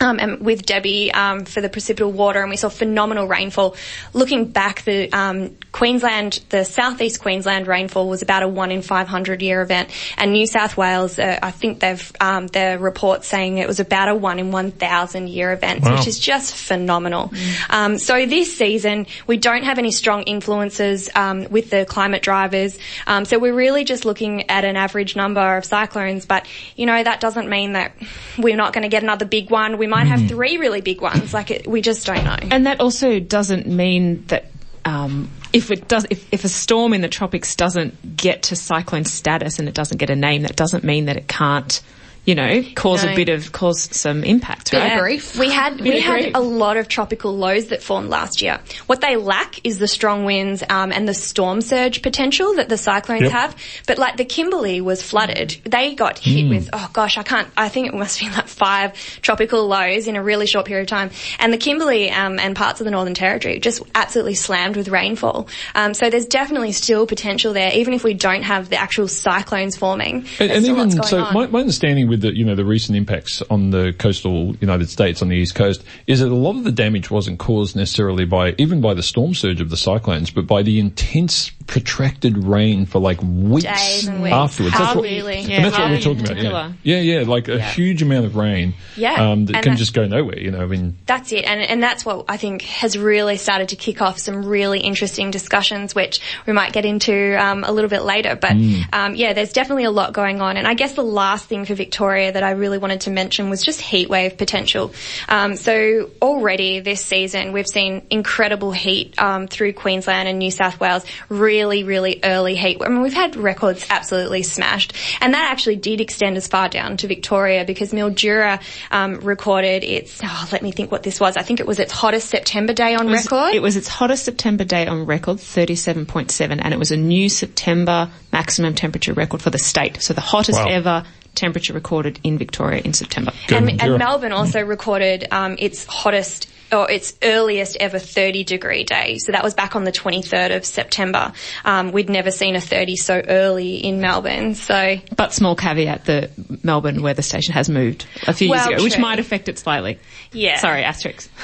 um, 0.00 0.18
and 0.18 0.40
with 0.40 0.66
Debbie 0.66 1.12
um, 1.12 1.44
for 1.44 1.60
the 1.60 1.68
precipitable 1.68 2.12
water, 2.12 2.40
and 2.40 2.50
we 2.50 2.56
saw 2.56 2.68
phenomenal 2.68 3.26
rainfall. 3.26 3.76
Looking 4.12 4.46
back, 4.46 4.82
the 4.82 5.10
um, 5.12 5.56
Queensland, 5.72 6.40
the 6.50 6.64
southeast 6.64 7.20
Queensland 7.20 7.66
rainfall 7.66 8.08
was 8.08 8.22
about 8.22 8.42
a 8.42 8.48
one 8.48 8.70
in 8.70 8.82
500 8.82 9.42
year 9.42 9.62
event, 9.62 9.90
and 10.18 10.32
New 10.32 10.46
South 10.46 10.76
Wales, 10.76 11.18
uh, 11.18 11.38
I 11.42 11.50
think 11.50 11.80
they've 11.80 12.12
um, 12.20 12.46
their 12.48 12.78
report 12.78 13.24
saying 13.24 13.58
it 13.58 13.66
was 13.66 13.80
about 13.80 14.08
a 14.08 14.14
one 14.14 14.38
in 14.38 14.50
1,000 14.52 15.28
year 15.28 15.52
event, 15.52 15.82
Wow. 15.82 15.96
which 15.96 16.06
is 16.06 16.18
just 16.18 16.54
phenomenal. 16.54 17.32
Um, 17.70 17.98
so 17.98 18.26
this 18.26 18.56
season, 18.56 19.06
we 19.26 19.36
don't 19.38 19.64
have 19.64 19.78
any 19.78 19.92
strong 19.92 20.22
influences 20.24 21.08
um, 21.14 21.46
with 21.50 21.70
the 21.70 21.84
climate 21.86 22.22
drivers. 22.22 22.78
Um, 23.06 23.24
so 23.24 23.38
we're 23.38 23.54
really 23.54 23.84
just 23.84 24.04
looking 24.04 24.50
at 24.50 24.64
an 24.64 24.76
average 24.76 25.16
number 25.16 25.56
of 25.56 25.64
cyclones, 25.64 26.26
but 26.26 26.46
you 26.76 26.86
know 26.86 27.02
that 27.02 27.20
doesn't 27.20 27.48
mean 27.48 27.72
that 27.72 27.92
we're 28.38 28.56
not 28.56 28.72
going 28.72 28.82
to 28.82 28.88
get 28.88 29.02
another 29.02 29.24
big 29.24 29.50
one. 29.50 29.78
We 29.78 29.85
might 29.86 30.06
have 30.06 30.28
three 30.28 30.56
really 30.56 30.80
big 30.80 31.00
ones. 31.00 31.32
Like 31.34 31.50
it, 31.50 31.66
we 31.66 31.80
just 31.80 32.06
don't 32.06 32.24
know. 32.24 32.36
And 32.50 32.66
that 32.66 32.80
also 32.80 33.20
doesn't 33.20 33.66
mean 33.66 34.24
that 34.26 34.50
um, 34.84 35.28
if 35.52 35.70
it 35.70 35.88
does, 35.88 36.06
if, 36.10 36.32
if 36.32 36.44
a 36.44 36.48
storm 36.48 36.92
in 36.94 37.00
the 37.00 37.08
tropics 37.08 37.56
doesn't 37.56 38.16
get 38.16 38.44
to 38.44 38.56
cyclone 38.56 39.04
status 39.04 39.58
and 39.58 39.68
it 39.68 39.74
doesn't 39.74 39.98
get 39.98 40.10
a 40.10 40.16
name, 40.16 40.42
that 40.42 40.56
doesn't 40.56 40.84
mean 40.84 41.06
that 41.06 41.16
it 41.16 41.26
can't, 41.26 41.82
you 42.26 42.34
know, 42.34 42.62
cause 42.74 43.04
No. 43.04 43.12
a 43.12 43.14
bit 43.16 43.28
of 43.28 43.52
cause 43.52 43.88
some 43.96 44.24
impact, 44.24 44.72
right? 44.72 44.82
Yeah. 44.86 45.00
brief. 45.00 45.38
We 45.38 45.48
had 45.50 45.80
we 45.80 46.00
had 46.00 46.22
grief. 46.22 46.32
a 46.34 46.40
lot 46.40 46.76
of 46.76 46.88
tropical 46.88 47.36
lows 47.36 47.68
that 47.68 47.82
formed 47.82 48.10
last 48.10 48.42
year. 48.42 48.60
What 48.86 49.00
they 49.00 49.16
lack 49.16 49.64
is 49.64 49.78
the 49.78 49.88
strong 49.88 50.24
winds 50.24 50.62
um, 50.68 50.92
and 50.92 51.08
the 51.08 51.14
storm 51.14 51.60
surge 51.60 52.02
potential 52.02 52.56
that 52.56 52.68
the 52.68 52.76
cyclones 52.76 53.22
Yep. 53.22 53.32
have. 53.32 53.56
But 53.86 53.98
like 53.98 54.16
the 54.16 54.24
Kimberley 54.24 54.80
was 54.80 55.02
flooded. 55.02 55.56
They 55.64 55.94
got 55.94 56.18
hit 56.18 56.48
with 56.48 56.68
oh 56.72 56.90
gosh, 56.92 57.16
I 57.16 57.22
can't. 57.22 57.48
I 57.56 57.68
think 57.68 57.86
it 57.88 57.94
must 57.94 58.18
be 58.20 58.28
like 58.28 58.48
five 58.48 58.92
tropical 59.22 59.66
lows 59.66 60.08
in 60.08 60.16
a 60.16 60.22
really 60.22 60.46
short 60.46 60.66
period 60.66 60.82
of 60.82 60.88
time. 60.88 61.10
And 61.38 61.52
the 61.52 61.58
Kimberley 61.58 62.10
um, 62.10 62.38
and 62.38 62.56
parts 62.56 62.80
of 62.80 62.84
the 62.84 62.90
Northern 62.90 63.14
Territory 63.14 63.60
just 63.60 63.82
absolutely 63.94 64.34
slammed 64.34 64.76
with 64.76 64.88
rainfall. 64.88 65.48
Um, 65.74 65.94
so 65.94 66.10
there's 66.10 66.26
definitely 66.26 66.72
still 66.72 67.06
potential 67.06 67.52
there, 67.52 67.70
even 67.74 67.94
if 67.94 68.02
we 68.02 68.14
don't 68.14 68.42
have 68.42 68.68
the 68.68 68.76
actual 68.76 69.06
cyclones 69.06 69.76
forming. 69.76 70.26
And, 70.40 70.50
and 70.50 70.66
even 70.66 70.90
so, 70.90 71.20
my, 71.32 71.46
my 71.46 71.60
understanding 71.60 72.08
with 72.08 72.15
the 72.16 72.36
you 72.36 72.44
know 72.44 72.54
the 72.54 72.64
recent 72.64 72.96
impacts 72.96 73.42
on 73.42 73.70
the 73.70 73.94
coastal 73.98 74.54
United 74.56 74.88
States 74.88 75.22
on 75.22 75.28
the 75.28 75.36
east 75.36 75.54
coast 75.54 75.84
is 76.06 76.20
that 76.20 76.28
a 76.30 76.34
lot 76.34 76.56
of 76.56 76.64
the 76.64 76.72
damage 76.72 77.10
wasn't 77.10 77.38
caused 77.38 77.76
necessarily 77.76 78.24
by 78.24 78.54
even 78.58 78.80
by 78.80 78.94
the 78.94 79.02
storm 79.02 79.34
surge 79.34 79.60
of 79.60 79.70
the 79.70 79.76
cyclones, 79.76 80.30
but 80.30 80.46
by 80.46 80.62
the 80.62 80.78
intense 80.78 81.50
protracted 81.66 82.38
rain 82.38 82.86
for 82.86 83.00
like 83.00 83.20
weeks 83.22 83.66
weeks. 84.06 84.08
afterwards. 84.08 84.76
That's 84.78 84.94
what, 84.94 85.02
Really. 85.02 85.38
and 85.52 85.64
that's 85.64 85.76
what 85.78 85.90
we're 85.90 86.00
talking 86.00 86.46
about. 86.46 86.72
Yeah. 86.82 86.98
yeah, 87.00 87.18
yeah, 87.20 87.26
like 87.28 87.48
a 87.48 87.60
huge 87.60 88.02
amount 88.02 88.24
of 88.26 88.36
rain. 88.36 88.74
Yeah, 88.96 89.14
um, 89.32 89.46
that 89.46 89.56
and 89.56 89.62
can 89.64 89.72
that- 89.72 89.78
just 89.78 89.92
go 89.92 90.06
nowhere. 90.06 90.38
You 90.38 90.50
know, 90.52 90.62
I 90.62 90.66
mean, 90.66 90.96
That's 91.06 91.32
it, 91.32 91.44
and 91.44 91.60
and 91.60 91.82
that's 91.82 92.04
what 92.04 92.24
I 92.28 92.36
think 92.36 92.62
has 92.62 92.96
really 92.96 93.36
started 93.36 93.70
to 93.70 93.76
kick 93.76 94.00
off 94.00 94.18
some 94.18 94.44
really 94.44 94.80
interesting 94.80 95.30
discussions, 95.30 95.94
which 95.94 96.20
we 96.46 96.52
might 96.52 96.72
get 96.72 96.84
into 96.84 97.36
um, 97.42 97.64
a 97.64 97.72
little 97.72 97.90
bit 97.90 98.02
later. 98.02 98.36
But 98.36 98.52
um, 98.92 99.14
yeah, 99.14 99.32
there's 99.32 99.52
definitely 99.52 99.84
a 99.84 99.90
lot 99.90 100.12
going 100.12 100.40
on, 100.40 100.56
and 100.56 100.66
I 100.66 100.74
guess 100.74 100.92
the 100.94 101.02
last 101.02 101.46
thing 101.48 101.64
for 101.64 101.74
Victoria. 101.74 102.05
Victoria 102.06 102.30
that 102.30 102.44
I 102.44 102.50
really 102.52 102.78
wanted 102.78 103.00
to 103.02 103.10
mention 103.10 103.50
was 103.50 103.64
just 103.64 103.80
heat 103.80 104.08
wave 104.08 104.38
potential. 104.38 104.94
Um, 105.28 105.56
so 105.56 106.08
already 106.22 106.78
this 106.78 107.04
season 107.04 107.52
we've 107.52 107.66
seen 107.66 108.06
incredible 108.10 108.70
heat 108.70 109.20
um, 109.20 109.48
through 109.48 109.72
Queensland 109.72 110.28
and 110.28 110.38
New 110.38 110.52
South 110.52 110.78
Wales. 110.78 111.04
Really, 111.28 111.82
really 111.82 112.20
early 112.22 112.54
heat. 112.54 112.78
I 112.80 112.88
mean, 112.90 113.02
we've 113.02 113.12
had 113.12 113.34
records 113.34 113.84
absolutely 113.90 114.44
smashed, 114.44 114.92
and 115.20 115.34
that 115.34 115.50
actually 115.50 115.76
did 115.76 116.00
extend 116.00 116.36
as 116.36 116.46
far 116.46 116.68
down 116.68 116.96
to 116.98 117.08
Victoria 117.08 117.64
because 117.64 117.90
Mildura 117.92 118.62
um, 118.92 119.16
recorded 119.16 119.82
its. 119.82 120.20
Oh, 120.22 120.48
let 120.52 120.62
me 120.62 120.70
think 120.70 120.92
what 120.92 121.02
this 121.02 121.18
was. 121.18 121.36
I 121.36 121.42
think 121.42 121.58
it 121.58 121.66
was 121.66 121.80
its 121.80 121.90
hottest 121.90 122.30
September 122.30 122.72
day 122.72 122.94
on 122.94 123.08
It 123.08 123.10
was- 123.10 123.24
record. 123.24 123.52
It 123.56 123.62
was 123.62 123.74
its 123.76 123.88
hottest 123.88 124.24
September 124.24 124.62
day 124.62 124.86
on 124.86 125.06
record, 125.06 125.38
37.7, 125.38 126.60
and 126.62 126.72
it 126.72 126.78
was 126.78 126.92
a 126.92 126.96
new 126.96 127.28
September 127.28 128.08
maximum 128.32 128.74
temperature 128.76 129.12
record 129.12 129.42
for 129.42 129.50
the 129.50 129.58
state. 129.58 130.00
So 130.00 130.14
the 130.14 130.20
hottest 130.20 130.60
Wow. 130.60 130.68
ever 130.68 131.04
temperature 131.36 131.72
recorded 131.72 132.18
in 132.24 132.38
Victoria 132.38 132.80
in 132.84 132.92
September. 132.94 133.32
And, 133.50 133.80
and 133.80 133.98
Melbourne 133.98 134.32
also 134.32 134.60
recorded 134.62 135.28
um, 135.30 135.56
its 135.58 135.84
hottest 135.84 136.48
or 136.72 136.90
its 136.90 137.14
earliest 137.22 137.76
ever 137.78 138.00
30 138.00 138.42
degree 138.42 138.82
day. 138.82 139.18
So 139.18 139.30
that 139.30 139.44
was 139.44 139.54
back 139.54 139.76
on 139.76 139.84
the 139.84 139.92
23rd 139.92 140.56
of 140.56 140.64
September. 140.64 141.32
Um, 141.64 141.92
we'd 141.92 142.10
never 142.10 142.32
seen 142.32 142.56
a 142.56 142.60
30 142.60 142.96
so 142.96 143.22
early 143.28 143.76
in 143.76 144.00
Melbourne. 144.00 144.56
So 144.56 144.96
But 145.16 145.32
small 145.32 145.54
caveat, 145.54 146.06
the 146.06 146.28
Melbourne 146.64 147.02
weather 147.02 147.22
station 147.22 147.54
has 147.54 147.68
moved 147.68 148.06
a 148.26 148.32
few 148.32 148.50
Well, 148.50 148.68
years 148.68 148.80
ago, 148.80 148.82
which 148.84 148.98
might 148.98 149.20
affect 149.20 149.48
it 149.48 149.60
slightly. 149.60 150.00
yeah. 150.32 150.58
Sorry, 150.58 150.82
asterisks. 150.82 151.28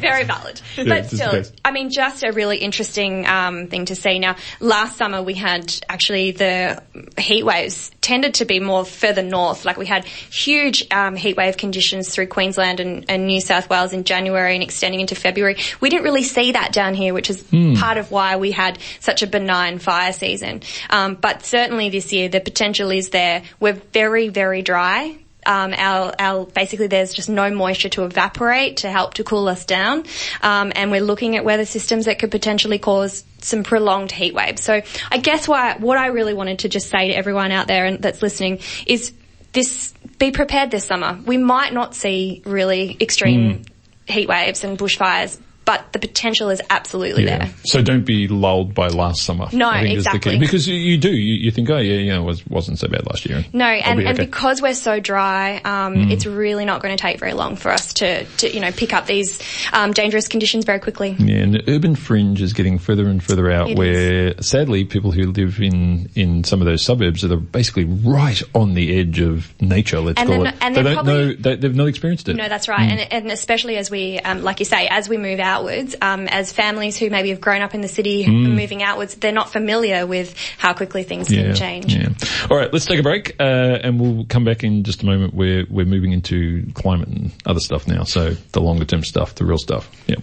Very 0.00 0.24
valid. 0.24 0.60
but 0.76 1.06
still. 1.06 1.42
I 1.64 1.72
mean, 1.72 1.90
just 1.90 2.22
a 2.22 2.30
really 2.32 2.58
interesting 2.58 3.26
um, 3.26 3.66
thing 3.66 3.86
to 3.86 3.96
see. 3.96 4.18
Now, 4.20 4.36
last 4.60 4.96
summer 4.96 5.20
we 5.22 5.34
had 5.34 5.74
actually 5.88 6.30
the 6.30 6.82
heat 7.18 7.44
waves 7.44 7.85
tended 8.00 8.34
to 8.34 8.44
be 8.44 8.60
more 8.60 8.84
further 8.84 9.22
north. 9.22 9.64
Like 9.64 9.76
we 9.76 9.86
had 9.86 10.04
huge 10.04 10.86
um, 10.90 11.16
heat 11.16 11.36
wave 11.36 11.56
conditions 11.56 12.14
through 12.14 12.28
Queensland 12.28 12.80
and, 12.80 13.04
and 13.08 13.26
New 13.26 13.40
South 13.40 13.68
Wales 13.68 13.92
in 13.92 14.04
January 14.04 14.54
and 14.54 14.62
extending 14.62 15.00
into 15.00 15.14
February. 15.14 15.56
We 15.80 15.90
didn't 15.90 16.04
really 16.04 16.22
see 16.22 16.52
that 16.52 16.72
down 16.72 16.94
here, 16.94 17.14
which 17.14 17.30
is 17.30 17.42
part 17.78 17.98
of 17.98 18.10
why 18.10 18.36
we 18.36 18.52
had 18.52 18.78
such 19.00 19.22
a 19.22 19.26
benign 19.26 19.78
fire 19.78 20.12
season. 20.12 20.62
Um, 20.90 21.14
but 21.14 21.44
certainly 21.44 21.90
this 21.90 22.12
year, 22.12 22.28
the 22.28 22.40
potential 22.40 22.90
is 22.90 23.10
there. 23.10 23.42
We're 23.60 23.74
very, 23.74 24.28
very 24.28 24.62
dry 24.62 25.18
um, 25.46 25.74
our, 25.76 26.14
our 26.18 26.46
basically 26.46 26.86
there's 26.88 27.14
just 27.14 27.28
no 27.28 27.50
moisture 27.50 27.88
to 27.90 28.04
evaporate 28.04 28.78
to 28.78 28.90
help 28.90 29.14
to 29.14 29.24
cool 29.24 29.48
us 29.48 29.64
down, 29.64 30.04
um, 30.42 30.72
and 30.74 30.90
we're 30.90 31.00
looking 31.00 31.36
at 31.36 31.44
weather 31.44 31.64
systems 31.64 32.06
that 32.06 32.18
could 32.18 32.30
potentially 32.30 32.78
cause 32.78 33.24
some 33.40 33.62
prolonged 33.62 34.12
heat 34.12 34.34
waves. 34.34 34.62
So 34.62 34.82
I 35.10 35.18
guess 35.18 35.46
why 35.46 35.76
what 35.78 35.98
I 35.98 36.08
really 36.08 36.34
wanted 36.34 36.60
to 36.60 36.68
just 36.68 36.88
say 36.88 37.08
to 37.08 37.14
everyone 37.14 37.52
out 37.52 37.66
there 37.66 37.86
and 37.86 38.02
that's 38.02 38.22
listening 38.22 38.60
is 38.86 39.12
this: 39.52 39.94
be 40.18 40.30
prepared 40.30 40.70
this 40.70 40.84
summer. 40.84 41.18
We 41.24 41.36
might 41.36 41.72
not 41.72 41.94
see 41.94 42.42
really 42.44 42.96
extreme 43.00 43.64
heat 44.06 44.28
waves 44.28 44.64
and 44.64 44.78
bushfires. 44.78 45.38
But 45.66 45.92
the 45.92 45.98
potential 45.98 46.48
is 46.48 46.62
absolutely 46.70 47.24
there. 47.26 47.50
So 47.64 47.82
don't 47.82 48.04
be 48.06 48.28
lulled 48.28 48.72
by 48.72 48.86
last 48.88 49.22
summer. 49.24 49.48
No, 49.52 49.68
I 49.68 49.82
think 49.82 49.98
is 49.98 50.04
the 50.04 50.10
exactly. 50.10 50.38
Because 50.38 50.66
you, 50.68 50.96
do, 50.96 51.10
you, 51.10 51.34
you 51.34 51.50
think, 51.50 51.68
oh 51.68 51.76
yeah, 51.78 51.94
you 51.98 52.12
know, 52.12 52.22
it 52.22 52.24
was, 52.24 52.46
wasn't 52.46 52.78
so 52.78 52.86
bad 52.88 53.04
last 53.06 53.26
year. 53.26 53.44
No, 53.52 53.64
and, 53.66 53.98
be 53.98 54.06
and 54.06 54.16
because 54.16 54.62
we're 54.62 54.74
so 54.74 55.00
dry, 55.00 55.56
um, 55.64 55.96
Mm. 55.96 56.10
it's 56.12 56.24
really 56.24 56.64
not 56.64 56.82
going 56.82 56.96
to 56.96 57.00
take 57.02 57.18
very 57.18 57.32
long 57.32 57.56
for 57.56 57.70
us 57.72 57.94
to, 57.94 58.24
to 58.24 58.52
you 58.52 58.60
know, 58.60 58.70
pick 58.70 58.92
up 58.92 59.06
these 59.06 59.42
um, 59.72 59.92
dangerous 59.92 60.28
conditions 60.28 60.64
very 60.64 60.78
quickly. 60.78 61.16
Yeah, 61.18 61.38
and 61.42 61.54
the 61.54 61.64
urban 61.68 61.96
fringe 61.96 62.40
is 62.42 62.52
getting 62.52 62.78
further 62.78 63.08
and 63.08 63.22
further 63.22 63.50
out 63.50 63.70
It 63.70 63.76
where 63.78 64.40
sadly 64.40 64.84
people 64.84 65.10
who 65.10 65.32
live 65.32 65.60
in, 65.60 66.08
in 66.14 66.44
some 66.44 66.60
of 66.60 66.66
those 66.66 66.82
suburbs 66.84 67.24
are 67.24 67.36
basically 67.36 67.84
right 67.84 68.40
on 68.54 68.74
the 68.74 68.98
edge 69.00 69.18
of 69.20 69.52
nature, 69.60 69.98
let's 70.00 70.20
And 70.20 70.28
call 70.28 70.46
it. 70.46 70.54
and 70.60 70.76
they 70.76 70.82
don't 70.84 70.94
probably- 70.94 71.12
know, 71.12 71.32
they, 71.34 71.56
they've 71.56 71.74
not 71.74 71.88
experienced 71.88 72.28
it. 72.28 72.36
No, 72.36 72.48
that's 72.48 72.68
right, 72.68 72.88
and, 72.88 73.12
and 73.12 73.30
especially 73.32 73.76
as 73.78 73.90
we, 73.90 74.20
um, 74.20 74.42
like 74.44 74.60
you 74.60 74.64
say, 74.66 74.86
as 74.88 75.08
we 75.08 75.16
move 75.16 75.40
outwards, 75.56 75.96
um, 76.00 76.28
as 76.28 76.52
families 76.52 76.98
who 76.98 77.10
maybe 77.10 77.30
have 77.30 77.40
grown 77.40 77.62
up 77.62 77.74
in 77.74 77.80
the 77.80 77.88
city 77.88 78.24
and 78.24 78.54
moving 78.54 78.82
outwards, 78.82 79.14
they're 79.14 79.32
not 79.32 79.50
familiar 79.50 80.06
with 80.06 80.34
how 80.58 80.74
quickly 80.74 81.02
things 81.02 81.30
yeah, 81.30 81.42
can 81.42 81.54
change. 81.54 81.94
Yeah. 81.94 82.08
All 82.50 82.56
right, 82.56 82.72
let's 82.72 82.84
take 82.84 83.00
a 83.00 83.02
break, 83.02 83.36
uh, 83.40 83.78
and 83.82 84.00
we'll 84.00 84.26
come 84.26 84.44
back 84.44 84.64
in 84.64 84.84
just 84.84 85.02
a 85.02 85.06
moment. 85.06 85.34
We're 85.34 85.66
we're 85.70 85.86
moving 85.86 86.12
into 86.12 86.70
climate 86.74 87.08
and 87.08 87.32
other 87.46 87.60
stuff 87.60 87.88
now, 87.88 88.04
so 88.04 88.30
the 88.30 88.60
longer 88.60 88.84
term 88.84 89.02
stuff, 89.02 89.34
the 89.34 89.44
real 89.44 89.58
stuff. 89.58 89.90
Yeah. 90.06 90.16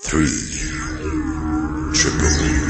three, 0.00 0.26
triple 1.94 2.64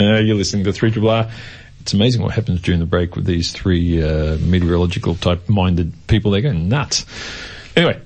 Uh, 0.00 0.18
you're 0.18 0.36
listening 0.36 0.64
to 0.64 0.72
3 0.72 0.94
R. 1.06 1.30
It's 1.80 1.92
amazing 1.94 2.22
what 2.22 2.32
happens 2.32 2.60
during 2.60 2.80
the 2.80 2.86
break 2.86 3.16
with 3.16 3.24
these 3.24 3.52
three 3.52 4.02
uh, 4.02 4.36
meteorological 4.38 5.14
type 5.14 5.48
minded 5.48 5.92
people. 6.06 6.30
They 6.30 6.42
go 6.42 6.52
nuts. 6.52 7.06
Anyway, 7.74 8.00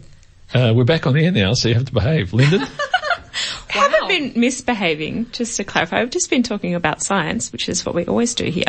uh, 0.55 0.73
we're 0.75 0.85
back 0.85 1.07
on 1.07 1.15
the 1.15 1.25
air 1.25 1.33
now, 1.33 1.55
so 1.55 1.69
you 1.69 1.75
have 1.75 1.87
to 1.87 1.93
behave. 1.93 2.33
Linden? 2.33 2.63
haven't 3.79 4.09
been 4.09 4.41
misbehaving, 4.41 5.31
just 5.33 5.57
to 5.57 5.65
clarify. 5.65 6.01
I've 6.01 6.11
just 6.11 6.31
been 6.31 6.43
talking 6.43 6.75
about 6.75 7.03
science, 7.03 7.53
which 7.53 7.69
is 7.69 7.85
what 7.85 7.95
we 7.95 8.05
always 8.07 8.35
do 8.35 8.45
here. 8.45 8.65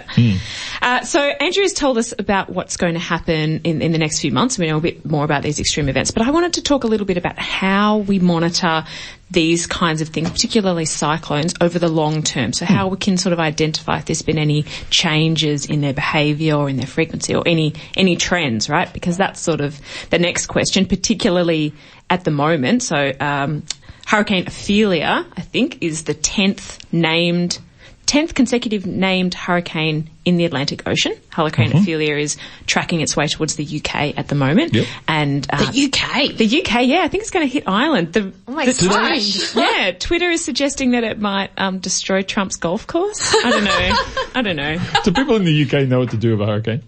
Uh, 0.82 1.02
so 1.04 1.20
Andrea 1.20 1.64
has 1.64 1.74
told 1.74 1.98
us 1.98 2.14
about 2.18 2.50
what's 2.50 2.78
going 2.78 2.94
to 2.94 3.00
happen 3.00 3.62
in, 3.64 3.82
in 3.82 3.92
the 3.92 3.98
next 3.98 4.20
few 4.20 4.32
months. 4.32 4.58
We 4.58 4.68
know 4.68 4.78
a 4.78 4.82
bit 4.82 5.06
more 5.06 5.24
about 5.24 5.44
these 5.44 5.60
extreme 5.60 5.90
events, 5.90 6.12
but 6.12 6.24
I 6.24 6.32
wanted 6.32 6.54
to 6.54 6.62
talk 6.62 6.84
a 6.84 6.88
little 6.88 7.06
bit 7.06 7.18
about 7.18 7.38
how 7.38 7.98
we 7.98 8.20
monitor 8.20 8.84
these 9.32 9.66
kinds 9.66 10.02
of 10.02 10.10
things, 10.10 10.30
particularly 10.30 10.86
cyclones, 10.86 11.54
over 11.60 11.80
the 11.80 11.88
long 11.88 12.22
term. 12.22 12.54
So 12.54 12.66
how 12.66 12.88
we 12.88 12.98
can 12.98 13.18
sort 13.18 13.34
of 13.34 13.40
identify 13.40 13.98
if 13.98 14.06
there's 14.06 14.22
been 14.22 14.38
any 14.38 14.64
changes 14.90 15.66
in 15.66 15.82
their 15.82 15.94
behaviour 15.94 16.56
or 16.56 16.70
in 16.70 16.78
their 16.78 16.88
frequency 16.88 17.34
or 17.34 17.44
any 17.46 17.74
any 17.98 18.16
trends, 18.16 18.70
right? 18.70 18.92
Because 18.92 19.18
that's 19.18 19.40
sort 19.40 19.62
of 19.62 19.80
the 20.12 20.20
next 20.20 20.46
question, 20.46 20.86
particularly 20.86 21.74
at 22.10 22.24
the 22.24 22.32
moment. 22.32 22.84
So 22.84 23.14
um, 23.20 23.64
Hurricane 24.06 24.46
Ophelia, 24.48 25.26
I 25.36 25.42
think, 25.42 25.80
is 25.82 26.04
the 26.04 26.14
10th 26.14 26.80
named, 26.92 27.58
10th 28.06 28.36
consecutive 28.36 28.86
named 28.86 29.34
hurricane 29.34 30.10
in 30.24 30.38
the 30.38 30.46
Atlantic 30.46 30.88
Ocean. 30.88 31.14
Hurricane 31.32 31.76
Ophelia 31.76 32.16
is 32.18 32.38
tracking 32.68 33.02
its 33.02 33.18
way 33.18 33.28
towards 33.28 33.56
the 33.56 33.64
UK 33.66 34.16
at 34.18 34.28
the 34.28 34.36
moment. 34.36 34.74
Yep. 34.76 34.86
And, 35.08 35.48
uh, 35.52 35.72
The 35.72 35.86
UK. 35.86 36.38
the 36.38 36.46
UK, 36.62 36.86
yeah, 36.86 37.02
I 37.02 37.08
think 37.08 37.22
it's 37.24 37.32
going 37.32 37.48
to 37.48 37.52
hit 37.52 37.64
Ireland. 37.68 38.14
The, 38.14 38.32
Oh 38.48 38.52
my 38.52 38.66
the- 38.68 38.88
gosh. 38.88 39.56
yeah, 39.56 39.92
Twitter 39.98 40.30
is 40.30 40.46
suggesting 40.46 40.92
that 40.92 41.04
it 41.04 41.20
might 41.20 41.50
um, 41.58 41.80
destroy 41.80 42.22
Trump's 42.22 42.58
golf 42.58 42.86
course. 42.86 43.34
I 43.44 43.50
don't 43.50 43.64
know. 43.64 43.72
I 44.36 44.42
don't 44.44 44.56
know. 44.56 44.78
Do 45.04 45.12
people 45.14 45.36
in 45.36 45.44
the 45.46 45.64
UK 45.66 45.88
know 45.88 46.00
what 46.00 46.12
to 46.12 46.18
do 46.18 46.32
with 46.38 46.42
a 46.42 46.46
hurricane? 46.52 46.84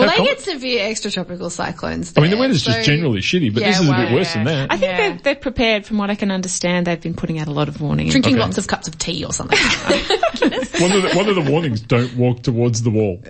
Well, 0.00 0.08
How 0.08 0.14
they 0.14 0.16
com- 0.18 0.26
get 0.26 0.40
severe 0.40 0.88
extratropical 0.88 1.50
cyclones. 1.50 2.12
I 2.16 2.20
mean, 2.20 2.30
the 2.30 2.36
there, 2.36 2.40
weather's 2.40 2.62
just 2.62 2.84
generally 2.84 3.20
shitty, 3.20 3.52
but 3.54 3.62
Yeah, 3.62 3.68
this 3.70 3.80
is 3.80 3.88
a 3.88 3.92
bit 3.92 3.98
well, 4.06 4.14
worse 4.14 4.32
than 4.34 4.44
that. 4.44 4.72
I 4.72 4.76
think 4.76 4.90
Yeah. 4.92 4.96
they're, 4.96 5.18
they're 5.18 5.34
prepared. 5.36 5.86
From 5.86 5.98
what 5.98 6.10
I 6.10 6.14
can 6.14 6.30
understand, 6.30 6.86
they've 6.86 7.00
been 7.00 7.14
putting 7.14 7.38
out 7.38 7.48
a 7.48 7.52
lot 7.52 7.68
of 7.68 7.80
warnings. 7.80 8.12
Drinking 8.12 8.34
Okay. 8.34 8.40
lots 8.42 8.58
of 8.58 8.66
cups 8.66 8.88
of 8.88 8.98
tea 8.98 9.24
or 9.24 9.32
something. 9.32 9.58
one, 10.80 10.92
of 10.92 11.02
the, 11.02 11.12
one 11.14 11.28
of 11.28 11.34
the 11.36 11.46
warnings, 11.50 11.80
don't 11.80 12.16
walk 12.16 12.42
towards 12.42 12.82
the 12.82 12.90
wall. 12.90 13.20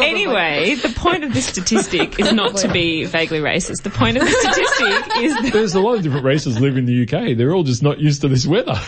Anyway, 0.00 0.74
the 0.76 0.92
point 0.96 1.24
of 1.24 1.32
this 1.32 1.46
statistic 1.46 2.18
is 2.20 2.32
not 2.32 2.56
to 2.58 2.68
be 2.68 3.04
vaguely 3.06 3.40
racist. 3.40 3.82
The 3.82 3.90
point 3.90 4.16
of 4.16 4.24
the 4.24 4.30
statistic 4.30 5.22
is 5.22 5.34
that, 5.34 5.50
There's 5.52 5.74
a 5.74 5.80
lot 5.80 5.96
of 5.96 6.02
different 6.02 6.24
races 6.24 6.60
live 6.60 6.76
in 6.76 6.84
the 6.86 7.02
UK. 7.02 7.36
They're 7.36 7.52
all 7.54 7.62
just 7.64 7.82
not 7.82 7.98
used 7.98 8.20
to 8.22 8.28
this 8.28 8.46
weather. 8.46 8.78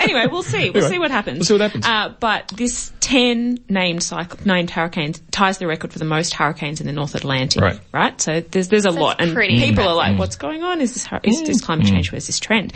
anyway, 0.00 0.26
we'll 0.30 0.42
see. 0.42 0.70
We'll 0.70 0.84
Anyway, 0.84 0.88
see 0.90 0.98
what 0.98 1.10
happens. 1.10 1.38
we'll 1.38 1.44
see 1.46 1.54
what 1.54 1.60
happens. 1.60 1.86
Uh, 1.86 2.14
but 2.20 2.48
this 2.56 2.90
10 3.06 3.60
named 3.68 4.02
cycle, 4.02 4.36
named 4.44 4.68
hurricanes 4.68 5.20
ties 5.30 5.58
the 5.58 5.66
record 5.68 5.92
for 5.92 6.00
the 6.00 6.04
most 6.04 6.34
hurricanes 6.34 6.80
in 6.80 6.88
the 6.88 6.92
North 6.92 7.14
Atlantic. 7.14 7.62
Right. 7.62 7.80
Right? 7.92 8.20
So 8.20 8.40
there's, 8.40 8.66
there's 8.66 8.84
a 8.84 8.90
lot. 8.90 9.20
And 9.20 9.32
pretty 9.32 9.60
people 9.60 9.86
are 9.86 9.94
like, 9.94 10.14
Mm. 10.14 10.18
what's 10.18 10.34
going 10.34 10.64
on? 10.64 10.80
Is 10.80 10.92
this, 10.94 11.06
hur- 11.06 11.20
is 11.22 11.44
this 11.44 11.60
climate 11.60 11.86
change? 11.86 12.10
Where's 12.10 12.26
this 12.26 12.40
trend? 12.40 12.72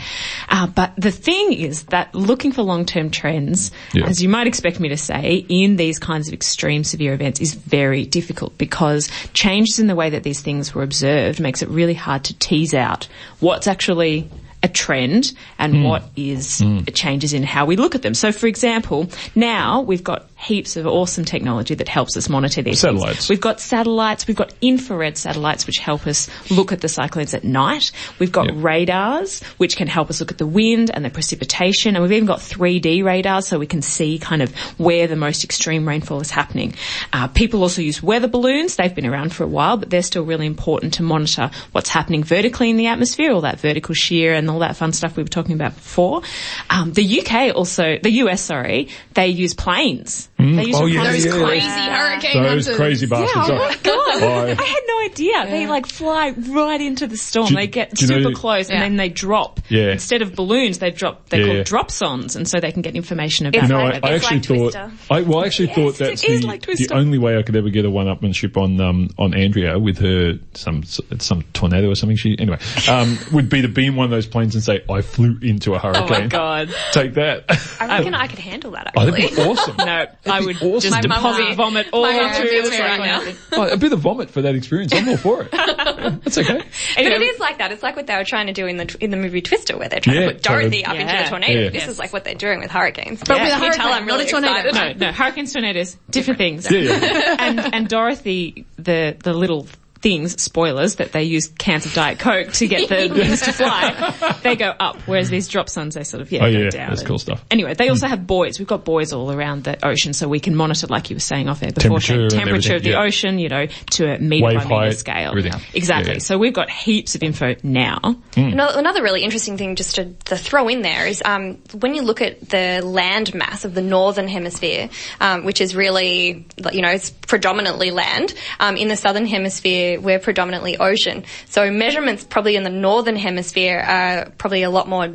Uh, 0.47 0.67
but 0.67 0.93
the 0.97 1.11
thing 1.11 1.51
is 1.51 1.83
that 1.87 2.15
looking 2.15 2.53
for 2.53 2.61
long-term 2.61 3.09
trends, 3.11 3.71
Yeah. 3.93 4.05
as 4.05 4.23
you 4.23 4.29
might 4.29 4.47
expect 4.47 4.79
me 4.79 4.87
to 4.87 4.97
say, 4.97 5.45
in 5.49 5.75
these 5.75 5.99
kinds 5.99 6.29
of 6.29 6.33
extreme 6.33 6.85
severe 6.85 7.13
events 7.13 7.41
is 7.41 7.53
very 7.53 8.05
difficult 8.05 8.57
because 8.57 9.09
changes 9.33 9.79
in 9.79 9.87
the 9.87 9.95
way 9.95 10.11
that 10.11 10.23
these 10.23 10.39
things 10.39 10.73
were 10.73 10.83
observed 10.83 11.41
makes 11.41 11.61
it 11.61 11.67
really 11.67 11.93
hard 11.93 12.23
to 12.23 12.39
tease 12.39 12.73
out 12.73 13.09
what's 13.41 13.67
actually 13.67 14.29
a 14.63 14.67
trend 14.67 15.33
and 15.57 15.75
hmm. 15.75 15.83
what 15.83 16.03
is 16.15 16.59
hmm. 16.59 16.83
changes 16.93 17.33
in 17.33 17.43
how 17.43 17.65
we 17.65 17.75
look 17.75 17.95
at 17.95 18.01
them. 18.01 18.13
So 18.13 18.31
for 18.31 18.47
example, 18.47 19.09
now 19.35 19.81
we've 19.81 20.03
got 20.03 20.30
heaps 20.41 20.75
of 20.75 20.87
awesome 20.87 21.23
technology 21.23 21.75
that 21.75 21.87
helps 21.87 22.17
us 22.17 22.27
monitor 22.27 22.61
these 22.61 22.81
things. 22.81 22.99
Satellites. 22.99 23.29
We've 23.29 23.39
got 23.41 23.59
satellites, 23.59 24.27
we've 24.27 24.35
got 24.37 24.53
infrared 24.61 25.17
satellites 25.17 25.67
which 25.67 25.77
help 25.77 26.07
us 26.07 26.27
look 26.49 26.71
at 26.71 26.81
the 26.81 26.89
cyclones 26.89 27.33
at 27.33 27.43
night. 27.43 27.91
We've 28.19 28.31
got 28.31 28.47
Yep. 28.47 28.55
radars 28.57 29.43
which 29.57 29.77
can 29.77 29.87
help 29.87 30.09
us 30.09 30.19
look 30.19 30.31
at 30.31 30.37
the 30.39 30.47
wind 30.47 30.89
and 30.93 31.05
the 31.05 31.09
precipitation 31.09 31.95
and 31.95 32.01
we've 32.03 32.11
even 32.11 32.25
got 32.25 32.39
3D 32.39 33.03
radars 33.03 33.47
so 33.47 33.59
we 33.59 33.67
can 33.67 33.81
see 33.83 34.17
kind 34.17 34.41
of 34.41 34.51
where 34.79 35.05
the 35.07 35.15
most 35.15 35.43
extreme 35.43 35.87
rainfall 35.87 36.21
is 36.21 36.31
happening. 36.31 36.73
Uh, 37.13 37.27
people 37.27 37.61
also 37.61 37.81
use 37.81 38.01
weather 38.01 38.27
balloons. 38.27 38.75
They've 38.77 38.93
been 38.93 39.05
around 39.05 39.33
for 39.33 39.43
a 39.43 39.47
while 39.47 39.77
but 39.77 39.89
they're 39.91 40.01
still 40.01 40.23
really 40.23 40.47
important 40.47 40.95
to 40.95 41.03
monitor 41.03 41.51
what's 41.71 41.89
happening 41.89 42.23
vertically 42.23 42.69
in 42.71 42.77
the 42.77 42.87
atmosphere, 42.87 43.31
all 43.31 43.41
that 43.41 43.59
vertical 43.59 43.93
shear 43.93 44.33
and 44.33 44.49
all 44.49 44.59
that 44.59 44.75
fun 44.75 44.91
stuff 44.91 45.15
we 45.15 45.23
were 45.23 45.29
talking 45.29 45.53
about 45.53 45.75
before. 45.75 46.23
Um, 46.69 46.93
the 46.93 47.19
UK 47.21 47.55
also, 47.55 47.97
the 48.01 48.11
US, 48.23 48.41
sorry, 48.41 48.89
they 49.13 49.27
use 49.27 49.53
planes. 49.53 50.29
They 50.41 50.65
use 50.65 50.75
Oh, 50.79 50.85
yeah, 50.85 51.03
Those 51.11 51.25
yeah, 51.25 51.35
yeah. 51.37 51.45
crazy 51.45 51.67
hurricane 51.67 52.43
Those 52.43 52.65
hunters. 52.65 52.75
crazy 52.77 53.05
bastards. 53.07 53.49
oh 53.49 53.55
my 53.57 53.75
god! 53.83 54.23
I- 54.23 54.61
I 54.61 54.65
had 54.65 54.83
no 54.87 54.99
idea. 55.01 55.45
They 55.51 55.67
like 55.67 55.85
fly 55.87 56.29
right 56.31 56.81
into 56.81 57.07
the 57.07 57.17
storm. 57.17 57.47
Do- 57.47 57.55
they 57.55 57.67
get 57.67 57.93
do 57.93 58.05
you 58.05 58.11
know- 58.11 58.23
super 58.29 58.35
close 58.35 58.69
and 58.69 58.81
then 58.81 58.95
they 58.97 59.09
drop. 59.09 59.59
Yeah. 59.69 59.91
Instead 59.91 60.21
of 60.21 60.35
balloons, 60.35 60.79
they 60.79 60.91
drop. 60.91 61.29
They 61.29 61.39
Yeah, 61.39 61.45
call 61.45 61.55
yeah. 61.57 61.63
dropsondes, 61.63 62.35
and 62.35 62.47
so 62.47 62.59
they 62.59 62.71
can 62.71 62.81
get 62.81 62.95
information 62.95 63.45
about. 63.45 63.61
It's 63.63 63.69
No, 63.69 63.77
like- 63.83 64.03
I, 64.03 64.09
I 64.09 64.13
actually 64.15 64.37
like 64.37 64.45
thought. 64.45 64.55
Twister. 64.57 64.91
I 65.09 65.21
well, 65.21 65.39
I 65.39 65.45
actually 65.45 65.67
thought 65.67 65.95
that's 65.95 66.21
the, 66.21 66.41
like 66.41 66.61
the 66.65 66.89
only 66.93 67.17
way 67.17 67.37
I 67.37 67.43
could 67.43 67.55
ever 67.55 67.69
get 67.69 67.85
a 67.85 67.89
one-upmanship 67.89 68.57
on 68.57 68.79
um, 68.81 69.09
on 69.17 69.33
Andrea 69.33 69.77
with 69.79 69.97
her 69.99 70.33
some 70.53 70.83
some 70.83 71.41
tornado 71.53 71.89
or 71.89 71.95
something. 71.95 72.17
She 72.17 72.35
anyway 72.39 72.57
um, 72.89 73.17
would 73.33 73.49
be 73.49 73.61
to 73.61 73.67
be 73.67 73.85
in 73.87 73.95
one 73.95 74.05
of 74.05 74.11
those 74.11 74.27
planes 74.27 74.55
and 74.55 74.63
say, 74.63 74.83
"I 74.89 75.01
flew 75.01 75.37
into 75.41 75.73
a 75.73 75.79
hurricane. 75.79 76.03
oh 76.03 76.07
hurricane." 76.07 76.23
my 76.23 76.27
god! 76.27 76.75
Take 76.91 77.13
that. 77.15 77.45
I 77.79 77.87
reckon 77.99 78.13
I 78.21 78.27
could 78.27 78.39
handle 78.39 78.71
that 78.71 78.87
actually. 78.87 79.11
that'd 79.21 79.35
be 79.35 79.41
awesome. 79.41 79.75
No, 79.77 80.05
I 80.31 80.41
would 80.41 80.55
awesome. 80.57 80.79
just 80.79 80.91
My 80.91 81.01
mum 81.07 81.17
deposit 81.17 81.47
would- 81.49 81.57
vomit 81.57 81.87
all 81.91 82.03
my 82.03 82.13
mum 82.13 82.33
through 82.33 82.51
would 82.61 82.65
the 82.65 82.75
do 82.77 82.81
right 82.83 82.99
now. 82.99 83.33
Oh, 83.53 83.67
a 83.67 83.77
bit 83.77 83.93
of 83.93 83.99
vomit 83.99 84.29
for 84.29 84.41
that 84.41 84.55
experience. 84.55 84.93
I'm 84.93 85.07
all 85.09 85.17
for 85.17 85.43
it. 85.43 85.51
That's 85.51 86.37
okay. 86.37 86.57
But 86.95 87.05
it 87.05 87.21
is 87.21 87.39
like 87.39 87.57
that. 87.59 87.71
It's 87.71 87.83
like 87.83 87.95
what 87.95 88.07
they 88.07 88.15
were 88.15 88.23
trying 88.23 88.47
to 88.47 88.53
do 88.53 88.65
in 88.67 88.77
the 88.77 88.95
in 88.99 89.09
the 89.11 89.17
movie 89.17 89.41
Twister, 89.41 89.77
where 89.77 89.89
they're 89.89 89.99
trying 89.99 90.15
Yeah, 90.21 90.27
to 90.27 90.33
put 90.33 90.43
Dorothy 90.43 90.83
totally. 90.83 90.85
up 90.85 90.95
into 91.11 91.23
the 91.23 91.29
tornado. 91.29 91.61
Yeah. 91.63 91.69
This 91.69 91.87
is 91.87 91.99
like 91.99 92.13
what 92.13 92.23
they're 92.23 92.33
doing 92.35 92.59
with 92.59 92.71
hurricanes. 92.71 93.19
But 93.19 93.39
with 93.39 93.41
a 93.41 93.45
you 93.45 93.51
hurricane, 93.61 93.71
tell 93.79 93.93
I'm 93.93 94.05
not 94.05 94.13
really 94.13 94.25
a 94.27 94.31
tornado. 94.31 94.69
excited. 94.69 94.99
No, 94.99 95.07
no, 95.07 95.13
hurricanes, 95.13 95.53
tornadoes, 95.53 95.97
different 96.09 96.37
things. 96.37 96.69
Yeah, 96.71 96.79
yeah. 96.79 97.35
and 97.39 97.59
and 97.73 97.87
Dorothy, 97.89 98.65
the 98.77 99.15
the 99.23 99.33
little 99.33 99.67
things, 100.01 100.41
spoilers, 100.41 100.95
that 100.95 101.11
they 101.11 101.23
use 101.23 101.47
cans 101.47 101.85
of 101.85 101.93
Diet 101.93 102.19
Coke 102.19 102.51
to 102.53 102.67
get 102.67 102.89
the 102.89 103.13
wings 103.15 103.41
to 103.41 103.51
fly, 103.53 104.35
they 104.43 104.55
go 104.55 104.73
up, 104.79 104.97
whereas 105.07 105.29
these 105.29 105.47
dropsondes, 105.49 105.93
they 105.93 106.03
sort 106.03 106.21
of, 106.21 106.31
yeah, 106.31 106.43
Oh, 106.43 106.51
go 106.51 106.57
yeah, 106.57 106.69
down. 106.69 106.89
that's 106.89 107.03
cool 107.03 107.19
stuff. 107.19 107.43
Anyway, 107.51 107.73
they 107.75 107.89
also 107.89 108.07
have 108.07 108.25
buoys. 108.25 108.57
We've 108.59 108.67
got 108.67 108.83
buoys 108.83 109.13
all 109.13 109.31
around 109.31 109.63
the 109.63 109.83
ocean, 109.85 110.13
so 110.13 110.27
we 110.27 110.39
can 110.39 110.55
monitor, 110.55 110.87
like 110.87 111.09
you 111.09 111.15
were 111.15 111.19
saying 111.21 111.47
off 111.49 111.61
air 111.63 111.71
before, 111.71 111.99
Temperature 111.99 112.29
temperature 112.29 112.75
of 112.77 112.83
the 112.83 112.91
yeah. 112.91 113.03
ocean, 113.03 113.37
you 113.39 113.49
know, 113.49 113.67
to 113.91 114.15
a 114.15 114.19
meter 114.19 114.45
Wave 114.47 114.57
by 114.57 114.63
meter 114.63 114.75
height, 114.75 114.97
scale. 114.97 115.29
everything. 115.29 115.53
Exactly. 115.73 116.13
Yeah. 116.13 116.19
So 116.19 116.37
we've 116.37 116.53
got 116.53 116.69
heaps 116.69 117.15
of 117.15 117.23
info 117.23 117.55
now. 117.63 117.99
Another, 118.35 118.79
another 118.79 119.03
really 119.03 119.21
interesting 119.23 119.57
thing 119.57 119.75
just 119.75 119.95
to, 119.95 120.13
to 120.25 120.37
throw 120.37 120.67
in 120.67 120.81
there 120.81 121.05
is 121.07 121.21
um, 121.23 121.55
when 121.79 121.93
you 121.93 122.01
look 122.01 122.21
at 122.21 122.49
the 122.49 122.81
land 122.83 123.33
mass 123.35 123.65
of 123.65 123.73
the 123.73 123.81
northern 123.81 124.27
hemisphere, 124.27 124.89
um, 125.19 125.43
which 125.45 125.61
is 125.61 125.75
really, 125.75 126.47
you 126.71 126.81
know, 126.81 126.89
it's 126.89 127.09
predominantly 127.09 127.91
land. 127.91 128.33
Um, 128.59 128.77
in 128.77 128.87
the 128.87 128.95
southern 128.95 129.25
hemisphere, 129.25 129.90
we're 129.97 130.19
predominantly 130.19 130.77
ocean. 130.77 131.23
So 131.47 131.71
measurements 131.71 132.23
probably 132.23 132.55
in 132.55 132.63
the 132.63 132.69
northern 132.69 133.15
hemisphere 133.15 133.79
are 133.79 134.29
probably 134.37 134.63
a 134.63 134.69
lot 134.69 134.87
more 134.87 135.09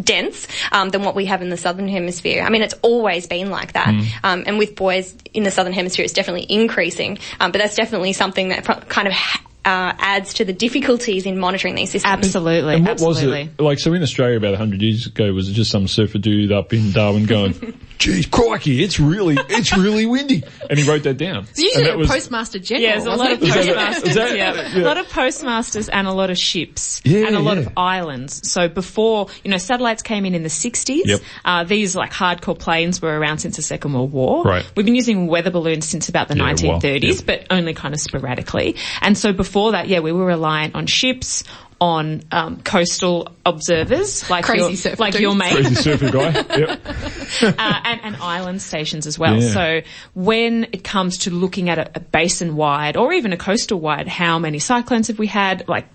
dense 0.00 0.46
um, 0.72 0.90
than 0.90 1.02
what 1.02 1.14
we 1.14 1.26
have 1.26 1.42
in 1.42 1.50
the 1.50 1.56
southern 1.56 1.88
hemisphere. 1.88 2.42
I 2.42 2.50
mean, 2.50 2.62
it's 2.62 2.74
always 2.82 3.26
been 3.26 3.50
like 3.50 3.72
that. 3.72 3.88
Um, 4.22 4.44
and 4.46 4.58
with 4.58 4.74
buoys 4.76 5.14
in 5.32 5.44
the 5.44 5.50
southern 5.50 5.72
hemisphere, 5.72 6.04
it's 6.04 6.14
definitely 6.14 6.46
increasing. 6.48 7.18
Um, 7.40 7.52
but 7.52 7.58
that's 7.58 7.74
definitely 7.74 8.12
something 8.12 8.48
that 8.48 8.64
pro- 8.64 8.80
kind 8.80 9.08
of 9.08 9.14
ha- 9.14 9.42
uh, 9.64 9.92
adds 9.98 10.34
to 10.34 10.44
the 10.44 10.52
difficulties 10.52 11.26
in 11.26 11.38
monitoring 11.38 11.74
these 11.74 11.90
systems. 11.90 12.26
Absolutely. 12.26 12.74
And 12.74 12.84
what 12.84 12.92
absolutely. 12.92 13.44
was 13.44 13.48
it 13.58 13.62
like? 13.62 13.78
So 13.78 13.92
in 13.92 14.02
Australia, 14.02 14.36
about 14.36 14.54
hundred 14.54 14.80
years 14.80 15.06
ago, 15.06 15.32
was 15.32 15.48
it 15.48 15.52
just 15.52 15.70
some 15.70 15.86
surfer 15.88 16.18
dude 16.18 16.52
up 16.52 16.72
in 16.72 16.92
Darwin 16.92 17.26
going, 17.26 17.78
"Geez, 17.98 18.26
crikey, 18.26 18.82
it's 18.84 19.00
really, 19.00 19.36
it's 19.48 19.76
really 19.76 20.06
windy," 20.06 20.42
and 20.70 20.78
he 20.78 20.88
wrote 20.88 21.02
that 21.02 21.16
down. 21.16 21.46
It's 21.50 21.58
usually 21.58 21.82
And 21.82 21.86
that 21.90 21.94
a 21.94 21.98
was- 21.98 22.08
postmaster 22.08 22.58
general. 22.58 22.82
Yeah, 22.88 22.92
there's 22.94 23.06
a 23.06 23.10
lot 23.16 23.32
of 23.32 23.42
it? 23.42 23.46
that- 23.46 23.54
postmasters. 23.54 24.14
that- 24.14 24.36
yeah. 24.36 24.68
yeah. 24.76 24.82
a 24.82 24.86
lot 24.86 24.98
of 24.98 25.08
postmasters 25.08 25.88
and 25.88 26.06
a 26.06 26.12
lot 26.12 26.30
of 26.30 26.38
ships 26.38 27.00
Yeah, 27.04 27.26
and 27.26 27.36
a 27.36 27.40
lot 27.40 27.56
yeah. 27.56 27.64
of 27.64 27.72
islands. 27.76 28.48
So 28.50 28.68
before, 28.68 29.26
you 29.44 29.50
know, 29.50 29.58
satellites 29.58 30.02
came 30.02 30.24
in 30.24 30.34
in 30.34 30.42
the 30.42 30.48
60s. 30.48 31.02
Yep. 31.06 31.20
Uh, 31.44 31.64
these 31.64 31.96
like 31.96 32.12
hardcore 32.12 32.58
planes 32.58 33.02
were 33.02 33.18
around 33.18 33.38
since 33.38 33.56
the 33.56 33.62
Second 33.62 33.92
World 33.94 34.12
War. 34.12 34.44
Right. 34.44 34.64
We've 34.76 34.86
been 34.86 34.94
using 34.94 35.26
weather 35.26 35.50
balloons 35.50 35.86
since 35.88 36.08
about 36.08 36.28
the 36.28 36.36
Yeah, 36.36 36.44
well, 36.44 36.80
1930s, 36.80 37.24
but 37.26 37.46
only 37.50 37.74
kind 37.74 37.94
of 37.94 38.00
sporadically. 38.00 38.76
And 39.02 39.16
so 39.18 39.32
before 39.32 39.72
that, 39.72 39.88
yeah, 39.88 40.00
we 40.00 40.12
were 40.12 40.24
reliant 40.24 40.74
on 40.74 40.86
ships. 40.86 41.42
On 41.80 42.22
um, 42.32 42.60
coastal 42.62 43.28
observers, 43.46 44.28
like 44.28 44.44
Crazy 44.44 44.60
your, 44.60 44.76
surfer 44.76 44.96
like 44.96 45.18
your 45.20 45.34
mate, 45.36 45.52
Crazy 45.52 45.74
surfer 45.76 46.10
guy. 46.10 46.32
Yep. 46.58 47.56
uh, 47.56 47.80
and, 47.84 48.00
and 48.02 48.16
island 48.16 48.60
stations 48.60 49.06
as 49.06 49.16
well. 49.16 49.40
Yeah. 49.40 49.48
So 49.50 49.80
when 50.14 50.64
it 50.72 50.82
comes 50.82 51.18
to 51.18 51.30
looking 51.30 51.68
at 51.70 51.78
a, 51.78 51.90
a 51.94 52.00
basin 52.00 52.56
wide 52.56 52.96
or 52.96 53.12
even 53.12 53.32
a 53.32 53.36
coastal 53.36 53.78
wide, 53.78 54.08
how 54.08 54.40
many 54.40 54.58
cyclones 54.58 55.06
have 55.06 55.20
we 55.20 55.28
had? 55.28 55.68
Like 55.68 55.86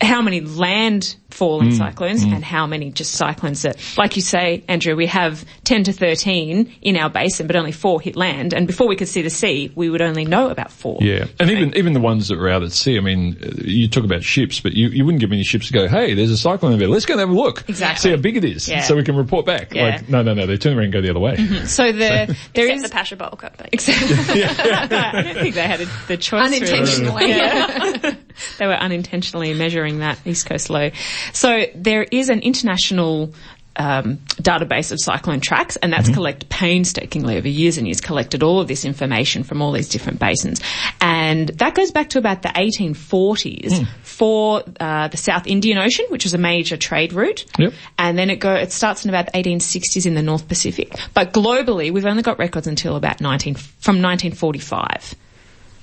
how 0.00 0.22
many 0.22 0.40
land 0.42 1.16
falling 1.30 1.70
mm. 1.70 1.78
cyclones 1.78 2.24
mm. 2.24 2.34
and 2.34 2.44
how 2.44 2.66
many 2.66 2.90
just 2.90 3.12
cyclones 3.12 3.62
that, 3.62 3.76
like 3.96 4.16
you 4.16 4.22
say, 4.22 4.64
Andrea, 4.68 4.96
we 4.96 5.06
have 5.06 5.44
10 5.64 5.84
to 5.84 5.92
13 5.92 6.72
in 6.82 6.96
our 6.96 7.10
basin, 7.10 7.46
but 7.46 7.56
only 7.56 7.72
four 7.72 8.00
hit 8.00 8.16
land. 8.16 8.52
And 8.52 8.66
before 8.66 8.88
we 8.88 8.96
could 8.96 9.08
see 9.08 9.22
the 9.22 9.30
sea, 9.30 9.72
we 9.74 9.90
would 9.90 10.02
only 10.02 10.24
know 10.24 10.50
about 10.50 10.70
four. 10.70 10.98
Yeah, 11.00 11.26
and 11.38 11.50
even 11.50 11.76
even 11.76 11.92
the 11.92 12.00
ones 12.00 12.28
that 12.28 12.38
were 12.38 12.48
out 12.48 12.62
at 12.62 12.72
sea. 12.72 12.96
I 12.96 13.00
mean, 13.00 13.36
uh, 13.42 13.62
you 13.64 13.88
talk 13.88 14.04
about 14.04 14.22
ships, 14.22 14.60
but 14.60 14.72
you, 14.72 14.88
you 14.88 15.04
wouldn't 15.04 15.20
give 15.20 15.30
me 15.30 15.36
any 15.36 15.44
ships 15.44 15.68
to 15.68 15.72
go. 15.72 15.88
Hey, 15.88 16.14
there's 16.14 16.30
a 16.30 16.36
cyclone 16.36 16.72
over 16.72 16.78
there. 16.78 16.88
Let's 16.88 17.06
go 17.06 17.14
and 17.14 17.20
have 17.20 17.30
a 17.30 17.32
look. 17.32 17.68
Exactly. 17.68 18.00
See 18.00 18.10
how 18.10 18.16
big 18.16 18.36
it 18.36 18.44
is, 18.44 18.68
Yeah. 18.68 18.82
so 18.82 18.96
we 18.96 19.04
can 19.04 19.16
report 19.16 19.46
back. 19.46 19.74
Yeah. 19.74 19.84
Like, 19.84 20.08
no, 20.08 20.22
no, 20.22 20.34
no. 20.34 20.46
They 20.46 20.56
turn 20.56 20.76
around 20.76 20.84
and 20.84 20.92
go 20.92 21.00
the 21.00 21.10
other 21.10 21.20
way. 21.20 21.36
Mm-hmm. 21.36 21.66
So 21.66 21.92
the, 21.92 22.36
there 22.54 22.66
Except 22.66 22.76
is, 22.76 22.82
the 22.82 22.88
Pasha 22.88 23.16
Bulker. 23.16 23.50
But 23.56 23.68
I 23.72 25.22
don't 25.22 25.34
think 25.36 25.54
they 25.54 25.62
had 25.62 25.80
a, 25.80 25.86
the 26.08 26.16
choice. 26.16 26.50
really. 26.50 26.56
Unintentionally. 26.56 28.16
they 28.58 28.66
were 28.66 28.74
unintentionally 28.74 29.54
measuring 29.54 30.00
that 30.00 30.18
east 30.24 30.46
coast 30.46 30.70
low. 30.70 30.90
So 31.32 31.66
there 31.74 32.02
is 32.04 32.28
an 32.28 32.40
international 32.40 33.34
um, 33.76 34.16
database 34.42 34.92
of 34.92 35.00
cyclone 35.00 35.40
tracks, 35.40 35.76
and 35.76 35.92
that's 35.92 36.08
collected 36.08 36.48
painstakingly 36.48 37.36
over 37.36 37.48
years 37.48 37.78
and 37.78 37.86
years. 37.86 38.00
Collected 38.00 38.42
all 38.42 38.60
of 38.60 38.68
this 38.68 38.84
information 38.84 39.42
from 39.42 39.62
all 39.62 39.72
these 39.72 39.88
different 39.88 40.18
basins, 40.18 40.60
and 41.00 41.48
that 41.48 41.74
goes 41.74 41.90
back 41.90 42.10
to 42.10 42.18
about 42.18 42.42
the 42.42 42.48
1840s 42.48 43.86
for 44.02 44.62
uh, 44.80 45.08
the 45.08 45.16
South 45.16 45.46
Indian 45.46 45.78
Ocean, 45.78 46.04
which 46.08 46.24
was 46.24 46.34
a 46.34 46.38
major 46.38 46.76
trade 46.76 47.12
route. 47.12 47.46
Yep. 47.58 47.72
And 47.98 48.18
then 48.18 48.28
it 48.28 48.36
go 48.36 48.54
it 48.54 48.72
starts 48.72 49.04
in 49.04 49.08
about 49.08 49.26
the 49.26 49.32
1860s 49.32 50.04
in 50.04 50.14
the 50.14 50.22
North 50.22 50.48
Pacific, 50.48 50.92
but 51.14 51.32
globally 51.32 51.90
we've 51.90 52.06
only 52.06 52.22
got 52.22 52.38
records 52.38 52.66
until 52.66 52.96
about 52.96 53.20
19 53.20 53.54
from 53.54 54.02
1945. 54.02 55.14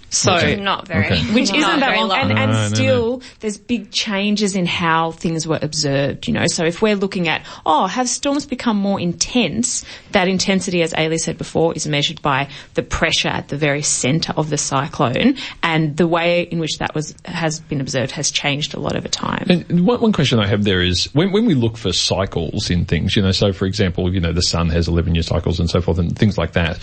So 0.09 0.55
not 0.55 0.87
very. 0.87 1.05
Okay. 1.05 1.21
which 1.33 1.49
not 1.49 1.57
isn't 1.57 1.79
that 1.79 1.89
very 1.89 2.03
long. 2.03 2.17
And, 2.17 2.29
No, 2.29 2.35
and 2.35 2.51
no, 2.51 2.67
no. 2.69 2.73
still, 2.73 3.21
there's 3.39 3.57
big 3.57 3.91
changes 3.91 4.55
in 4.55 4.65
how 4.65 5.11
things 5.11 5.47
were 5.47 5.59
observed, 5.61 6.27
you 6.27 6.33
know. 6.33 6.47
So 6.47 6.65
if 6.65 6.81
we're 6.81 6.95
looking 6.95 7.27
at, 7.27 7.45
oh, 7.65 7.87
have 7.87 8.07
storms 8.07 8.45
become 8.45 8.77
more 8.77 8.99
intense? 8.99 9.83
That 10.11 10.27
intensity, 10.27 10.81
as 10.81 10.93
Ailie 10.93 11.17
said 11.17 11.37
before, 11.37 11.73
is 11.73 11.87
measured 11.87 12.21
by 12.21 12.49
the 12.75 12.83
pressure 12.83 13.27
at 13.27 13.49
the 13.49 13.57
very 13.57 13.81
centre 13.81 14.33
of 14.37 14.49
the 14.49 14.57
cyclone. 14.57 15.35
And 15.61 15.97
the 15.97 16.07
way 16.07 16.43
in 16.43 16.59
which 16.59 16.77
that 16.79 16.95
was, 16.95 17.13
has 17.25 17.59
been 17.59 17.81
observed 17.81 18.11
has 18.11 18.31
changed 18.31 18.73
a 18.73 18.79
lot 18.79 18.95
over 18.95 19.07
time. 19.07 19.45
And 19.49 19.85
one, 19.85 19.99
one 20.01 20.13
question 20.13 20.39
I 20.39 20.47
have 20.47 20.63
there 20.63 20.81
is 20.81 21.13
when, 21.13 21.31
when 21.31 21.45
we 21.45 21.53
look 21.53 21.77
for 21.77 21.91
cycles 21.91 22.69
in 22.69 22.85
things, 22.85 23.15
you 23.15 23.21
know, 23.21 23.31
so 23.31 23.51
for 23.51 23.65
example, 23.65 24.13
you 24.13 24.19
know, 24.19 24.31
the 24.31 24.41
sun 24.41 24.69
has 24.69 24.87
11 24.87 25.15
year 25.15 25.23
cycles 25.23 25.59
and 25.59 25.69
so 25.69 25.81
forth 25.81 25.99
and 25.99 26.17
things 26.17 26.37
like 26.37 26.53
that. 26.53 26.79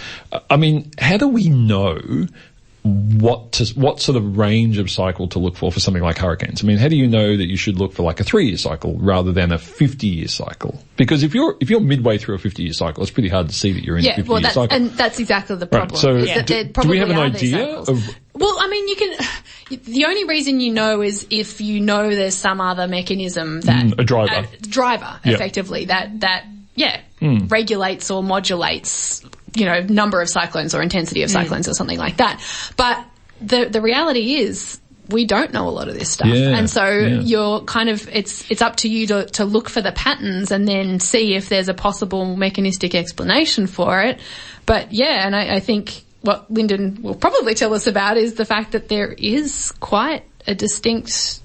I 0.51 0.57
mean, 0.57 0.91
how 0.99 1.17
do 1.17 1.29
we 1.29 1.49
know 1.49 1.99
what 2.85 3.53
to, 3.53 3.65
what 3.81 3.99
sort 4.01 4.17
of 4.17 4.37
range 4.37 4.77
of 4.77 4.91
cycle 4.91 5.27
to 5.29 5.39
look 5.39 5.57
for 5.57 5.73
for 5.73 5.81
something 5.81 6.03
like 6.03 6.19
hurricanes? 6.19 6.63
I 6.63 6.67
mean, 6.67 6.77
how 6.77 6.89
do 6.89 6.97
you 6.97 7.07
know 7.07 7.35
that 7.37 7.47
you 7.47 7.57
should 7.57 7.79
look 7.79 7.95
for 7.95 8.03
like 8.03 8.21
a 8.21 8.25
three 8.25 8.49
year 8.49 8.59
cycle 8.59 8.95
rather 8.99 9.33
than 9.33 9.53
a 9.53 9.59
50 9.59 10.07
year 10.07 10.29
cycle? 10.29 10.79
Because 10.97 11.23
if 11.23 11.35
you're, 11.35 11.57
if 11.61 11.71
you're 11.71 11.81
midway 11.81 12.19
through 12.19 12.35
a 12.35 12.39
50 12.39 12.63
year 12.63 12.75
cycle, 12.75 13.03
it's 13.03 13.11
pretty 13.11 13.31
hard 13.31 13.49
to 13.49 13.55
see 13.55 13.73
that 13.73 13.85
you're 13.85 13.97
in 13.97 14.05
a 14.07 14.15
50 14.17 14.29
well, 14.31 14.41
year 14.43 14.51
cycle. 14.51 14.77
and 14.77 14.91
that's 14.91 15.19
exactly 15.19 15.57
the 15.57 15.67
problem. 15.67 15.91
Right, 15.93 15.99
so 15.99 16.21
that 16.27 16.47
do- 16.47 16.65
do 16.83 16.89
we 16.89 16.99
have 16.99 17.09
an 17.11 17.17
idea 17.19 17.67
of- 17.79 17.89
Well, 18.35 18.57
I 18.61 18.69
mean, 18.69 18.89
you 18.89 18.97
can. 18.97 19.27
The 19.85 20.05
only 20.05 20.25
reason 20.25 20.61
you 20.61 20.73
know 20.73 21.01
is 21.01 21.27
if 21.31 21.63
you 21.63 21.81
know 21.81 22.11
there's 22.15 22.35
some 22.37 22.61
other 22.61 22.87
mechanism 22.87 23.63
that 23.63 23.87
Mm, 23.87 23.99
a 23.99 24.05
driver. 24.05 24.35
uh, 24.35 24.47
driver 24.61 25.21
Yeah. 25.25 25.33
effectively 25.35 25.87
that 25.87 26.21
that 26.21 26.45
yeah 26.75 27.01
Hmm. 27.21 27.47
regulates 27.47 28.11
or 28.11 28.23
modulates 28.23 29.23
you 29.55 29.65
know 29.65 29.81
number 29.81 30.21
of 30.21 30.29
cyclones 30.29 30.75
or 30.75 30.83
intensity 30.83 31.23
of 31.23 31.31
mm. 31.31 31.33
cyclones 31.33 31.69
or 31.69 31.75
something 31.75 31.99
like 31.99 32.19
that. 32.19 32.41
But 32.77 33.05
the 33.41 33.67
the 33.67 33.81
reality 33.81 34.35
is 34.35 34.81
we 35.09 35.27
don't 35.27 35.53
know 35.53 35.69
a 35.69 35.71
lot 35.71 35.89
of 35.89 35.95
this 35.95 36.11
stuff. 36.11 36.29
Yeah, 36.29 36.57
and 36.57 36.69
so 36.69 36.89
yeah. 36.89 37.21
you're 37.21 37.61
kind 37.61 37.89
of, 37.89 38.09
it's, 38.09 38.51
it's 38.51 38.63
up 38.63 38.77
to 38.77 38.89
you 38.89 39.07
to, 39.09 39.27
to 39.27 39.45
look 39.45 39.69
for 39.69 39.83
the 39.83 39.93
patterns 39.93 40.51
and 40.51 40.67
then 40.67 41.01
see 41.01 41.35
if 41.35 41.49
there's 41.49 41.69
a 41.69 41.75
possible 41.75 42.37
mechanistic 42.37 42.95
explanation 42.95 43.67
for 43.67 44.01
it. 44.01 44.19
But 44.67 44.93
yeah, 44.93 45.27
and 45.27 45.37
I, 45.37 45.57
I 45.57 45.61
think 45.61 46.05
what 46.23 46.51
Linden 46.51 47.03
will 47.03 47.15
probably 47.15 47.55
tell 47.55 47.75
us 47.75 47.87
about 47.87 48.17
is 48.17 48.35
the 48.35 48.47
fact 48.47 48.73
that 48.73 48.89
there 48.89 49.13
is 49.13 49.73
quite 49.79 50.25
a 50.47 50.55
distinct 50.55 51.41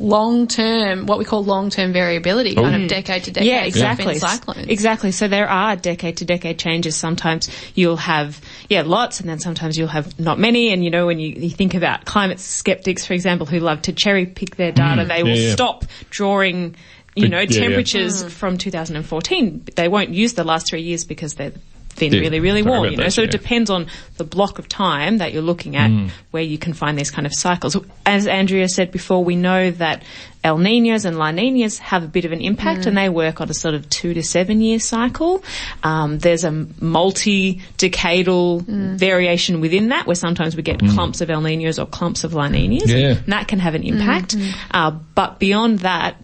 long-term, 0.00 1.06
what 1.06 1.18
we 1.18 1.24
call 1.24 1.44
long-term 1.44 1.92
variability, 1.92 2.54
kind 2.54 2.82
of 2.82 2.88
decade 2.88 3.24
to 3.24 3.30
decade 3.30 3.48
Yeah, 3.48 3.64
exactly. 3.64 4.14
cyclones. 4.18 4.66
Exactly. 4.68 5.12
So 5.12 5.28
there 5.28 5.48
are 5.48 5.76
decade 5.76 6.18
to 6.18 6.24
decade 6.24 6.58
changes. 6.58 6.96
Sometimes 6.96 7.50
you'll 7.74 7.96
have, 7.96 8.40
yeah, 8.68 8.82
lots 8.82 9.20
and 9.20 9.28
then 9.28 9.38
sometimes 9.38 9.76
you'll 9.78 9.88
have 9.88 10.18
not 10.18 10.38
many. 10.38 10.72
And 10.72 10.84
you 10.84 10.90
know, 10.90 11.06
when 11.06 11.18
you, 11.18 11.30
you 11.30 11.50
think 11.50 11.74
about 11.74 12.04
climate 12.04 12.40
skeptics, 12.40 13.06
for 13.06 13.14
example, 13.14 13.46
who 13.46 13.58
love 13.60 13.82
to 13.82 13.92
cherry 13.92 14.26
pick 14.26 14.56
their 14.56 14.72
data, 14.72 15.04
they 15.04 15.22
will 15.22 15.30
Mm. 15.30 15.36
Yeah, 15.36 15.46
yeah. 15.48 15.52
stop 15.54 15.84
drawing 16.10 16.76
you 17.16 17.22
Big- 17.22 17.30
know, 17.30 17.38
yeah, 17.40 17.46
yeah. 17.48 17.60
temperatures 17.60 18.22
from 18.24 18.58
2014. 18.58 19.66
They 19.76 19.88
won't 19.88 20.10
use 20.10 20.34
the 20.34 20.44
last 20.44 20.68
three 20.68 20.82
years 20.82 21.04
because 21.04 21.34
they've 21.34 21.56
been 21.94 22.12
Yeah, 22.12 22.20
really, 22.20 22.40
really 22.40 22.62
warm, 22.62 22.84
you 22.84 22.96
know. 22.96 23.04
that, 23.04 23.12
So 23.12 23.22
yeah. 23.22 23.28
it 23.28 23.30
depends 23.30 23.70
on 23.70 23.86
the 24.16 24.24
block 24.24 24.58
of 24.58 24.68
time 24.68 25.18
that 25.18 25.32
you're 25.32 25.42
looking 25.42 25.76
at 25.76 25.90
Mm. 25.90 26.10
where 26.30 26.42
you 26.42 26.58
can 26.58 26.72
find 26.72 26.98
these 26.98 27.10
kind 27.10 27.26
of 27.26 27.32
cycles. 27.34 27.76
As 28.06 28.26
Andrea 28.26 28.68
said 28.68 28.90
before, 28.92 29.24
we 29.24 29.36
know 29.36 29.70
that 29.72 30.02
El 30.42 30.58
Ninos 30.58 31.04
and 31.06 31.18
La 31.18 31.30
Ninas 31.30 31.78
have 31.78 32.04
a 32.04 32.06
bit 32.06 32.24
of 32.26 32.32
an 32.32 32.40
impact 32.42 32.84
and 32.86 32.96
they 32.98 33.08
work 33.08 33.40
on 33.40 33.48
a 33.48 33.54
sort 33.54 33.74
of 33.74 33.88
two 33.88 34.12
to 34.14 34.22
seven 34.22 34.60
year 34.60 34.78
cycle. 34.78 35.42
Um, 35.82 36.18
there's 36.18 36.44
a 36.44 36.50
multi-decadal 36.80 38.62
variation 38.98 39.60
within 39.60 39.88
that 39.88 40.06
where 40.06 40.14
sometimes 40.14 40.56
we 40.56 40.62
get 40.62 40.78
clumps 40.80 41.20
of 41.20 41.30
El 41.30 41.40
Ninos 41.40 41.78
or 41.78 41.86
clumps 41.86 42.24
of 42.24 42.34
La 42.34 42.48
Ninas. 42.48 42.90
Yeah. 42.92 43.16
And 43.24 43.32
that 43.32 43.48
can 43.48 43.58
have 43.58 43.74
an 43.74 43.82
impact. 43.82 44.36
Uh, 44.70 44.90
but 45.14 45.38
beyond 45.38 45.80
that, 45.80 46.16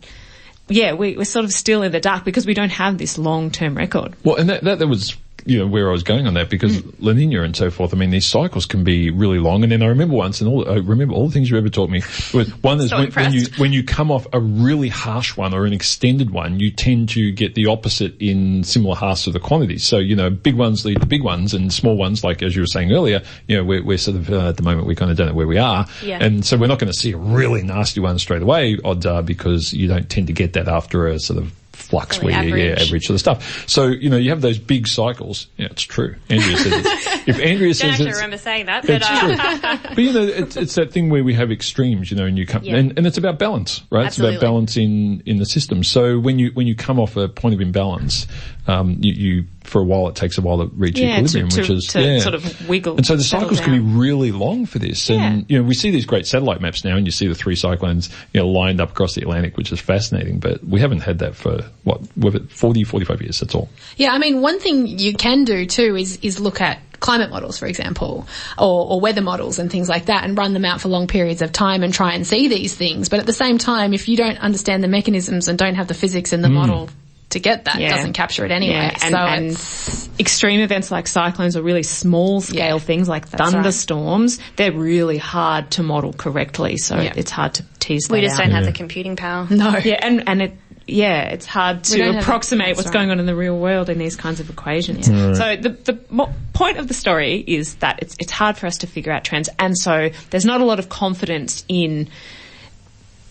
yeah, 0.68 0.92
we, 0.94 1.16
we're 1.16 1.24
sort 1.24 1.44
of 1.44 1.52
still 1.52 1.82
in 1.82 1.90
the 1.92 2.00
dark 2.00 2.24
because 2.24 2.46
we 2.46 2.54
don't 2.54 2.70
have 2.70 2.98
this 2.98 3.18
long-term 3.18 3.76
record. 3.76 4.14
Well, 4.24 4.36
and 4.36 4.48
that, 4.50 4.62
that, 4.64 4.78
that 4.78 4.86
was, 4.86 5.16
you 5.44 5.58
know, 5.58 5.66
where 5.66 5.88
I 5.88 5.92
was 5.92 6.02
going 6.02 6.26
on 6.26 6.34
that 6.34 6.50
because 6.50 6.70
Mm. 6.70 6.94
La 7.00 7.12
Nina 7.12 7.42
and 7.42 7.56
so 7.56 7.70
forth, 7.70 7.92
I 7.92 7.96
mean, 7.96 8.10
these 8.10 8.26
cycles 8.26 8.66
can 8.66 8.84
be 8.84 9.10
really 9.10 9.38
long. 9.38 9.62
And 9.62 9.72
then 9.72 9.82
I 9.82 9.86
remember 9.86 10.14
once, 10.14 10.40
and 10.40 10.48
all, 10.48 10.68
I 10.68 10.76
remember 10.76 11.14
all 11.14 11.26
the 11.26 11.32
things 11.32 11.50
you 11.50 11.58
ever 11.58 11.68
taught 11.68 11.90
me 11.90 12.02
was 12.32 12.48
one 12.62 12.80
is 12.80 12.90
So 12.90 12.98
when, 12.98 13.12
when 13.12 13.32
you, 13.32 13.46
when 13.56 13.72
you 13.72 13.82
come 13.82 14.10
off 14.10 14.26
a 14.32 14.40
really 14.40 14.88
harsh 14.88 15.36
one 15.36 15.52
or 15.54 15.66
an 15.66 15.72
extended 15.72 16.30
one, 16.30 16.60
you 16.60 16.70
tend 16.70 17.08
to 17.10 17.32
get 17.32 17.54
the 17.54 17.66
opposite 17.66 18.14
in 18.20 18.64
similar 18.64 18.94
halves 18.96 19.26
of 19.26 19.32
the 19.32 19.40
quantities. 19.40 19.84
So, 19.84 19.98
you 19.98 20.16
know, 20.16 20.30
big 20.30 20.56
ones 20.56 20.84
lead 20.84 21.00
to 21.00 21.06
big 21.06 21.22
ones 21.22 21.54
and 21.54 21.72
small 21.72 21.96
ones, 21.96 22.22
like 22.22 22.42
as 22.42 22.54
you 22.54 22.62
were 22.62 22.66
saying 22.66 22.92
earlier, 22.92 23.22
you 23.46 23.56
know, 23.56 23.64
we're, 23.64 23.82
we're 23.82 23.98
sort 23.98 24.16
of, 24.16 24.30
uh, 24.30 24.48
at 24.48 24.56
the 24.56 24.62
moment, 24.62 24.86
we 24.86 24.94
kind 24.94 25.10
of 25.10 25.16
don't 25.16 25.28
know 25.28 25.34
where 25.34 25.46
we 25.46 25.58
are. 25.58 25.86
Yeah. 26.02 26.18
And 26.20 26.44
so 26.44 26.56
we're 26.56 26.68
not 26.68 26.78
going 26.78 26.92
to 26.92 26.98
see 26.98 27.12
a 27.12 27.18
really 27.18 27.62
nasty 27.62 28.00
one 28.00 28.18
straight 28.18 28.42
away, 28.42 28.78
odds 28.84 29.06
are, 29.06 29.22
because 29.22 29.72
you 29.72 29.88
don't 29.88 30.08
tend 30.08 30.26
to 30.28 30.32
get 30.32 30.52
that 30.54 30.68
after 30.68 31.08
a 31.08 31.18
sort 31.18 31.38
of 31.38 31.52
flux 31.90 32.18
Fairly 32.18 32.34
where 32.34 32.44
you, 32.44 32.54
yeah, 32.56 32.70
average. 32.72 32.86
average 32.88 33.06
sort 33.06 33.20
stuff. 33.20 33.68
So, 33.68 33.86
you 33.88 34.08
know, 34.08 34.16
you 34.16 34.30
have 34.30 34.40
those 34.40 34.58
big 34.58 34.86
cycles. 34.86 35.48
Yeah, 35.56 35.66
it's 35.70 35.82
true. 35.82 36.14
Andrea 36.28 36.56
says 36.56 36.72
it. 36.86 37.06
If 37.28 37.38
Andrea 37.38 37.74
says 37.74 37.90
actually 37.90 38.08
it's, 38.08 38.16
remember 38.16 38.38
saying 38.38 38.66
that, 38.66 38.86
but 38.86 38.90
it's 38.96 39.06
uh, 39.08 39.20
true. 39.20 39.90
but 39.94 39.98
you 39.98 40.12
know, 40.12 40.22
it's, 40.22 40.56
it's 40.56 40.74
that 40.76 40.90
thing 40.92 41.10
where 41.10 41.22
we 41.22 41.34
have 41.34 41.50
extremes, 41.52 42.10
you 42.10 42.16
know, 42.16 42.24
and 42.24 42.38
you 42.38 42.46
come, 42.46 42.62
Yeah. 42.64 42.76
and, 42.76 42.96
and 42.96 43.06
it's 43.06 43.18
about 43.18 43.38
balance, 43.38 43.82
right? 43.90 44.06
It's 44.06 44.18
about 44.18 44.40
balance 44.40 44.76
in, 44.76 45.22
in 45.26 45.36
the 45.36 45.44
system. 45.46 45.84
So 45.84 46.18
when 46.18 46.38
you, 46.38 46.50
when 46.54 46.66
you 46.66 46.74
come 46.74 46.98
off 46.98 47.16
a 47.16 47.28
point 47.28 47.54
of 47.54 47.60
imbalance, 47.60 48.26
um, 48.66 48.96
you, 49.00 49.12
you, 49.12 49.44
for 49.70 49.80
a 49.80 49.84
while 49.84 50.08
it 50.08 50.16
takes 50.16 50.36
a 50.36 50.40
while 50.40 50.58
to 50.58 50.66
reach 50.74 50.98
Yeah, 50.98 51.20
equilibrium, 51.20 51.48
to- 51.48 51.60
which 51.60 51.70
is, 51.70 51.86
to 51.88 52.02
yeah. 52.02 52.18
sort 52.20 52.34
of 52.34 52.68
wiggle, 52.68 52.96
And 52.96 53.06
so 53.06 53.16
the 53.16 53.24
cycles 53.24 53.60
can 53.60 53.72
be 53.72 53.78
really 53.80 54.32
long 54.32 54.66
for 54.66 54.78
this. 54.78 55.08
And, 55.08 55.46
you 55.48 55.58
know, 55.58 55.66
we 55.66 55.74
see 55.74 55.90
these 55.90 56.06
great 56.06 56.26
satellite 56.26 56.60
maps 56.60 56.84
now 56.84 56.96
and 56.96 57.06
you 57.06 57.12
see 57.12 57.26
the 57.26 57.34
three 57.34 57.56
cyclones, 57.56 58.10
you 58.32 58.40
know, 58.40 58.48
lined 58.48 58.80
up 58.80 58.90
across 58.90 59.14
the 59.14 59.22
Atlantic, 59.22 59.56
which 59.56 59.72
is 59.72 59.80
fascinating, 59.80 60.38
but 60.38 60.62
we 60.64 60.80
haven't 60.80 61.00
had 61.00 61.20
that 61.20 61.34
for 61.34 61.64
what, 61.84 62.00
with 62.16 62.36
it 62.36 62.50
40, 62.50 62.84
45 62.84 63.22
years, 63.22 63.40
that's 63.40 63.54
all. 63.54 63.68
Yeah, 63.96 64.12
I 64.12 64.18
mean, 64.18 64.40
one 64.40 64.58
thing 64.60 64.86
you 64.86 65.14
can 65.14 65.44
do 65.44 65.66
too 65.66 65.96
is 65.96 66.18
is 66.22 66.40
look 66.40 66.60
at 66.60 66.78
climate 67.00 67.30
models, 67.30 67.58
for 67.58 67.66
example, 67.66 68.26
or, 68.58 68.92
or 68.92 69.00
weather 69.00 69.22
models 69.22 69.58
and 69.58 69.70
things 69.70 69.88
like 69.88 70.06
that, 70.06 70.24
and 70.24 70.36
run 70.36 70.52
them 70.52 70.64
out 70.64 70.80
for 70.80 70.88
long 70.88 71.06
periods 71.06 71.42
of 71.42 71.52
time 71.52 71.82
and 71.82 71.92
try 71.92 72.14
and 72.14 72.26
see 72.26 72.48
these 72.48 72.74
things. 72.74 73.08
But 73.08 73.20
at 73.20 73.26
the 73.26 73.32
same 73.32 73.58
time, 73.58 73.94
if 73.94 74.08
you 74.08 74.16
don't 74.16 74.38
understand 74.38 74.84
the 74.84 74.88
mechanisms 74.88 75.48
and 75.48 75.58
don't 75.58 75.74
have 75.74 75.88
the 75.88 75.94
physics 75.94 76.32
in 76.32 76.42
the 76.42 76.48
hmm. 76.48 76.54
model 76.54 76.90
to 77.30 77.40
get 77.40 77.64
that, 77.64 77.76
it 77.76 77.82
Yeah. 77.82 77.96
doesn't 77.96 78.12
capture 78.12 78.44
it 78.44 78.50
anyway. 78.50 78.74
Yeah, 78.74 78.98
and, 79.02 79.14
so 79.14 79.18
and 79.18 79.46
it's, 79.46 80.08
extreme 80.18 80.60
events 80.60 80.90
like 80.90 81.06
cyclones 81.06 81.56
or 81.56 81.62
really 81.62 81.82
small 81.82 82.40
scale 82.40 82.76
Yeah, 82.76 82.78
things 82.78 83.08
like 83.08 83.28
that's 83.28 83.40
right. 83.40 83.52
thunderstorms, 83.52 84.38
they're 84.56 84.72
really 84.72 85.18
hard 85.18 85.70
to 85.72 85.82
model 85.82 86.12
correctly. 86.12 86.76
So 86.76 87.00
Yeah. 87.00 87.12
it's 87.16 87.30
hard 87.30 87.54
to 87.54 87.64
tease 87.78 88.10
out 88.10 88.14
we 88.14 88.20
that 88.20 88.26
just 88.28 88.40
out. 88.40 88.44
don't 88.44 88.54
have 88.54 88.64
the 88.66 88.72
computing 88.72 89.16
power. 89.16 89.46
no. 89.50 89.76
Yeah, 89.82 89.98
and, 90.02 90.28
and 90.28 90.42
it, 90.42 90.54
yeah, 90.86 91.22
it's 91.28 91.46
hard 91.46 91.84
to 91.84 92.18
approximate 92.18 92.74
what's 92.76 92.88
right. 92.88 92.92
going 92.94 93.10
on 93.10 93.20
in 93.20 93.26
the 93.26 93.36
real 93.36 93.56
world 93.56 93.88
in 93.88 93.98
these 93.98 94.16
kinds 94.16 94.40
of 94.40 94.50
equations. 94.50 95.06
So 95.06 95.56
the, 95.56 95.68
the 95.70 95.98
mo- 96.10 96.32
point 96.52 96.78
of 96.78 96.88
the 96.88 96.94
story 96.94 97.36
is 97.46 97.76
that 97.76 98.00
it's, 98.02 98.16
it's 98.18 98.32
hard 98.32 98.58
for 98.58 98.66
us 98.66 98.78
to 98.78 98.86
figure 98.88 99.12
out 99.12 99.22
trends 99.24 99.48
and 99.58 99.78
so 99.78 100.10
there's 100.30 100.44
not 100.44 100.60
a 100.60 100.64
lot 100.64 100.78
of 100.80 100.88
confidence 100.88 101.64
in 101.68 102.08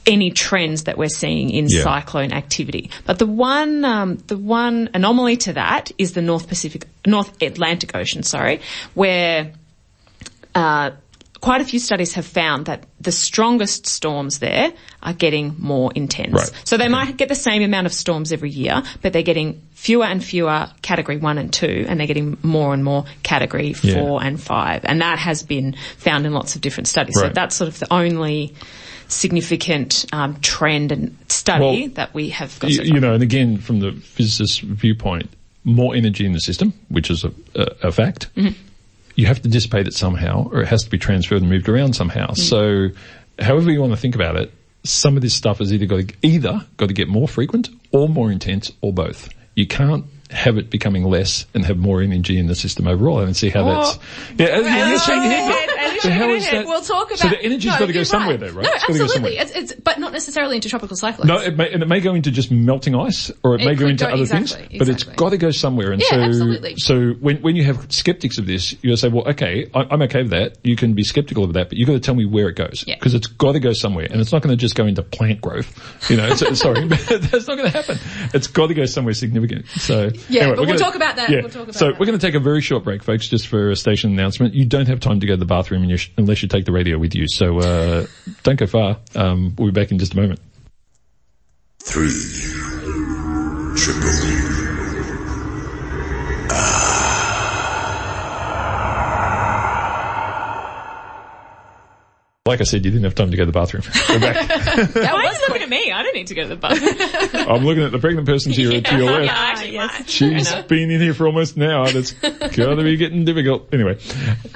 any 0.05 0.31
trends 0.31 0.85
that 0.85 0.97
we're 0.97 1.09
seeing 1.09 1.49
in 1.49 1.67
Yeah. 1.69 1.83
cyclone 1.83 2.31
activity. 2.31 2.89
But 3.05 3.19
the 3.19 3.27
one, 3.27 3.85
um, 3.85 4.17
the 4.27 4.37
one 4.37 4.89
anomaly 4.93 5.37
to 5.37 5.53
that 5.53 5.91
is 5.97 6.13
the 6.13 6.21
North 6.21 6.47
Pacific, 6.47 6.85
North 7.05 7.41
Atlantic 7.41 7.95
Ocean, 7.95 8.23
sorry, 8.23 8.61
where, 8.95 9.51
uh, 10.55 10.91
quite 11.41 11.61
a 11.61 11.63
few 11.63 11.79
studies 11.79 12.13
have 12.15 12.25
found 12.25 12.65
that 12.65 12.83
the 12.99 13.11
strongest 13.13 13.87
storms 13.87 14.39
there 14.39 14.73
are 15.01 15.13
getting 15.13 15.55
more 15.57 15.89
intense. 15.95 16.33
Right. 16.33 16.51
So 16.65 16.75
they 16.75 16.89
might 16.89 17.15
get 17.15 17.29
the 17.29 17.35
same 17.35 17.61
amount 17.63 17.85
of 17.85 17.93
storms 17.93 18.33
every 18.33 18.49
year, 18.49 18.83
but 19.01 19.13
they're 19.13 19.21
getting 19.21 19.61
fewer 19.73 20.03
and 20.05 20.21
fewer 20.21 20.69
category 20.81 21.15
one 21.17 21.37
and 21.37 21.53
two, 21.53 21.85
and 21.87 21.97
they're 21.97 22.07
getting 22.07 22.37
more 22.43 22.73
and 22.73 22.83
more 22.83 23.05
category 23.23 23.73
Yeah. 23.81 23.93
four 23.93 24.21
and 24.21 24.41
five. 24.41 24.81
And 24.83 25.01
that 25.01 25.17
has 25.19 25.43
been 25.43 25.75
found 25.97 26.25
in 26.25 26.33
lots 26.33 26.55
of 26.55 26.61
different 26.61 26.87
studies. 26.89 27.15
So 27.17 27.29
that's 27.29 27.55
sort 27.55 27.69
of 27.69 27.79
the 27.79 27.87
only 27.93 28.53
significant 29.09 30.05
um, 30.13 30.39
trend 30.41 30.91
and 30.91 31.15
study 31.27 31.81
Well, 31.83 31.89
that 31.95 32.13
we 32.13 32.29
have 32.29 32.57
got. 32.59 32.69
you, 32.69 32.75
so 32.77 32.83
far. 32.83 32.93
you 32.93 32.99
know, 32.99 33.13
and 33.13 33.23
again, 33.23 33.57
from 33.57 33.79
the 33.79 33.91
physicist's 33.91 34.59
viewpoint, 34.59 35.29
more 35.63 35.93
energy 35.95 36.25
in 36.25 36.31
the 36.33 36.39
system, 36.39 36.73
which 36.89 37.09
is 37.11 37.23
a, 37.25 37.31
a, 37.55 37.87
a 37.87 37.91
fact. 37.91 38.33
Mm-hmm. 38.35 38.53
You 39.15 39.25
have 39.25 39.41
to 39.41 39.49
dissipate 39.49 39.87
it 39.87 39.93
somehow, 39.93 40.49
or 40.51 40.61
it 40.61 40.67
has 40.67 40.83
to 40.83 40.89
be 40.89 40.97
transferred 40.97 41.41
and 41.41 41.49
moved 41.49 41.67
around 41.67 41.93
somehow. 41.93 42.27
Mm. 42.27 42.37
So, 42.37 42.87
however 43.43 43.69
you 43.69 43.81
want 43.81 43.91
to 43.91 43.97
think 43.97 44.15
about 44.15 44.37
it, 44.37 44.53
some 44.83 45.17
of 45.17 45.21
this 45.21 45.33
stuff 45.33 45.57
has 45.57 45.73
either 45.73 45.85
got 45.85 46.07
to, 46.07 46.15
either 46.21 46.65
got 46.77 46.87
to 46.87 46.93
get 46.93 47.09
more 47.09 47.27
frequent, 47.27 47.69
or 47.91 48.07
more 48.07 48.31
intense, 48.31 48.71
or 48.81 48.93
both. 48.93 49.27
You 49.55 49.67
can't 49.67 50.05
have 50.29 50.57
it 50.57 50.69
becoming 50.69 51.03
less 51.03 51.45
and 51.53 51.65
have 51.65 51.77
more 51.77 52.01
energy 52.01 52.37
in 52.37 52.47
the 52.47 52.55
system 52.55 52.87
overall. 52.87 53.17
I 53.19 53.25
don't 53.25 53.33
see 53.33 53.49
how 53.49 53.63
that's. 53.65 53.99
Yeah, 54.37 54.59
yeah, 54.59 54.89
you're 54.89 54.99
shaking 54.99 55.23
your 55.23 55.31
head. 55.31 55.69
but- 55.75 55.88
So 56.01 56.09
how 56.11 56.29
is 56.29 56.49
that? 56.49 56.65
We'll 56.65 56.81
talk 56.81 57.07
about. 57.07 57.17
So 57.19 57.29
the 57.29 57.41
energy's 57.41 57.65
no, 57.73 57.79
got 57.79 57.85
to 57.87 57.93
go 57.93 58.03
somewhere, 58.03 58.37
right. 58.37 58.39
though, 58.39 58.55
right? 58.55 58.63
No, 58.63 58.71
It's 58.73 58.89
absolutely. 58.89 59.37
It's, 59.37 59.51
it's, 59.51 59.73
but 59.73 59.99
not 59.99 60.13
necessarily 60.13 60.55
into 60.55 60.69
tropical 60.69 60.95
cyclones. 60.97 61.27
No, 61.27 61.39
it 61.39 61.55
may, 61.57 61.71
and 61.71 61.83
it 61.83 61.87
may 61.87 61.99
go 61.99 62.13
into 62.15 62.31
just 62.31 62.51
melting 62.51 62.95
ice, 62.95 63.31
or 63.43 63.55
it, 63.55 63.61
It 63.61 63.65
may 63.65 63.75
go 63.75 63.87
into 63.87 64.05
go- 64.05 64.11
other 64.11 64.21
exactly, 64.21 64.67
things. 64.67 64.79
But 64.79 64.89
it's 64.89 65.03
got 65.03 65.29
to 65.29 65.37
go 65.37 65.51
somewhere. 65.51 65.91
And 65.91 66.01
Yeah, 66.01 66.09
so, 66.09 66.21
absolutely. 66.21 66.75
so 66.77 67.11
when 67.19 67.37
when 67.41 67.55
you 67.55 67.63
have 67.65 67.91
skeptics 67.91 68.37
of 68.37 68.45
this, 68.45 68.75
you 68.81 68.95
say, 68.95 69.07
well, 69.09 69.27
okay, 69.29 69.69
I, 69.73 69.85
I'm 69.91 70.01
okay 70.03 70.21
with 70.21 70.31
that. 70.31 70.57
You 70.63 70.75
can 70.75 70.93
be 70.93 71.03
skeptical 71.03 71.43
of 71.43 71.53
that, 71.53 71.69
but 71.69 71.77
you've 71.77 71.87
got 71.87 71.93
to 71.93 71.99
tell 71.99 72.15
me 72.15 72.25
where 72.25 72.47
it 72.49 72.55
goes 72.55 72.83
Yeah. 72.87 72.95
because 72.95 73.13
it's 73.13 73.27
got 73.27 73.53
to 73.53 73.59
go 73.59 73.73
somewhere, 73.73 74.07
and 74.09 74.19
it's 74.21 74.31
not 74.31 74.41
going 74.41 74.55
to 74.55 74.59
just 74.59 74.75
go 74.75 74.85
into 74.85 75.03
plant 75.03 75.41
growth. 75.41 76.09
You 76.09 76.17
know, 76.17 76.33
sorry, 76.35 76.85
but 76.87 76.99
that's 77.09 77.47
not 77.47 77.57
going 77.57 77.69
to 77.71 77.77
happen. 77.77 77.97
It's 78.33 78.47
got 78.47 78.67
to 78.67 78.73
go 78.73 78.85
somewhere 78.85 79.13
significant. 79.13 79.67
So 79.67 80.09
Yeah, 80.29 80.41
anyway, 80.43 80.55
but 80.55 80.57
we'll 80.57 80.65
gonna- 80.67 80.79
talk 80.79 80.95
about 80.95 81.15
that. 81.17 81.29
Yeah. 81.29 81.41
We'll 81.41 81.49
talk 81.49 81.63
about 81.63 81.75
so 81.75 81.87
that. 81.87 81.99
we're 81.99 82.05
going 82.05 82.17
to 82.19 82.25
take 82.25 82.35
a 82.35 82.39
very 82.39 82.61
short 82.61 82.83
break, 82.83 83.03
folks, 83.03 83.27
just 83.27 83.47
for 83.47 83.69
a 83.71 83.75
station 83.75 84.11
announcement. 84.11 84.53
You 84.53 84.65
don't 84.65 84.87
have 84.87 84.99
time 84.99 85.19
to 85.19 85.27
go 85.27 85.33
to 85.33 85.37
the 85.37 85.45
bathroom 85.45 85.81
and 85.81 85.88
you 85.89 85.97
sh- 85.97 86.11
unless 86.17 86.41
you 86.41 86.47
take 86.47 86.65
the 86.65 86.71
radio 86.71 86.97
with 86.97 87.15
you. 87.15 87.27
So 87.27 87.59
uh, 87.59 88.07
don't 88.43 88.57
go 88.57 88.67
far. 88.67 88.97
Um, 89.15 89.55
we'll 89.57 89.71
be 89.71 89.79
back 89.79 89.91
in 89.91 89.99
just 89.99 90.13
a 90.13 90.17
moment. 90.17 90.39
Three. 91.83 92.09
Triple. 93.75 94.59
Like 102.49 102.61
I 102.61 102.63
said, 102.63 102.83
you 102.83 102.89
didn't 102.89 103.03
have 103.03 103.13
time 103.13 103.29
to 103.29 103.37
go 103.37 103.43
to 103.43 103.45
the 103.45 103.51
bathroom. 103.51 103.83
We're 104.09 104.19
back. 104.19 104.47
that 104.47 105.13
Why 105.13 105.25
are 105.27 105.33
you 105.33 105.39
looking 105.47 105.61
at 105.61 105.69
me? 105.69 105.91
I 105.91 106.01
don't 106.01 106.15
need 106.15 106.25
to 106.27 106.33
go 106.33 106.41
to 106.41 106.47
the 106.47 106.55
bathroom. 106.55 107.47
I'm 107.47 107.63
looking 107.63 107.83
at 107.83 107.91
the 107.91 107.99
pregnant 107.99 108.25
person 108.25 108.53
to 108.53 108.59
your, 108.59 108.81
to 108.81 108.97
your 108.97 109.11
left. 109.11 109.31
actually, 109.37 109.73
yes. 109.73 110.09
She's 110.09 110.51
been 110.63 110.89
in 110.89 110.99
here 110.99 111.13
for 111.13 111.27
almost 111.27 111.57
an 111.57 111.63
hour. 111.63 111.91
That's 111.91 112.13
gotta 112.13 112.81
be 112.81 112.97
getting 112.97 113.23
difficult. 113.23 113.71
Anyway, 113.71 113.99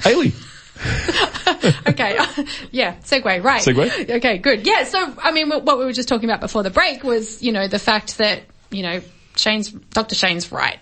Ailie, 0.04 0.32
okay. 1.88 2.18
yeah, 2.70 2.96
segue, 3.02 3.42
right. 3.42 3.62
Segue? 3.62 4.10
Okay, 4.16 4.38
good. 4.38 4.66
Yeah, 4.66 4.84
so, 4.84 5.14
I 5.22 5.32
mean, 5.32 5.48
what 5.48 5.78
we 5.78 5.84
were 5.84 5.92
just 5.92 6.08
talking 6.08 6.28
about 6.28 6.40
before 6.40 6.62
the 6.62 6.70
break 6.70 7.02
was, 7.02 7.42
you 7.42 7.52
know, 7.52 7.68
the 7.68 7.78
fact 7.78 8.18
that, 8.18 8.42
you 8.70 8.82
know, 8.82 9.00
Shane's, 9.36 9.70
Dr. 9.70 10.14
Shane's 10.14 10.50
right. 10.52 10.78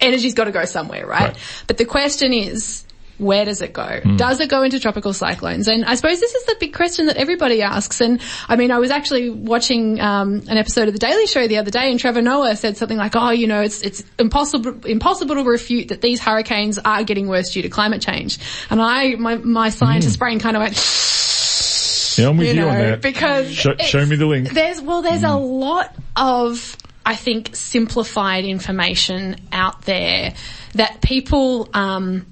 Energy's 0.00 0.34
got 0.34 0.44
to 0.44 0.52
go 0.52 0.64
somewhere, 0.64 1.06
right? 1.06 1.32
Right. 1.32 1.64
But 1.66 1.78
the 1.78 1.84
question 1.84 2.32
is, 2.32 2.84
where 3.18 3.44
does 3.44 3.60
it 3.62 3.72
go? 3.72 4.00
Does 4.16 4.40
it 4.40 4.48
go 4.48 4.62
into 4.62 4.78
tropical 4.78 5.12
cyclones? 5.12 5.66
And 5.66 5.84
I 5.84 5.96
suppose 5.96 6.20
this 6.20 6.34
is 6.34 6.44
the 6.46 6.56
big 6.60 6.72
question 6.72 7.06
that 7.06 7.16
everybody 7.16 7.62
asks. 7.62 8.00
And 8.00 8.20
I 8.48 8.56
mean, 8.56 8.70
I 8.70 8.78
was 8.78 8.90
actually 8.90 9.28
watching 9.28 10.00
um, 10.00 10.44
an 10.48 10.56
episode 10.56 10.86
of 10.86 10.94
The 10.94 11.00
Daily 11.00 11.26
Show 11.26 11.48
the 11.48 11.58
other 11.58 11.70
day, 11.72 11.90
and 11.90 11.98
Trevor 11.98 12.22
Noah 12.22 12.54
said 12.56 12.76
something 12.76 12.96
like, 12.96 13.16
"Oh, 13.16 13.30
you 13.30 13.48
know, 13.48 13.60
it's 13.60 13.82
it's 13.82 14.04
impossible 14.18 14.86
impossible 14.86 15.34
to 15.34 15.42
refute 15.42 15.88
that 15.88 16.00
these 16.00 16.20
hurricanes 16.20 16.78
are 16.78 17.02
getting 17.02 17.26
worse 17.28 17.52
due 17.52 17.62
to 17.62 17.68
climate 17.68 18.02
change." 18.02 18.38
And 18.70 18.80
I, 18.80 19.16
my 19.16 19.36
my 19.36 19.70
scientist 19.70 20.18
brain 20.18 20.38
kind 20.38 20.56
of 20.56 20.62
went. 20.62 20.74
Yeah, 22.16 22.28
I'm 22.28 22.36
with 22.36 22.48
you, 22.48 22.62
you 22.62 22.68
on 22.68 22.74
that. 22.74 23.02
because 23.02 23.52
Show, 23.52 23.76
show 23.76 24.04
me 24.04 24.16
the 24.16 24.26
link. 24.26 24.50
There's 24.50 24.80
well, 24.80 25.02
there's 25.02 25.22
a 25.22 25.34
lot 25.36 25.94
of 26.16 26.76
I 27.04 27.14
think 27.14 27.54
simplified 27.56 28.44
information 28.44 29.36
out 29.50 29.82
there 29.82 30.34
that 30.74 31.00
people. 31.00 31.68
Um, 31.74 32.26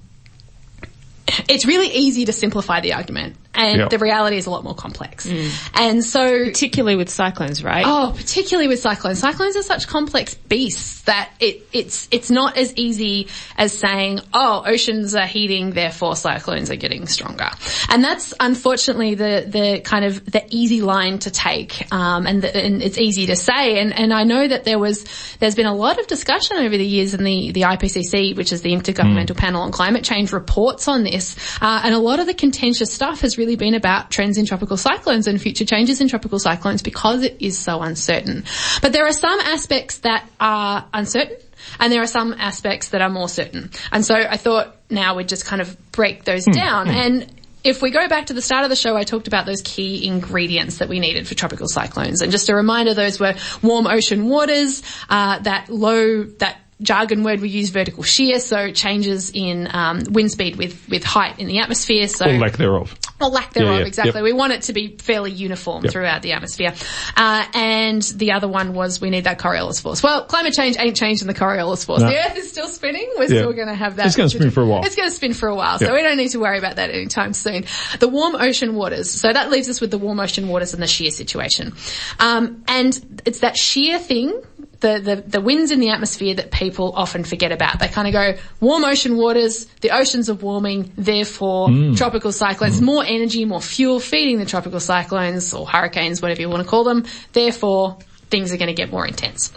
it's 1.48 1.66
really 1.66 1.88
easy 1.88 2.24
to 2.26 2.32
simplify 2.32 2.80
the 2.80 2.92
argument, 2.92 3.36
and 3.56 3.78
Yeah. 3.80 3.88
the 3.88 3.98
reality 3.98 4.36
is 4.36 4.46
a 4.46 4.50
lot 4.50 4.64
more 4.64 4.74
complex. 4.74 5.26
And 5.74 6.04
so, 6.04 6.44
Particularly 6.44 6.96
with 6.96 7.08
cyclones, 7.08 7.62
right? 7.64 7.84
Oh, 7.86 8.12
particularly 8.16 8.68
with 8.68 8.80
cyclones. 8.80 9.18
Cyclones 9.18 9.56
are 9.56 9.62
such 9.62 9.86
complex 9.88 10.34
beasts 10.34 11.02
that 11.02 11.30
it, 11.40 11.66
it's 11.72 12.08
it's 12.10 12.30
not 12.30 12.56
as 12.56 12.74
easy 12.74 13.28
as 13.56 13.76
saying, 13.76 14.20
"Oh, 14.34 14.62
oceans 14.66 15.14
are 15.14 15.26
heating, 15.26 15.70
therefore 15.70 16.16
cyclones 16.16 16.70
are 16.70 16.76
getting 16.76 17.06
stronger." 17.06 17.48
And 17.88 18.02
that's 18.02 18.34
unfortunately 18.40 19.14
the 19.14 19.46
the 19.46 19.80
kind 19.84 20.04
of 20.04 20.24
the 20.30 20.44
easy 20.50 20.80
line 20.82 21.20
to 21.20 21.30
take, 21.30 21.86
um, 21.92 22.26
and, 22.26 22.42
the, 22.42 22.54
and 22.56 22.82
it's 22.82 22.98
easy 22.98 23.26
to 23.26 23.36
say. 23.36 23.78
And 23.78 23.92
and 23.96 24.12
I 24.12 24.24
know 24.24 24.48
that 24.48 24.64
there 24.64 24.78
was 24.80 25.04
there's 25.38 25.54
been 25.54 25.66
a 25.66 25.74
lot 25.74 26.00
of 26.00 26.08
discussion 26.08 26.56
over 26.58 26.76
the 26.76 26.84
years, 26.86 27.14
and 27.14 27.24
the 27.24 27.52
the 27.52 27.62
IPCC, 27.62 28.36
which 28.36 28.52
is 28.52 28.62
the 28.62 28.72
Intergovernmental 28.72 29.36
Panel 29.36 29.62
on 29.62 29.70
Climate 29.70 30.02
Change, 30.02 30.32
reports 30.32 30.88
on 30.88 31.04
this, 31.04 31.36
uh, 31.60 31.82
and 31.84 31.94
a 31.94 31.98
lot 31.98 32.18
of 32.18 32.26
the 32.26 32.34
contentious 32.34 32.92
stuff 32.92 33.20
has 33.20 33.38
really 33.38 33.45
been 33.54 33.74
about 33.74 34.10
trends 34.10 34.38
in 34.38 34.46
tropical 34.46 34.76
cyclones 34.76 35.28
and 35.28 35.40
future 35.40 35.64
changes 35.64 36.00
in 36.00 36.08
tropical 36.08 36.40
cyclones 36.40 36.82
because 36.82 37.22
it 37.22 37.36
is 37.38 37.56
so 37.56 37.80
uncertain. 37.82 38.44
But 38.82 38.92
there 38.92 39.06
are 39.06 39.12
some 39.12 39.38
aspects 39.38 39.98
that 39.98 40.28
are 40.40 40.86
uncertain 40.92 41.36
and 41.78 41.92
there 41.92 42.02
are 42.02 42.08
some 42.08 42.32
aspects 42.32 42.88
that 42.88 43.02
are 43.02 43.10
more 43.10 43.28
certain. 43.28 43.70
And 43.92 44.04
so 44.04 44.14
I 44.14 44.36
thought 44.36 44.76
now 44.90 45.16
we'd 45.16 45.28
just 45.28 45.44
kind 45.44 45.62
of 45.62 45.76
break 45.92 46.24
those 46.24 46.44
down 46.44 46.88
and 46.90 47.32
if 47.66 47.82
we 47.82 47.90
go 47.90 48.06
back 48.06 48.26
to 48.26 48.32
the 48.32 48.42
start 48.42 48.62
of 48.62 48.70
the 48.70 48.76
show, 48.76 48.96
I 48.96 49.02
talked 49.02 49.26
about 49.26 49.44
those 49.44 49.60
key 49.60 50.06
ingredients 50.06 50.78
that 50.78 50.88
we 50.88 51.00
needed 51.00 51.26
for 51.26 51.34
tropical 51.34 51.66
cyclones. 51.66 52.22
And 52.22 52.30
just 52.30 52.48
a 52.48 52.54
reminder, 52.54 52.94
those 52.94 53.18
were 53.18 53.34
warm 53.60 53.88
ocean 53.88 54.28
waters, 54.28 54.84
uh, 55.08 55.40
that 55.40 55.68
low, 55.68 56.22
that 56.22 56.60
jargon 56.82 57.22
word 57.24 57.40
we 57.40 57.48
use, 57.48 57.70
vertical 57.70 58.02
shear, 58.02 58.38
so 58.38 58.70
changes 58.70 59.30
in 59.34 59.66
um, 59.74 60.02
wind 60.10 60.30
speed 60.30 60.56
with, 60.56 60.86
with 60.90 61.02
height 61.04 61.38
in 61.38 61.46
the 61.46 61.58
atmosphere. 61.60 62.06
So 62.06 62.26
Or 62.26 62.38
lack 62.38 62.58
thereof. 62.58 62.94
or 63.20 63.28
lack 63.28 63.54
thereof, 63.54 63.72
Yeah, 63.72 63.78
yeah, 63.80 63.86
exactly. 63.86 64.14
yep. 64.20 64.24
We 64.24 64.32
want 64.34 64.52
it 64.52 64.62
to 64.62 64.72
be 64.74 64.96
fairly 64.98 65.30
uniform 65.30 65.84
Yep. 65.84 65.92
throughout 65.92 66.22
the 66.22 66.32
atmosphere. 66.32 66.74
Uh, 67.16 67.46
and 67.54 68.02
the 68.02 68.32
other 68.32 68.46
one 68.46 68.74
was 68.74 69.00
we 69.00 69.08
need 69.08 69.24
that 69.24 69.38
Coriolis 69.38 69.80
force. 69.80 70.02
Well, 70.02 70.24
climate 70.26 70.52
change 70.52 70.76
ain't 70.78 70.96
changing 70.96 71.26
the 71.26 71.34
Coriolis 71.34 71.86
force. 71.86 72.02
No. 72.02 72.08
The 72.08 72.16
Earth 72.18 72.36
is 72.36 72.50
still 72.50 72.68
spinning. 72.68 73.10
We're 73.16 73.22
Yeah. 73.22 73.40
still 73.40 73.52
going 73.54 73.68
to 73.68 73.74
have 73.74 73.96
that. 73.96 74.06
It's 74.06 74.16
gonna 74.16 74.28
spin 74.28 74.50
for 74.50 74.62
a 74.62 74.66
while. 74.66 74.84
It's 74.84 74.96
going 74.96 75.08
to 75.08 75.14
spin 75.14 75.32
for 75.32 75.48
a 75.48 75.54
while, 75.54 75.78
so 75.78 75.94
we 75.94 76.02
don't 76.02 76.18
need 76.18 76.32
to 76.32 76.38
worry 76.40 76.58
about 76.58 76.76
that 76.76 76.90
anytime 76.90 77.32
soon. 77.32 77.64
The 78.00 78.08
warm 78.08 78.34
ocean 78.34 78.74
waters. 78.74 79.10
So 79.10 79.32
that 79.32 79.50
leaves 79.50 79.68
us 79.70 79.80
with 79.80 79.90
the 79.90 79.98
warm 79.98 80.20
ocean 80.20 80.48
waters 80.48 80.74
and 80.74 80.82
the 80.82 80.86
shear 80.86 81.10
situation. 81.10 81.72
Um, 82.20 82.64
and 82.68 83.20
it's 83.24 83.38
that 83.40 83.56
shear 83.56 83.98
thing 83.98 84.42
the, 84.80 85.00
the, 85.00 85.16
the 85.16 85.40
winds 85.40 85.70
in 85.70 85.80
the 85.80 85.90
atmosphere 85.90 86.34
that 86.34 86.50
people 86.50 86.92
often 86.94 87.24
forget 87.24 87.52
about. 87.52 87.78
They 87.78 87.88
kind 87.88 88.08
of 88.08 88.12
go, 88.12 88.40
warm 88.60 88.84
ocean 88.84 89.16
waters, 89.16 89.64
the 89.80 89.90
oceans 89.90 90.28
are 90.28 90.34
warming, 90.34 90.92
therefore 90.96 91.68
mm. 91.68 91.96
tropical 91.96 92.32
cyclones, 92.32 92.80
mm. 92.80 92.84
more 92.84 93.04
energy, 93.04 93.44
more 93.44 93.60
fuel 93.60 94.00
feeding 94.00 94.38
the 94.38 94.46
tropical 94.46 94.80
cyclones 94.80 95.54
or 95.54 95.66
hurricanes, 95.66 96.20
whatever 96.20 96.40
you 96.40 96.50
want 96.50 96.62
to 96.62 96.68
call 96.68 96.84
them, 96.84 97.04
therefore 97.32 97.98
things 98.30 98.52
are 98.52 98.56
going 98.56 98.68
to 98.68 98.74
get 98.74 98.90
more 98.90 99.06
intense. 99.06 99.52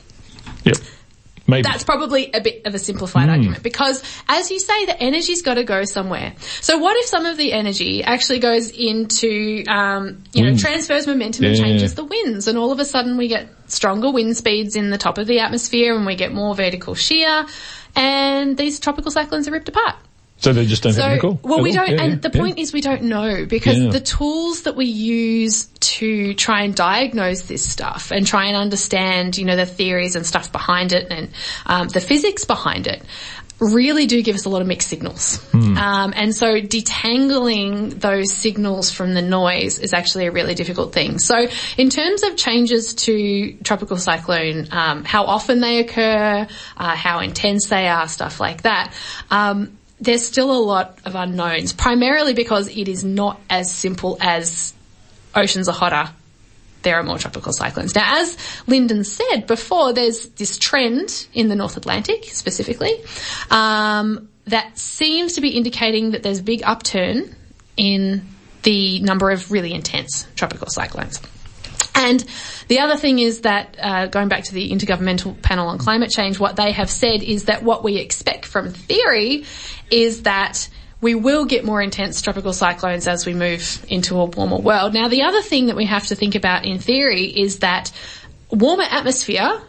Maybe. 1.50 1.64
That's 1.64 1.84
probably 1.84 2.32
a 2.34 2.41
bit 2.41 2.66
of 2.66 2.76
a 2.76 2.80
simplified 2.80 3.26
Hmm. 3.26 3.32
argument 3.32 3.64
because 3.64 4.04
as 4.28 4.52
you 4.52 4.60
say, 4.60 4.86
the 4.86 5.02
energy's 5.02 5.41
got 5.41 5.56
to 5.56 5.64
go 5.64 5.84
somewhere. 5.84 6.34
So 6.62 6.78
what 6.78 6.95
if 6.97 7.06
some 7.08 7.26
of 7.26 7.38
the 7.38 7.54
energy 7.54 8.04
actually 8.04 8.39
goes 8.39 8.70
into, 8.70 9.64
um, 9.68 10.24
you 10.34 10.43
know, 10.43 10.56
transfers 10.56 11.08
momentum 11.08 11.45
and 11.45 11.58
changes 11.58 11.95
the 11.95 12.04
winds 12.06 12.47
and 12.47 12.58
all 12.58 12.72
of 12.72 12.80
a 12.80 12.86
sudden 12.86 13.18
we 13.18 13.28
get 13.28 13.47
stronger 13.68 14.12
wind 14.12 14.36
speeds 14.38 14.76
in 14.76 14.89
the 14.89 14.97
top 14.97 15.18
of 15.18 15.28
the 15.28 15.39
atmosphere 15.39 15.95
and 15.95 16.06
we 16.06 16.16
get 16.16 16.34
more 16.34 16.56
vertical 16.56 16.95
shear 16.95 17.45
and 17.95 18.58
these 18.58 18.80
tropical 18.80 19.12
cyclones 19.12 19.47
are 19.47 19.52
ripped 19.52 19.70
apart. 19.70 19.95
So 20.40 20.54
they 20.54 20.66
just 20.66 20.84
don't 20.84 20.94
So, 20.94 21.02
have 21.02 21.12
nickel? 21.14 21.40
well, 21.44 21.60
at 21.60 21.64
we 21.64 21.70
all? 21.78 21.86
don't, 21.86 21.96
Yeah, 21.98 22.04
and 22.04 22.14
yeah, 22.14 22.30
the 22.30 22.32
yeah. 22.34 22.42
point 22.42 22.60
is 22.60 22.72
we 22.74 22.82
don't 22.82 23.04
know 23.04 23.46
because 23.46 23.92
the 23.92 24.00
tools 24.00 24.64
that 24.64 24.76
we 24.76 24.86
use 24.86 25.66
to 25.80 26.34
try 26.34 26.64
and 26.64 26.74
diagnose 26.74 27.44
this 27.44 27.68
stuff 27.68 28.12
and 28.12 28.26
try 28.26 28.46
and 28.46 28.56
understand, 28.56 29.38
you 29.38 29.46
know, 29.46 29.56
the 29.56 29.66
theories 29.66 30.16
and 30.16 30.26
stuff 30.26 30.52
behind 30.52 30.94
it 30.94 31.08
and 31.12 31.30
um, 31.66 31.88
the 31.90 32.00
physics 32.02 32.46
behind 32.46 32.88
it 32.88 33.04
really 33.60 34.06
do 34.06 34.22
give 34.22 34.36
us 34.36 34.46
a 34.46 34.50
lot 34.50 34.62
of 34.62 34.68
mixed 34.68 34.88
signals. 34.88 35.38
Hmm. 35.52 35.78
Um, 35.78 36.14
and 36.16 36.34
so 36.34 36.62
detangling 36.62 38.00
those 38.00 38.32
signals 38.32 38.92
from 38.92 39.14
the 39.14 39.22
noise 39.22 39.80
is 39.80 39.94
actually 39.94 40.28
a 40.28 40.32
really 40.32 40.56
difficult 40.56 40.94
thing. 40.94 41.20
So 41.20 41.48
in 41.78 41.90
terms 41.90 42.24
of 42.24 42.38
changes 42.38 42.94
to 42.96 43.58
tropical 43.64 43.98
cyclone, 43.98 44.70
um, 44.72 45.04
how 45.04 45.26
often 45.26 45.60
they 45.60 45.80
occur, 45.80 46.48
uh, 46.78 46.96
how 46.96 47.20
intense 47.20 47.68
they 47.68 47.88
are, 47.88 48.08
stuff 48.08 48.40
like 48.40 48.62
that, 48.62 48.94
um, 49.30 49.78
there's 50.00 50.26
still 50.26 50.52
a 50.52 50.62
lot 50.62 50.97
of 51.06 51.16
unknowns, 51.16 51.74
primarily 51.74 52.34
because 52.34 52.68
it 52.70 52.88
is 52.88 53.04
not 53.04 53.39
as 53.50 53.72
simple 53.72 54.18
as 54.22 54.74
oceans 55.36 55.68
are 55.68 55.74
hotter, 55.74 56.12
there 56.82 56.95
are 56.95 57.04
more 57.04 57.18
tropical 57.18 57.52
cyclones. 57.52 57.95
Now, 57.95 58.22
as 58.22 58.38
Linden 58.68 59.04
said 59.04 59.47
before, 59.47 59.93
there's 59.93 60.30
this 60.30 60.58
trend 60.58 61.28
in 61.34 61.50
the 61.50 61.56
North 61.56 61.78
Atlantic 61.78 62.26
specifically 62.26 62.93
um, 63.52 64.30
that 64.45 64.78
seems 64.78 65.34
to 65.34 65.41
be 65.41 65.50
indicating 65.50 66.12
that 66.12 66.24
there's 66.24 66.41
big 66.41 66.62
upturn 66.64 67.36
in 67.76 68.26
the 68.64 69.00
number 69.02 69.32
of 69.32 69.52
really 69.52 69.74
intense 69.74 70.28
tropical 70.36 70.68
cyclones. 70.70 71.22
And 72.10 72.26
the 72.68 72.80
other 72.80 72.97
thing 72.97 73.20
is 73.20 73.41
that, 73.41 73.76
uh, 73.80 74.07
going 74.07 74.30
back 74.30 74.43
to 74.45 74.53
the 74.53 74.72
Intergovernmental 74.72 75.41
Panel 75.41 75.68
on 75.68 75.78
Climate 75.78 76.10
Change, 76.10 76.39
what 76.39 76.55
they 76.55 76.72
have 76.72 76.89
said 76.89 77.22
is 77.24 77.45
that 77.45 77.64
what 77.64 77.84
we 77.84 77.97
expect 77.97 78.45
from 78.45 78.74
theory 78.74 79.45
is 79.91 80.24
that 80.24 80.70
we 81.01 81.16
will 81.16 81.45
get 81.45 81.64
more 81.64 81.82
intense 81.82 82.22
tropical 82.22 82.51
cyclones 82.51 83.07
as 83.07 83.26
we 83.26 83.34
move 83.34 83.86
into 83.88 84.20
a 84.20 84.26
warmer 84.26 84.57
world. 84.57 84.93
Now, 84.93 85.07
the 85.07 85.24
other 85.24 85.41
thing 85.41 85.68
that 85.68 85.76
we 85.76 85.86
have 85.86 86.07
to 86.07 86.16
think 86.16 86.36
about 86.36 86.66
in 86.66 86.80
theory 86.80 87.26
is 87.26 87.60
that 87.60 87.91
warmer 88.51 88.84
atmosphere 88.84 89.62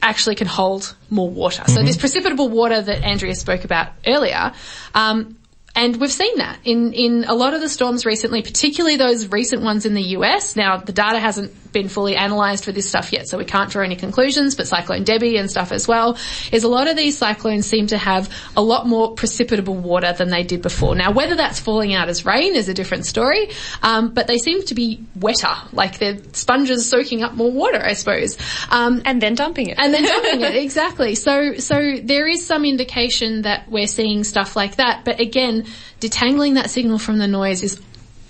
actually 0.00 0.36
can 0.36 0.46
hold 0.46 0.94
more 1.10 1.28
water. 1.28 1.64
So 1.66 1.82
this 1.82 1.96
precipitable 1.96 2.48
water 2.50 2.80
that 2.80 3.02
Andrea 3.02 3.34
spoke 3.34 3.64
about 3.64 3.88
earlier, 4.06 4.52
um, 4.94 5.36
and 5.76 5.96
we've 5.98 6.10
seen 6.10 6.38
that 6.38 6.58
in, 6.64 6.94
in 6.94 7.24
a 7.24 7.34
lot 7.34 7.52
of 7.52 7.60
the 7.60 7.68
storms 7.68 8.06
recently, 8.06 8.40
particularly 8.40 8.96
those 8.96 9.28
recent 9.28 9.62
ones 9.62 9.84
in 9.84 9.92
the 9.92 10.02
US. 10.02 10.56
Now, 10.56 10.78
the 10.78 10.92
data 10.92 11.20
hasn't 11.20 11.52
been 11.76 11.88
fully 11.90 12.14
analysed 12.14 12.64
for 12.64 12.72
this 12.72 12.88
stuff 12.88 13.12
yet, 13.12 13.28
so 13.28 13.36
we 13.36 13.44
can't 13.44 13.70
draw 13.70 13.84
any 13.84 13.96
conclusions, 13.96 14.54
but 14.54 14.66
Cyclone 14.66 15.04
Debbie 15.04 15.36
and 15.36 15.50
stuff 15.50 15.72
as 15.72 15.86
well, 15.86 16.16
is 16.50 16.64
a 16.64 16.68
lot 16.68 16.88
of 16.88 16.96
these 16.96 17.18
cyclones 17.18 17.66
seem 17.66 17.88
to 17.88 17.98
have 17.98 18.30
a 18.56 18.62
lot 18.62 18.86
more 18.86 19.14
precipitable 19.14 19.74
water 19.74 20.14
than 20.14 20.30
they 20.30 20.42
did 20.42 20.62
before. 20.62 20.94
Now, 20.94 21.12
whether 21.12 21.34
that's 21.34 21.60
falling 21.60 21.92
out 21.92 22.08
as 22.08 22.24
rain 22.24 22.54
is 22.56 22.70
a 22.70 22.74
different 22.74 23.04
story, 23.04 23.50
um, 23.82 24.14
but 24.14 24.26
they 24.26 24.38
seem 24.38 24.62
to 24.64 24.74
be 24.74 25.04
wetter, 25.16 25.54
like 25.74 25.98
they're 25.98 26.16
sponges 26.32 26.88
soaking 26.88 27.22
up 27.22 27.34
more 27.34 27.52
water, 27.52 27.84
I 27.84 27.92
suppose. 27.92 28.38
Um, 28.70 29.02
and 29.04 29.20
then 29.20 29.34
dumping 29.34 29.68
it. 29.68 29.78
and 29.78 29.92
then 29.92 30.02
dumping 30.02 30.40
it 30.40 30.54
exactly. 30.64 31.14
So 31.14 31.56
so 31.58 31.96
there 32.02 32.26
is 32.26 32.46
some 32.46 32.64
indication 32.64 33.42
that 33.42 33.68
we're 33.68 33.86
seeing 33.86 34.24
stuff 34.24 34.56
like 34.56 34.76
that, 34.76 35.04
but 35.04 35.20
again, 35.20 35.66
detangling 36.00 36.54
that 36.54 36.70
signal 36.70 36.98
from 36.98 37.18
the 37.18 37.28
noise 37.28 37.62
is 37.62 37.78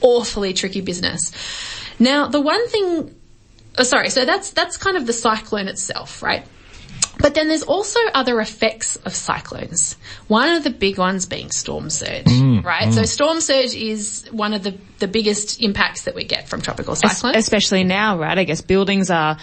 awfully 0.00 0.52
tricky 0.52 0.80
business. 0.80 1.30
Now, 1.98 2.28
the 2.28 2.40
one 2.40 2.68
thing, 2.68 3.14
oh, 3.78 3.82
sorry, 3.84 4.10
so 4.10 4.24
that's 4.24 4.50
that's 4.50 4.76
kind 4.76 4.96
of 4.96 5.06
the 5.06 5.12
cyclone 5.12 5.68
itself, 5.68 6.22
right? 6.22 6.46
But 7.18 7.34
then 7.34 7.48
there's 7.48 7.62
also 7.62 7.98
other 8.14 8.40
effects 8.40 8.96
of 8.96 9.14
cyclones. 9.14 9.96
One 10.28 10.50
of 10.50 10.64
the 10.64 10.70
big 10.70 10.98
ones 10.98 11.26
being 11.26 11.50
storm 11.50 11.88
surge, 11.90 12.26
mm, 12.26 12.62
right? 12.62 12.92
So 12.92 13.02
mm. 13.02 13.06
storm 13.06 13.40
surge 13.40 13.74
is 13.74 14.26
one 14.30 14.52
of 14.52 14.62
the, 14.62 14.76
the 14.98 15.08
biggest 15.08 15.60
impacts 15.62 16.02
that 16.02 16.14
we 16.14 16.24
get 16.24 16.48
from 16.48 16.60
tropical 16.60 16.94
cyclones. 16.94 17.36
Especially 17.36 17.84
now, 17.84 18.18
right? 18.18 18.38
I 18.38 18.44
guess 18.44 18.60
buildings 18.60 19.10
are, 19.10 19.38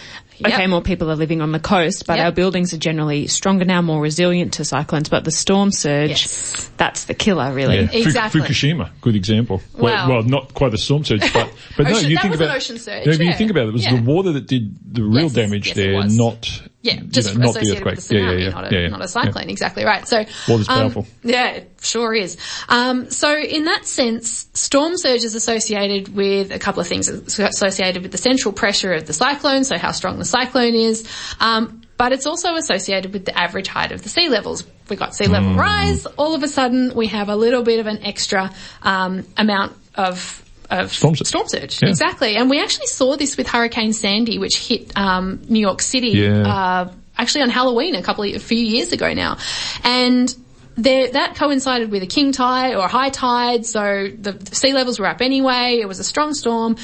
okay, 0.45 0.61
Yep. 0.61 0.69
more 0.69 0.81
people 0.81 1.09
are 1.11 1.15
living 1.15 1.41
on 1.41 1.51
the 1.51 1.59
coast, 1.59 2.05
but 2.05 2.17
Yep. 2.17 2.25
our 2.25 2.31
buildings 2.31 2.73
are 2.73 2.77
generally 2.77 3.25
stronger 3.27 3.65
now, 3.65 3.81
more 3.81 4.01
resilient 4.01 4.53
to 4.53 4.65
cyclones, 4.65 5.09
but 5.09 5.23
the 5.23 5.31
storm 5.31 5.71
surge, 5.71 6.09
Yes. 6.11 6.69
that's 6.77 7.05
the 7.05 7.13
killer 7.15 7.51
really. 7.53 7.81
Yeah. 7.81 7.87
Fu- 7.87 7.97
Exactly. 7.97 8.41
Fukushima, 8.41 8.89
good 9.01 9.15
example. 9.15 9.61
Well, 9.73 9.93
Wow. 9.93 10.09
well, 10.09 10.23
not 10.23 10.53
quite 10.53 10.71
the 10.71 10.77
storm 10.77 11.03
surge, 11.05 11.21
but 11.33 11.51
but 11.75 11.87
no, 11.87 11.97
you 11.97 12.15
that 12.15 12.21
think 12.21 12.31
was 12.33 12.39
an 12.39 12.45
about 12.45 12.57
ocean 12.57 12.77
surge, 12.77 13.05
No, 13.07 13.17
but 13.17 13.25
you 13.25 13.33
think 13.33 13.49
about 13.51 13.63
it. 13.65 13.69
It 13.69 13.73
was 13.73 13.83
Yeah. 13.85 13.95
the 13.95 14.01
water 14.03 14.31
that 14.33 14.45
did 14.47 14.75
the 14.93 15.01
real 15.03 15.23
Yes, 15.23 15.33
damage 15.33 15.67
yes, 15.67 15.75
there, 15.75 16.03
not 16.07 16.61
Yeah, 16.83 16.95
you 16.95 17.07
just 17.07 17.33
know, 17.33 17.45
not 17.45 17.53
the 17.53 17.71
earthquake. 17.71 17.95
with 17.95 18.07
the 18.07 18.15
tsunami, 18.15 18.21
yeah, 18.21 18.31
yeah, 18.31 18.37
yeah. 18.37 18.49
not, 18.49 18.71
a, 18.71 18.75
yeah, 18.75 18.87
not 18.89 19.01
a 19.01 19.07
cyclone. 19.07 19.49
Exactly 19.49 19.85
right. 19.85 20.05
So 20.05 20.25
Water's 20.49 20.67
um, 20.67 20.79
powerful. 20.79 21.07
yeah, 21.23 21.51
it 21.51 21.71
sure 21.81 22.13
is. 22.13 22.37
Um, 22.67 23.09
so 23.09 23.33
in 23.39 23.65
that 23.65 23.85
sense, 23.85 24.49
storm 24.53 24.97
surge 24.97 25.23
is 25.23 25.33
associated 25.33 26.13
with 26.13 26.51
a 26.51 26.59
couple 26.59 26.81
of 26.81 26.87
things. 26.87 27.07
It's 27.07 27.39
associated 27.39 28.03
with 28.03 28.11
the 28.11 28.17
central 28.17 28.53
pressure 28.53 28.91
of 28.91 29.07
the 29.07 29.13
cyclone, 29.13 29.63
so 29.63 29.77
how 29.77 29.93
strong 29.93 30.19
the 30.19 30.25
cyclone 30.25 30.75
is. 30.75 31.07
Um, 31.39 31.83
but 31.95 32.11
it's 32.11 32.25
also 32.25 32.55
associated 32.55 33.13
with 33.13 33.23
the 33.23 33.37
average 33.37 33.69
height 33.69 33.93
of 33.93 34.03
the 34.03 34.09
sea 34.09 34.27
levels. 34.27 34.65
We 34.89 34.97
got 34.97 35.15
sea 35.15 35.27
level 35.27 35.53
rise. 35.53 36.05
All 36.05 36.35
of 36.35 36.43
a 36.43 36.49
sudden, 36.49 36.93
we 36.95 37.07
have 37.07 37.29
a 37.29 37.35
little 37.37 37.63
bit 37.63 37.79
of 37.79 37.87
an 37.87 38.03
extra 38.03 38.51
um, 38.81 39.25
amount 39.37 39.77
of 39.95 40.43
of 40.69 40.93
Storm 40.93 41.15
surge. 41.15 41.27
Storm 41.27 41.47
surge. 41.47 41.81
Yeah. 41.81 41.89
Exactly. 41.89 42.35
And 42.35 42.49
we 42.49 42.61
actually 42.61 42.87
saw 42.87 43.15
this 43.15 43.37
with 43.37 43.47
Hurricane 43.47 43.93
Sandy, 43.93 44.37
which 44.37 44.57
hit 44.57 44.97
um, 44.97 45.41
New 45.47 45.59
York 45.59 45.81
City. 45.81 46.09
Yeah. 46.09 46.47
Uh, 46.47 46.93
actually 47.17 47.43
on 47.43 47.49
Halloween 47.49 47.95
a 47.95 48.01
couple 48.01 48.23
of, 48.23 48.35
a 48.35 48.39
few 48.39 48.57
years 48.57 48.91
ago 48.91 49.13
now. 49.13 49.37
And 49.83 50.33
there, 50.75 51.11
that 51.11 51.35
coincided 51.35 51.91
with 51.91 52.03
a 52.03 52.07
king 52.07 52.31
tide 52.31 52.73
or 52.73 52.85
a 52.85 52.87
high 52.87 53.09
tide, 53.09 53.65
so 53.65 54.09
the, 54.09 54.31
the 54.31 54.55
sea 54.55 54.73
levels 54.73 54.99
were 54.99 55.05
up 55.05 55.21
anyway, 55.21 55.79
it 55.79 55.87
was 55.87 55.99
a 55.99 56.03
strong 56.03 56.33
storm. 56.33 56.77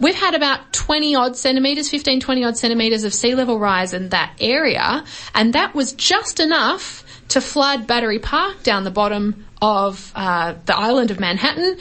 We've 0.00 0.16
had 0.16 0.34
about 0.34 0.72
20 0.72 1.14
odd 1.14 1.36
centimetres, 1.36 1.88
15, 1.88 2.20
20 2.20 2.44
odd 2.44 2.56
centimetres 2.56 3.04
of 3.04 3.14
sea 3.14 3.36
level 3.36 3.58
rise 3.58 3.92
in 3.92 4.08
that 4.08 4.34
area, 4.40 5.04
and 5.34 5.52
that 5.52 5.74
was 5.74 5.92
just 5.92 6.40
enough 6.40 7.04
to 7.28 7.40
flood 7.40 7.86
Battery 7.86 8.18
Park 8.18 8.64
down 8.64 8.82
the 8.82 8.90
bottom 8.90 9.46
of 9.60 10.10
uh, 10.16 10.54
the 10.66 10.76
island 10.76 11.12
of 11.12 11.20
Manhattan. 11.20 11.78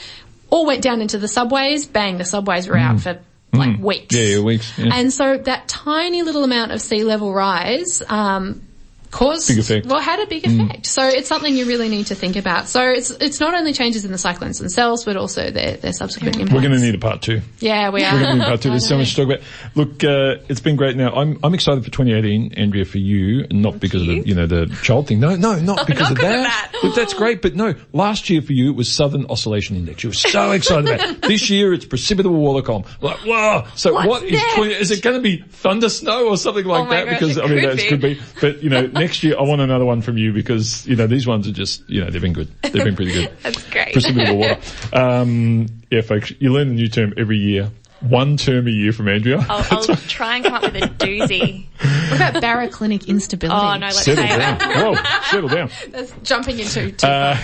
All 0.51 0.67
went 0.67 0.83
down 0.83 1.01
into 1.01 1.17
the 1.17 1.27
subways. 1.27 1.87
Bang, 1.87 2.19
the 2.19 2.25
subways 2.25 2.67
were 2.67 2.77
out 2.77 2.99
for 2.99 3.19
like 3.53 3.79
weeks. 3.79 4.15
Mm. 4.15 4.19
Yeah, 4.19 4.35
yeah, 4.37 4.43
weeks, 4.43 4.77
yeah. 4.77 4.91
And 4.93 5.11
so 5.11 5.37
that 5.37 5.67
tiny 5.67 6.21
little 6.21 6.43
amount 6.43 6.71
of 6.71 6.81
sea 6.81 7.03
level 7.03 7.33
rise 7.33 8.03
um, 8.07 8.67
caused 9.11 9.47
Big 9.49 9.59
effect. 9.59 9.85
well 9.87 9.99
had 9.99 10.19
a 10.19 10.25
big 10.27 10.45
effect. 10.47 10.85
So 10.85 11.05
it's 11.07 11.27
something 11.27 11.55
you 11.55 11.65
really 11.65 11.89
need 11.89 12.07
to 12.07 12.15
think 12.15 12.35
about. 12.37 12.67
So 12.67 12.89
it's 12.89 13.09
it's 13.11 13.39
not 13.39 13.53
only 13.53 13.73
changes 13.73 14.05
in 14.05 14.11
the 14.11 14.17
cyclones 14.17 14.57
themselves, 14.59 15.03
but 15.03 15.17
also 15.17 15.51
their 15.51 15.77
their 15.77 15.93
subsequent 15.93 16.37
impacts. 16.37 16.53
We're 16.53 16.61
going 16.61 16.73
to 16.73 16.79
need 16.79 16.95
a 16.95 16.97
part 16.97 17.21
two. 17.21 17.41
yeah, 17.59 17.89
we 17.89 18.03
are. 18.03 18.13
We're 18.13 18.19
going 18.21 18.31
to 18.31 18.37
need 18.39 18.43
a 18.43 18.47
part 18.47 18.61
two. 18.61 18.69
There's 18.69 18.87
so 18.87 18.97
much 18.97 19.09
to 19.15 19.25
talk 19.25 19.25
about. 19.35 19.45
Look, 19.75 20.03
uh, 20.03 20.43
it's 20.49 20.61
been 20.61 20.75
great. 20.77 20.95
Now, 20.95 21.11
I'm 21.13 21.39
I'm 21.43 21.53
excited 21.53 21.83
for 21.83 21.91
2018, 21.91 22.53
Andrea, 22.55 22.85
for 22.85 22.97
you, 22.99 23.45
not 23.51 23.79
because 23.79 24.01
of 24.01 24.07
the 24.07 24.21
you 24.25 24.33
know 24.33 24.47
the 24.47 24.67
child 24.81 25.07
thing. 25.07 25.19
No, 25.19 25.35
no, 25.35 25.59
not 25.59 25.85
because 25.87 26.03
not 26.03 26.11
of 26.11 26.17
because 26.17 26.35
of 26.37 26.43
that. 26.43 26.71
that. 26.71 26.83
Look, 26.83 26.95
that's 26.95 27.13
great, 27.13 27.41
but 27.41 27.55
no. 27.55 27.75
Last 27.93 28.29
year 28.29 28.41
for 28.41 28.53
you 28.53 28.71
it 28.71 28.75
was 28.75 28.91
Southern 28.91 29.25
Oscillation 29.27 29.75
Index. 29.75 30.03
You 30.03 30.09
were 30.09 30.13
so 30.13 30.51
excited 30.53 30.87
about. 30.89 31.09
it. 31.09 31.21
This 31.23 31.49
year 31.49 31.73
it's 31.73 31.85
precipitable 31.85 32.31
water 32.39 32.65
column. 32.65 32.85
Like, 33.01 33.17
whoa! 33.19 33.65
So 33.75 33.93
What's 33.93 34.07
what 34.07 34.23
is 34.23 34.41
20, 34.55 34.73
is 34.73 34.91
it 34.91 35.01
going 35.03 35.17
to 35.17 35.21
be 35.21 35.37
thunder 35.49 35.89
snow 35.89 36.27
or 36.29 36.37
something 36.37 36.65
like 36.65 36.87
Oh 36.87 36.89
that? 36.89 37.05
gosh, 37.05 37.19
because 37.19 37.37
I 37.37 37.47
mean, 37.47 37.61
that 37.63 37.77
could 37.89 38.01
be. 38.01 38.19
But 38.39 38.63
you 38.63 38.69
know, 38.69 38.89
next 39.01 39.23
year 39.23 39.35
I 39.37 39.41
want 39.41 39.61
another 39.61 39.85
one 39.85 40.01
from 40.01 40.17
you 40.17 40.31
because 40.31 40.85
you 40.85 40.95
know 40.95 41.07
these 41.07 41.25
ones 41.25 41.47
are 41.47 41.51
just 41.51 41.89
you 41.89 42.03
know 42.03 42.09
they've 42.09 42.21
been 42.21 42.33
good. 42.33 42.49
They've 42.61 42.83
been 42.83 42.95
pretty 42.95 43.13
good. 43.13 43.31
That's 43.41 43.69
great. 43.69 43.95
Precipitable 43.95 44.37
water. 44.37 44.59
Um, 44.93 45.67
yeah, 45.89 46.01
folks, 46.01 46.31
you 46.39 46.53
learn 46.53 46.69
a 46.69 46.73
new 46.73 46.87
term 46.87 47.13
every 47.17 47.37
year. 47.37 47.71
One 48.01 48.35
term 48.37 48.67
a 48.67 48.71
year 48.71 48.91
from 48.93 49.07
Andrea. 49.07 49.45
I'll, 49.47 49.65
I'll 49.89 49.95
try 49.95 50.35
and 50.37 50.45
come 50.45 50.53
up 50.55 50.63
with 50.63 50.75
a 50.75 50.87
doozy. 50.87 51.65
What 52.09 52.15
about 52.15 52.43
baroclinic 52.43 53.07
instability? 53.07 53.59
Oh 53.59 53.73
no, 53.77 53.85
let's 53.87 54.03
Settle 54.03 54.25
down. 54.25 54.59
Whoa, 54.59 55.03
settle 55.29 55.49
down. 55.49 55.69
That's 55.89 56.11
jumping 56.23 56.59
into 56.59 56.91
too 56.91 57.07
Uh, 57.07 57.37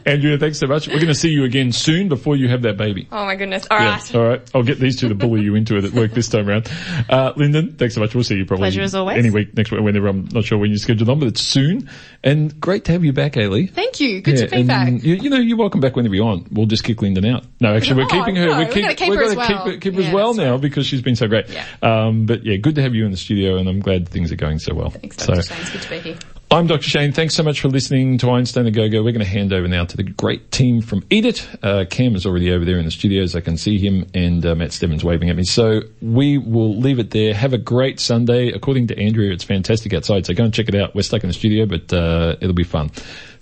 Andrea, 0.06 0.38
thanks 0.38 0.58
so 0.58 0.66
much. 0.66 0.86
We're 0.88 0.94
going 0.94 1.06
to 1.08 1.14
see 1.14 1.30
you 1.30 1.44
again 1.44 1.72
soon 1.72 2.08
before 2.08 2.36
you 2.36 2.48
have 2.48 2.62
that 2.62 2.76
baby. 2.76 3.08
Oh 3.10 3.24
my 3.24 3.36
goodness. 3.36 3.66
All 3.70 3.78
Yeah, 3.78 3.90
right. 3.92 4.14
all 4.14 4.24
right. 4.28 4.50
I'll 4.54 4.62
get 4.62 4.78
these 4.78 4.96
two 4.98 5.08
to 5.08 5.14
bully 5.14 5.42
you 5.42 5.54
into 5.54 5.76
it 5.76 5.84
at 5.84 5.92
work 5.92 6.12
this 6.12 6.28
time 6.28 6.48
around. 6.48 6.70
Uh, 7.08 7.32
Linden, 7.36 7.74
thanks 7.76 7.94
so 7.94 8.00
much. 8.00 8.14
We'll 8.14 8.24
see 8.24 8.36
you 8.36 8.44
probably 8.46 8.64
Pleasure 8.64 8.82
as 8.82 8.94
always. 8.94 9.16
any 9.18 9.30
week 9.30 9.56
next 9.56 9.70
week, 9.70 9.80
whenever 9.80 10.08
I'm 10.08 10.28
not 10.32 10.44
sure 10.44 10.58
when 10.58 10.70
you 10.70 10.78
schedule 10.78 11.10
on, 11.10 11.18
but 11.20 11.28
it's 11.28 11.40
soon. 11.42 11.88
And 12.22 12.60
great 12.60 12.84
to 12.86 12.92
have 12.92 13.04
you 13.04 13.12
back, 13.12 13.36
Ailie. 13.36 13.66
Thank 13.68 14.00
you. 14.00 14.20
Good 14.22 14.38
Yeah, 14.38 14.44
to 14.46 14.50
be 14.50 14.56
and 14.58 14.68
back. 14.68 14.88
You, 15.04 15.14
you 15.14 15.30
know, 15.30 15.38
you're 15.38 15.56
welcome 15.58 15.80
back 15.80 15.96
whenever 15.96 16.14
you 16.14 16.24
want. 16.24 16.52
We'll 16.52 16.66
just 16.66 16.84
kick 16.84 17.00
Linden 17.02 17.24
out. 17.26 17.44
No, 17.60 17.74
actually, 17.74 17.96
we're 18.02 18.08
No, 18.08 18.18
keeping 18.20 18.36
her. 18.36 18.46
no, 18.46 18.52
we're, 18.52 18.64
we're 18.66 18.72
keep, 18.72 18.82
gonna 18.82 18.94
keep 18.94 19.14
her 19.14 19.22
as 19.22 19.34
gonna 19.34 19.48
well. 19.48 19.67
Keep, 19.72 19.74
her- 19.74 19.80
keep 19.80 19.94
her 19.94 20.00
as 20.00 20.06
Yeah, 20.08 20.14
well 20.14 20.34
now 20.34 20.56
because 20.58 20.86
she's 20.86 21.02
been 21.02 21.16
so 21.16 21.26
great. 21.28 21.48
Yeah. 21.48 21.64
Um, 21.82 22.26
but 22.26 22.44
yeah, 22.44 22.56
good 22.56 22.74
to 22.76 22.82
have 22.82 22.94
you 22.94 23.04
in 23.04 23.10
the 23.10 23.16
studio, 23.16 23.56
and 23.56 23.68
I'm 23.68 23.80
glad 23.80 24.08
things 24.08 24.32
are 24.32 24.36
going 24.36 24.58
so 24.58 24.74
well. 24.74 24.90
Thanks, 24.90 25.16
so, 25.18 25.34
Shane. 25.40 25.58
It's 25.60 25.70
good 25.70 25.82
to 25.82 25.90
be 25.90 25.98
here. 25.98 26.18
I'm 26.50 26.66
Dr. 26.66 26.88
Shane. 26.88 27.12
Thanks 27.12 27.34
so 27.34 27.42
much 27.42 27.60
for 27.60 27.68
listening 27.68 28.16
to 28.18 28.30
Einstein 28.30 28.66
A 28.66 28.70
Go-Go. 28.70 29.02
We're 29.02 29.12
going 29.12 29.18
to 29.18 29.26
hand 29.26 29.52
over 29.52 29.68
now 29.68 29.84
to 29.84 29.96
the 29.98 30.02
great 30.02 30.50
team 30.50 30.80
from 30.80 31.04
Eat 31.10 31.26
It. 31.26 31.46
Uh, 31.62 31.84
Cam 31.90 32.16
is 32.16 32.24
already 32.24 32.50
over 32.50 32.64
there 32.64 32.78
in 32.78 32.86
the 32.86 32.90
studios. 32.90 33.36
I 33.36 33.42
can 33.42 33.58
see 33.58 33.78
him 33.78 34.06
and 34.14 34.46
uh, 34.46 34.54
Matt 34.54 34.72
Stebbins 34.72 35.04
waving 35.04 35.28
at 35.28 35.36
me. 35.36 35.44
So 35.44 35.82
we 36.00 36.38
will 36.38 36.74
leave 36.78 36.98
it 36.98 37.10
there. 37.10 37.34
Have 37.34 37.52
a 37.52 37.58
great 37.58 38.00
Sunday. 38.00 38.48
According 38.48 38.86
to 38.86 38.98
Andrea, 38.98 39.30
it's 39.30 39.44
fantastic 39.44 39.92
outside. 39.92 40.24
So 40.24 40.32
go 40.32 40.44
and 40.44 40.54
check 40.54 40.70
it 40.70 40.74
out. 40.74 40.94
We're 40.94 41.02
stuck 41.02 41.22
in 41.22 41.28
the 41.28 41.34
studio, 41.34 41.66
but, 41.66 41.92
uh, 41.92 42.36
it'll 42.40 42.54
be 42.54 42.64
fun. 42.64 42.92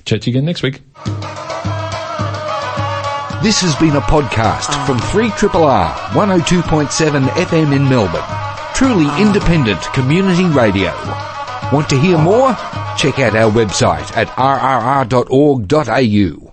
Chat 0.04 0.22
to 0.22 0.30
you 0.30 0.36
again 0.36 0.44
next 0.44 0.64
week. 0.64 0.80
This 3.42 3.60
has 3.60 3.76
been 3.76 3.94
a 3.96 4.00
podcast 4.00 4.72
from 4.86 4.96
3RR 4.96 5.92
102.7 6.16 7.26
FM 7.28 7.76
in 7.76 7.84
Melbourne. 7.86 8.24
Truly 8.74 9.04
ah. 9.06 9.20
independent 9.20 9.82
community 9.92 10.46
radio. 10.46 10.90
Want 11.70 11.88
to 11.90 11.98
hear 11.98 12.16
more? 12.16 12.54
Check 12.96 13.18
out 13.18 13.36
our 13.36 13.50
website 13.52 14.16
at 14.16 14.28
rrr.org.au. 14.28 15.26